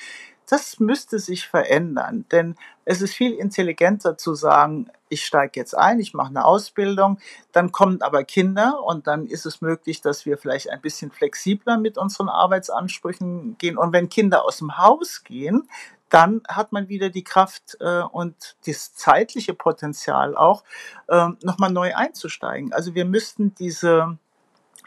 Das 0.48 0.80
müsste 0.80 1.18
sich 1.18 1.48
verändern, 1.48 2.26
denn 2.30 2.56
es 2.84 3.00
ist 3.00 3.14
viel 3.14 3.32
intelligenter 3.32 4.18
zu 4.18 4.34
sagen, 4.34 4.90
ich 5.08 5.24
steige 5.24 5.58
jetzt 5.58 5.74
ein, 5.76 6.00
ich 6.00 6.14
mache 6.14 6.28
eine 6.28 6.44
Ausbildung, 6.44 7.18
dann 7.52 7.72
kommen 7.72 8.02
aber 8.02 8.24
Kinder 8.24 8.82
und 8.84 9.06
dann 9.06 9.26
ist 9.26 9.46
es 9.46 9.62
möglich, 9.62 10.00
dass 10.02 10.26
wir 10.26 10.36
vielleicht 10.36 10.68
ein 10.68 10.80
bisschen 10.80 11.10
flexibler 11.10 11.78
mit 11.78 11.96
unseren 11.96 12.28
Arbeitsansprüchen 12.28 13.56
gehen. 13.56 13.78
Und 13.78 13.92
wenn 13.92 14.08
Kinder 14.08 14.44
aus 14.44 14.58
dem 14.58 14.76
Haus 14.76 15.22
gehen, 15.24 15.68
dann 16.12 16.42
hat 16.46 16.72
man 16.72 16.90
wieder 16.90 17.08
die 17.08 17.24
Kraft 17.24 17.78
äh, 17.80 18.02
und 18.02 18.56
das 18.66 18.94
zeitliche 18.94 19.54
Potenzial 19.54 20.36
auch, 20.36 20.62
äh, 21.08 21.28
nochmal 21.42 21.72
neu 21.72 21.94
einzusteigen. 21.94 22.72
Also 22.74 22.94
wir 22.94 23.06
müssten 23.06 23.54
diese 23.54 24.18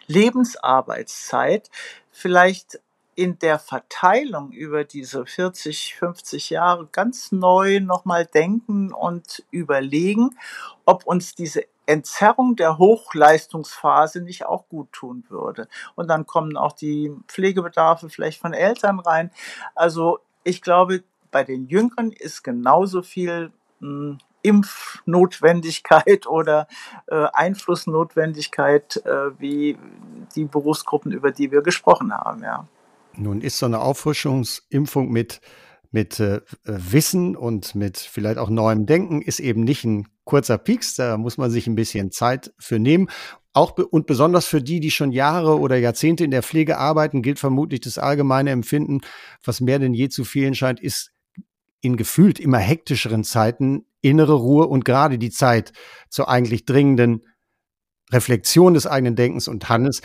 Lebensarbeitszeit 0.05 1.71
vielleicht 2.11 2.79
in 3.15 3.39
der 3.39 3.57
Verteilung 3.57 4.51
über 4.51 4.83
diese 4.83 5.25
40, 5.25 5.95
50 5.95 6.51
Jahre 6.51 6.87
ganz 6.91 7.31
neu 7.31 7.79
nochmal 7.79 8.27
denken 8.27 8.93
und 8.93 9.43
überlegen, 9.49 10.37
ob 10.85 11.07
uns 11.07 11.33
diese 11.33 11.63
Entzerrung 11.87 12.55
der 12.55 12.77
Hochleistungsphase 12.77 14.21
nicht 14.21 14.45
auch 14.45 14.67
gut 14.69 14.91
tun 14.91 15.23
würde. 15.29 15.67
Und 15.95 16.07
dann 16.07 16.27
kommen 16.27 16.55
auch 16.55 16.73
die 16.73 17.11
Pflegebedarfe 17.27 18.09
vielleicht 18.09 18.41
von 18.41 18.53
Eltern 18.53 18.99
rein. 18.99 19.31
Also 19.73 20.19
ich 20.43 20.61
glaube, 20.61 21.03
bei 21.35 21.43
den 21.43 21.67
Jüngeren 21.67 22.13
ist 22.13 22.45
genauso 22.45 23.01
viel 23.01 23.51
hm, 23.81 24.19
Impfnotwendigkeit 24.41 26.27
oder 26.29 26.69
äh, 27.07 27.25
Einflussnotwendigkeit 27.33 29.01
äh, 29.05 29.37
wie 29.37 29.77
die 30.33 30.45
Berufsgruppen, 30.45 31.11
über 31.11 31.31
die 31.31 31.51
wir 31.51 31.61
gesprochen 31.61 32.13
haben. 32.13 32.41
Ja. 32.41 32.69
Nun 33.17 33.41
ist 33.41 33.57
so 33.57 33.65
eine 33.65 33.81
Auffrischungsimpfung 33.81 35.11
mit, 35.11 35.41
mit 35.91 36.21
äh, 36.21 36.39
Wissen 36.63 37.35
und 37.35 37.75
mit 37.75 37.97
vielleicht 37.97 38.37
auch 38.37 38.49
neuem 38.49 38.85
Denken 38.85 39.21
ist 39.21 39.41
eben 39.41 39.65
nicht 39.65 39.83
ein 39.83 40.07
kurzer 40.23 40.57
Pieks, 40.57 40.95
da 40.95 41.17
muss 41.17 41.37
man 41.37 41.51
sich 41.51 41.67
ein 41.67 41.75
bisschen 41.75 42.13
Zeit 42.13 42.53
für 42.59 42.79
nehmen. 42.79 43.09
Auch 43.51 43.77
und 43.77 44.07
besonders 44.07 44.45
für 44.45 44.61
die, 44.61 44.79
die 44.79 44.91
schon 44.91 45.11
Jahre 45.11 45.59
oder 45.59 45.75
Jahrzehnte 45.75 46.23
in 46.23 46.31
der 46.31 46.43
Pflege 46.43 46.77
arbeiten, 46.77 47.21
gilt 47.21 47.39
vermutlich 47.39 47.81
das 47.81 47.97
allgemeine 47.97 48.51
Empfinden, 48.51 49.01
was 49.43 49.59
mehr 49.59 49.79
denn 49.79 49.93
je 49.93 50.07
zu 50.07 50.23
fehlen 50.23 50.55
scheint, 50.55 50.79
ist 50.79 51.11
in 51.85 51.97
gefühlt 51.97 52.39
immer 52.39 52.57
hektischeren 52.57 53.23
Zeiten 53.23 53.85
innere 54.01 54.33
Ruhe 54.33 54.67
und 54.67 54.85
gerade 54.85 55.17
die 55.17 55.31
Zeit 55.31 55.71
zur 56.09 56.29
eigentlich 56.29 56.65
dringenden 56.65 57.21
Reflexion 58.11 58.73
des 58.73 58.87
eigenen 58.87 59.15
Denkens 59.15 59.47
und 59.47 59.69
Handelns. 59.69 60.01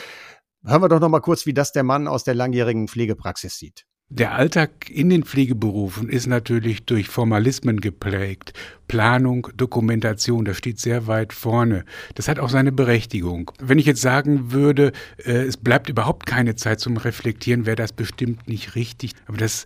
Hören 0.64 0.82
wir 0.82 0.88
doch 0.88 1.00
noch 1.00 1.08
mal 1.08 1.20
kurz, 1.20 1.46
wie 1.46 1.54
das 1.54 1.72
der 1.72 1.82
Mann 1.82 2.06
aus 2.06 2.24
der 2.24 2.34
langjährigen 2.34 2.88
Pflegepraxis 2.88 3.58
sieht. 3.58 3.86
Der 4.12 4.34
Alltag 4.34 4.90
in 4.90 5.08
den 5.08 5.22
Pflegeberufen 5.22 6.08
ist 6.08 6.26
natürlich 6.26 6.84
durch 6.84 7.08
Formalismen 7.08 7.80
geprägt. 7.80 8.52
Planung, 8.88 9.46
Dokumentation, 9.56 10.44
das 10.44 10.56
steht 10.56 10.80
sehr 10.80 11.06
weit 11.06 11.32
vorne. 11.32 11.84
Das 12.16 12.26
hat 12.26 12.40
auch 12.40 12.48
seine 12.48 12.72
Berechtigung. 12.72 13.52
Wenn 13.60 13.78
ich 13.78 13.86
jetzt 13.86 14.00
sagen 14.00 14.50
würde, 14.50 14.90
äh, 15.18 15.44
es 15.44 15.56
bleibt 15.56 15.88
überhaupt 15.88 16.26
keine 16.26 16.56
Zeit 16.56 16.80
zum 16.80 16.96
Reflektieren, 16.96 17.66
wäre 17.66 17.76
das 17.76 17.92
bestimmt 17.92 18.48
nicht 18.48 18.74
richtig. 18.74 19.12
Aber 19.28 19.36
das 19.36 19.64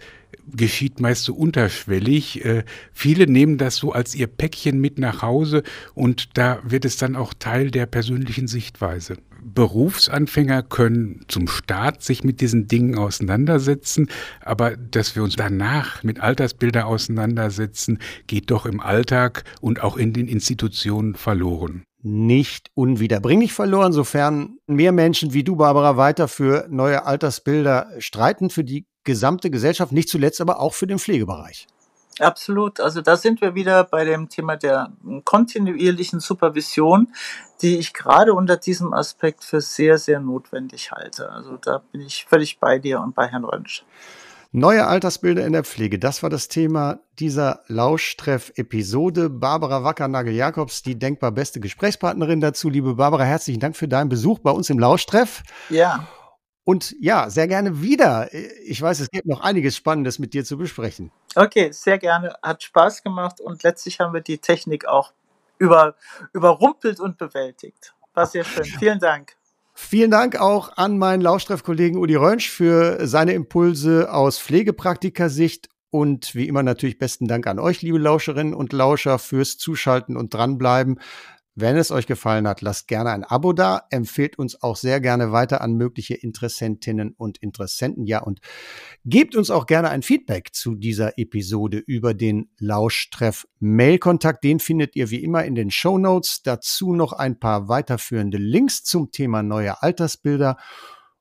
geschieht 0.50 1.00
meist 1.00 1.24
so 1.24 1.34
unterschwellig. 1.34 2.44
Äh, 2.44 2.64
viele 2.92 3.26
nehmen 3.26 3.58
das 3.58 3.76
so 3.76 3.92
als 3.92 4.14
ihr 4.14 4.26
Päckchen 4.26 4.80
mit 4.80 4.98
nach 4.98 5.22
Hause 5.22 5.62
und 5.94 6.36
da 6.36 6.60
wird 6.64 6.84
es 6.84 6.96
dann 6.96 7.16
auch 7.16 7.34
Teil 7.34 7.70
der 7.70 7.86
persönlichen 7.86 8.46
Sichtweise. 8.46 9.16
Berufsanfänger 9.42 10.62
können 10.62 11.24
zum 11.28 11.48
Start 11.48 12.02
sich 12.02 12.24
mit 12.24 12.40
diesen 12.40 12.66
Dingen 12.66 12.96
auseinandersetzen, 12.96 14.08
aber 14.40 14.76
dass 14.76 15.16
wir 15.16 15.22
uns 15.22 15.36
danach 15.36 16.02
mit 16.02 16.20
Altersbilder 16.20 16.86
auseinandersetzen, 16.86 17.98
geht 18.26 18.50
doch 18.50 18.64
im 18.64 18.80
Alltag 18.80 19.44
und 19.60 19.82
auch 19.82 19.96
in 19.96 20.12
den 20.12 20.28
Institutionen 20.28 21.14
verloren 21.14 21.84
nicht 22.04 22.70
unwiederbringlich 22.74 23.54
verloren, 23.54 23.94
sofern 23.94 24.58
mehr 24.66 24.92
Menschen 24.92 25.32
wie 25.32 25.42
du, 25.42 25.56
Barbara, 25.56 25.96
weiter 25.96 26.28
für 26.28 26.66
neue 26.68 27.06
Altersbilder 27.06 27.88
streiten, 27.98 28.50
für 28.50 28.62
die 28.62 28.86
gesamte 29.04 29.50
Gesellschaft, 29.50 29.92
nicht 29.92 30.08
zuletzt 30.08 30.40
aber 30.40 30.60
auch 30.60 30.74
für 30.74 30.86
den 30.86 30.98
Pflegebereich. 30.98 31.66
Absolut. 32.20 32.80
Also 32.80 33.00
da 33.00 33.16
sind 33.16 33.40
wir 33.40 33.54
wieder 33.54 33.84
bei 33.84 34.04
dem 34.04 34.28
Thema 34.28 34.56
der 34.56 34.92
kontinuierlichen 35.24 36.20
Supervision, 36.20 37.12
die 37.60 37.78
ich 37.78 37.92
gerade 37.92 38.34
unter 38.34 38.56
diesem 38.56 38.92
Aspekt 38.92 39.42
für 39.42 39.60
sehr, 39.60 39.98
sehr 39.98 40.20
notwendig 40.20 40.92
halte. 40.92 41.30
Also 41.30 41.56
da 41.56 41.82
bin 41.90 42.02
ich 42.02 42.24
völlig 42.28 42.60
bei 42.60 42.78
dir 42.78 43.00
und 43.00 43.14
bei 43.14 43.26
Herrn 43.26 43.44
Rönsch. 43.44 43.84
Neue 44.56 44.86
Altersbilder 44.86 45.44
in 45.44 45.52
der 45.52 45.64
Pflege, 45.64 45.98
das 45.98 46.22
war 46.22 46.30
das 46.30 46.46
Thema 46.46 47.00
dieser 47.18 47.62
Lauschtreff-Episode. 47.66 49.28
Barbara 49.28 49.82
Wackernagel-Jakobs, 49.82 50.82
die 50.82 50.96
denkbar 50.96 51.32
beste 51.32 51.58
Gesprächspartnerin 51.58 52.40
dazu. 52.40 52.70
Liebe 52.70 52.94
Barbara, 52.94 53.24
herzlichen 53.24 53.58
Dank 53.58 53.76
für 53.76 53.88
deinen 53.88 54.08
Besuch 54.08 54.38
bei 54.38 54.52
uns 54.52 54.70
im 54.70 54.78
Lauschtreff. 54.78 55.42
Ja. 55.70 56.06
Und 56.64 56.96
ja, 56.98 57.28
sehr 57.28 57.46
gerne 57.46 57.82
wieder. 57.82 58.32
Ich 58.64 58.80
weiß, 58.80 59.00
es 59.00 59.10
gibt 59.10 59.26
noch 59.26 59.40
einiges 59.40 59.76
Spannendes 59.76 60.18
mit 60.18 60.32
dir 60.32 60.44
zu 60.44 60.56
besprechen. 60.56 61.10
Okay, 61.34 61.70
sehr 61.72 61.98
gerne. 61.98 62.34
Hat 62.42 62.62
Spaß 62.62 63.02
gemacht 63.02 63.40
und 63.40 63.62
letztlich 63.62 64.00
haben 64.00 64.14
wir 64.14 64.22
die 64.22 64.38
Technik 64.38 64.86
auch 64.86 65.12
über, 65.58 65.94
überrumpelt 66.32 67.00
und 67.00 67.18
bewältigt. 67.18 67.94
War 68.14 68.26
sehr 68.26 68.44
schön. 68.44 68.64
Vielen 68.64 68.98
Dank. 68.98 69.36
Vielen 69.74 70.10
Dank 70.10 70.40
auch 70.40 70.76
an 70.76 70.98
meinen 70.98 71.20
Lauschtreff-Kollegen 71.20 71.98
Udi 71.98 72.14
Rönsch 72.14 72.48
für 72.48 73.06
seine 73.06 73.32
Impulse 73.32 74.12
aus 74.12 74.38
Pflegepraktikersicht 74.38 75.68
und 75.90 76.34
wie 76.34 76.48
immer 76.48 76.62
natürlich 76.62 76.98
besten 76.98 77.26
Dank 77.26 77.46
an 77.46 77.58
euch, 77.58 77.82
liebe 77.82 77.98
Lauscherinnen 77.98 78.54
und 78.54 78.72
Lauscher, 78.72 79.18
fürs 79.18 79.58
Zuschalten 79.58 80.16
und 80.16 80.32
dranbleiben. 80.32 81.00
Wenn 81.56 81.76
es 81.76 81.92
euch 81.92 82.08
gefallen 82.08 82.48
hat, 82.48 82.62
lasst 82.62 82.88
gerne 82.88 83.10
ein 83.10 83.22
Abo 83.22 83.52
da, 83.52 83.82
empfehlt 83.90 84.38
uns 84.40 84.60
auch 84.60 84.74
sehr 84.74 85.00
gerne 85.00 85.30
weiter 85.30 85.60
an 85.60 85.74
mögliche 85.74 86.14
Interessentinnen 86.14 87.14
und 87.16 87.38
Interessenten. 87.38 88.06
Ja, 88.06 88.22
und 88.22 88.40
gebt 89.04 89.36
uns 89.36 89.50
auch 89.50 89.66
gerne 89.66 89.90
ein 89.90 90.02
Feedback 90.02 90.52
zu 90.52 90.74
dieser 90.74 91.16
Episode 91.16 91.78
über 91.78 92.12
den 92.12 92.50
Lauschtreff 92.58 93.46
Mailkontakt. 93.60 94.42
Den 94.42 94.58
findet 94.58 94.96
ihr 94.96 95.10
wie 95.10 95.22
immer 95.22 95.44
in 95.44 95.54
den 95.54 95.70
Show 95.70 95.96
Notes. 95.96 96.42
Dazu 96.42 96.92
noch 96.92 97.12
ein 97.12 97.38
paar 97.38 97.68
weiterführende 97.68 98.38
Links 98.38 98.82
zum 98.82 99.12
Thema 99.12 99.44
neue 99.44 99.80
Altersbilder. 99.80 100.56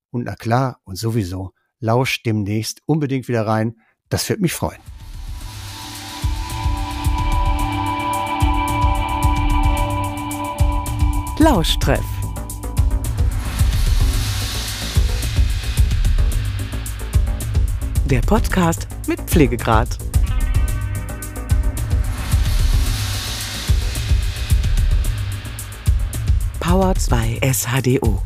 Und 0.10 0.24
na 0.24 0.36
klar, 0.36 0.80
und 0.84 0.96
sowieso, 0.96 1.54
lauscht 1.80 2.26
demnächst 2.26 2.82
unbedingt 2.88 3.28
wieder 3.28 3.46
rein. 3.46 3.76
Das 4.10 4.28
wird 4.30 4.42
mich 4.42 4.54
freuen. 4.54 4.93
Lauschtreff. 11.44 12.00
Der 18.06 18.22
Podcast 18.22 18.88
mit 19.08 19.20
Pflegegrad. 19.20 19.90
Power 26.62 26.96
2 26.96 27.42
SHDO. 27.44 28.22